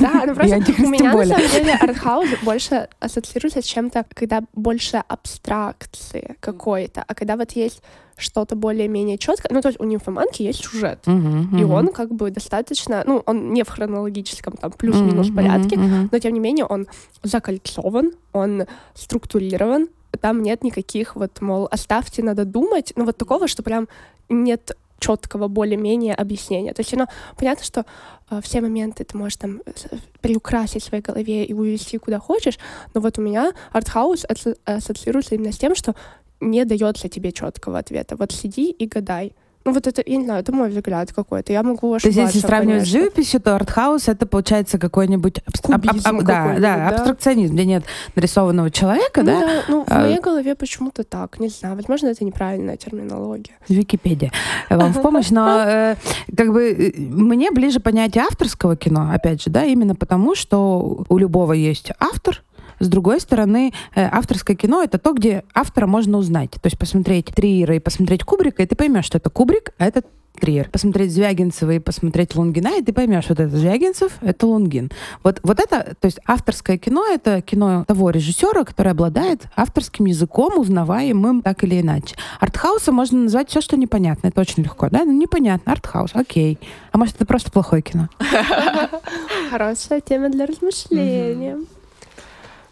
да, 0.00 0.24
ну 0.26 0.34
просто 0.34 0.56
у 0.56 0.88
меня 0.88 1.12
на 1.12 1.24
самом 1.26 1.50
деле 1.50 1.74
артхаус 1.74 2.28
больше 2.42 2.88
ассоциируется 2.98 3.62
с 3.62 3.64
чем-то, 3.64 4.04
когда 4.14 4.42
больше 4.54 5.02
абстракции 5.08 6.36
какой-то, 6.40 7.04
а 7.06 7.14
когда 7.14 7.36
вот 7.36 7.52
есть 7.52 7.82
что-то 8.16 8.56
более-менее 8.56 9.18
четкое, 9.18 9.52
ну 9.52 9.60
то 9.60 9.68
есть 9.68 9.80
у 9.80 9.84
нимфоманки 9.84 10.42
есть 10.42 10.64
сюжет, 10.64 11.04
и 11.06 11.64
он 11.64 11.88
как 11.88 12.14
бы 12.14 12.30
достаточно, 12.30 13.02
ну 13.06 13.22
он 13.26 13.52
не 13.52 13.62
в 13.62 13.68
хронологическом 13.68 14.54
там 14.54 14.72
плюс-минус 14.72 15.30
порядке, 15.30 15.76
но 15.76 16.18
тем 16.18 16.32
не 16.32 16.40
менее 16.40 16.64
он 16.64 16.86
закольцован, 17.22 18.12
он 18.32 18.64
структурирован, 18.94 19.88
там 20.20 20.42
нет 20.42 20.62
никаких 20.62 21.16
вот, 21.16 21.40
мол, 21.40 21.68
оставьте, 21.70 22.22
надо 22.22 22.44
думать, 22.44 22.92
ну 22.96 23.04
вот 23.04 23.16
такого, 23.16 23.48
что 23.48 23.62
прям 23.62 23.88
нет 24.28 24.76
четкого 25.04 25.48
более-менее 25.48 26.14
объяснения. 26.14 26.72
То 26.72 26.80
есть, 26.80 26.94
оно 26.94 27.06
понятно, 27.36 27.64
что 27.64 27.84
э, 28.30 28.40
все 28.42 28.60
моменты 28.60 29.04
ты 29.04 29.18
можешь 29.18 29.36
там 29.36 29.60
с- 29.66 29.88
приукрасить 30.20 30.82
в 30.82 30.86
своей 30.86 31.02
голове 31.02 31.44
и 31.44 31.52
увести 31.52 31.98
куда 31.98 32.18
хочешь, 32.18 32.58
но 32.94 33.00
вот 33.00 33.18
у 33.18 33.22
меня 33.22 33.52
артхаус 33.72 34.24
ассоциируется 34.64 35.34
именно 35.34 35.52
с 35.52 35.58
тем, 35.58 35.74
что 35.74 35.94
не 36.40 36.64
дается 36.64 37.08
тебе 37.08 37.32
четкого 37.32 37.78
ответа. 37.78 38.16
Вот 38.16 38.32
сиди 38.32 38.70
и 38.70 38.86
гадай. 38.86 39.32
Ну 39.64 39.72
вот 39.72 39.86
это, 39.86 40.02
я 40.04 40.16
не 40.16 40.24
знаю, 40.24 40.40
это 40.42 40.52
мой 40.52 40.68
взгляд 40.68 41.10
какой-то. 41.12 41.52
Я 41.52 41.62
могу 41.62 41.88
То 41.88 41.94
есть, 41.94 42.06
ошибаться, 42.06 42.36
если 42.36 42.46
сравнивать 42.46 42.82
с 42.82 42.84
конечно. 42.84 43.00
живописью, 43.00 43.40
то 43.40 43.56
артхаус 43.56 44.08
это 44.08 44.26
получается 44.26 44.78
какой-нибудь 44.78 45.38
аб- 45.46 45.74
аб- 45.74 46.06
аб- 46.06 46.24
да, 46.24 46.54
да, 46.54 46.60
да? 46.60 46.88
абстракционизм, 46.90 47.54
где 47.54 47.64
нет 47.64 47.84
нарисованного 48.14 48.70
человека, 48.70 49.22
Ну 49.22 49.24
да, 49.24 49.40
да, 49.40 49.62
ну 49.68 49.84
в 49.84 49.90
А- 49.90 50.00
моей 50.00 50.20
голове 50.20 50.54
почему-то 50.54 51.02
так, 51.02 51.40
не 51.40 51.48
знаю. 51.48 51.76
Возможно, 51.76 52.08
это 52.08 52.24
неправильная 52.24 52.76
терминология. 52.76 53.54
Википедия 53.68 54.30
вам 54.68 54.92
в 54.92 55.00
помощь, 55.00 55.30
но 55.30 55.58
э, 55.66 55.96
как 56.36 56.52
бы 56.52 56.70
э, 56.70 56.92
мне 57.00 57.50
ближе 57.50 57.80
понятие 57.80 58.24
авторского 58.24 58.76
кино, 58.76 59.10
опять 59.14 59.42
же, 59.42 59.50
да, 59.50 59.64
именно 59.64 59.94
потому, 59.94 60.34
что 60.34 61.04
у 61.08 61.16
любого 61.18 61.54
есть 61.54 61.90
автор, 61.98 62.42
С 62.78 62.88
другой 62.88 63.20
стороны, 63.20 63.72
э, 63.94 64.08
авторское 64.10 64.56
кино— 64.56 64.82
это 64.84 64.98
то, 64.98 65.12
где 65.12 65.44
автора 65.54 65.86
можно 65.86 66.18
узнать. 66.18 66.52
То 66.52 66.66
есть 66.66 66.78
посмотреть 66.78 67.26
Триера 67.26 67.76
и 67.76 67.80
посмотреть 67.80 68.24
Кубрика, 68.24 68.62
и 68.62 68.66
ты 68.66 68.74
поймешь, 68.74 69.04
что 69.04 69.18
это 69.18 69.30
Кубрик, 69.30 69.70
а 69.78 69.86
это 69.86 70.02
Триер. 70.40 70.68
Посмотреть 70.68 71.12
Звягинцева 71.12 71.70
и 71.72 71.78
посмотреть 71.78 72.34
Лунгина, 72.34 72.78
и 72.78 72.82
ты 72.82 72.92
поймешь, 72.92 73.26
вот 73.28 73.38
это 73.38 73.56
Звягинцев, 73.56 74.12
это 74.20 74.46
Лунгин. 74.46 74.90
Вот, 75.22 75.38
вот 75.44 75.60
это, 75.60 75.94
то 75.98 76.06
есть 76.06 76.18
авторское 76.26 76.76
кино, 76.76 77.06
это 77.06 77.40
кино 77.40 77.84
того 77.86 78.10
режиссера, 78.10 78.64
который 78.64 78.92
обладает 78.92 79.42
авторским 79.54 80.06
языком, 80.06 80.58
узнаваемым 80.58 81.42
так 81.42 81.62
или 81.62 81.80
иначе. 81.80 82.16
Артхауса 82.40 82.90
можно 82.90 83.20
назвать 83.20 83.48
все, 83.48 83.60
что 83.60 83.76
непонятно. 83.76 84.28
Это 84.28 84.40
очень 84.40 84.64
легко, 84.64 84.88
да? 84.90 85.04
Ну, 85.04 85.12
непонятно. 85.12 85.72
Артхаус, 85.72 86.10
окей. 86.14 86.58
А 86.90 86.98
может, 86.98 87.16
это 87.16 87.26
просто 87.26 87.52
плохое 87.52 87.82
кино? 87.82 88.08
Хорошая 89.50 90.00
тема 90.00 90.30
для 90.30 90.46
размышления. 90.46 91.58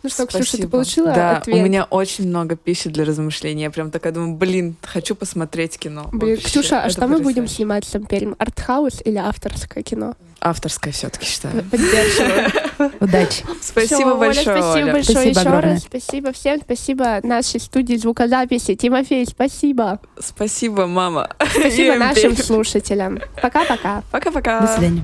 Ну 0.02 0.08
что, 0.08 0.26
Ксюша, 0.26 0.44
ты 0.44 0.48
Спасибо. 0.48 0.70
получила 0.70 1.12
да, 1.12 1.36
ответ? 1.38 1.56
у 1.56 1.60
меня 1.60 1.84
очень 1.84 2.26
много 2.26 2.56
пищи 2.56 2.90
для 2.90 3.04
размышления. 3.04 3.64
Я 3.64 3.70
прям 3.70 3.90
такая 3.90 4.12
думаю, 4.12 4.34
блин, 4.34 4.74
хочу 4.82 5.14
посмотреть 5.14 5.78
кино. 5.78 6.08
Блин, 6.12 6.34
Вообще, 6.34 6.48
Ксюша, 6.48 6.80
а 6.80 6.86
это 6.86 6.90
что 6.92 7.06
мы 7.06 7.20
будем 7.20 7.46
снимать 7.46 7.84
с 7.84 7.94
Амперем? 7.94 8.34
Артхаус 8.38 9.00
или 9.04 9.16
авторское 9.16 9.84
кино? 9.84 10.14
Авторское 10.40 10.92
все-таки 10.92 11.24
считаю. 11.24 11.62
Поддерживаю. 11.70 12.50
Удачи. 13.00 13.44
Спасибо 13.60 14.16
большое, 14.16 14.60
спасибо 14.60 14.90
большое 14.90 15.04
Спасибо 15.04 15.40
еще 15.40 15.60
раз. 15.60 15.82
Спасибо 15.82 16.32
всем. 16.32 16.60
Спасибо 16.64 17.20
нашей 17.22 17.60
студии 17.60 17.94
звукозаписи. 17.94 18.74
Тимофей, 18.74 19.24
спасибо. 19.24 20.00
Спасибо, 20.18 20.86
мама. 20.88 21.30
Спасибо 21.54 21.94
нашим 21.96 22.36
слушателям. 22.36 23.20
Пока-пока. 23.40 24.02
Пока-пока. 24.10 24.60
До 24.62 24.66
свидания. 24.66 25.02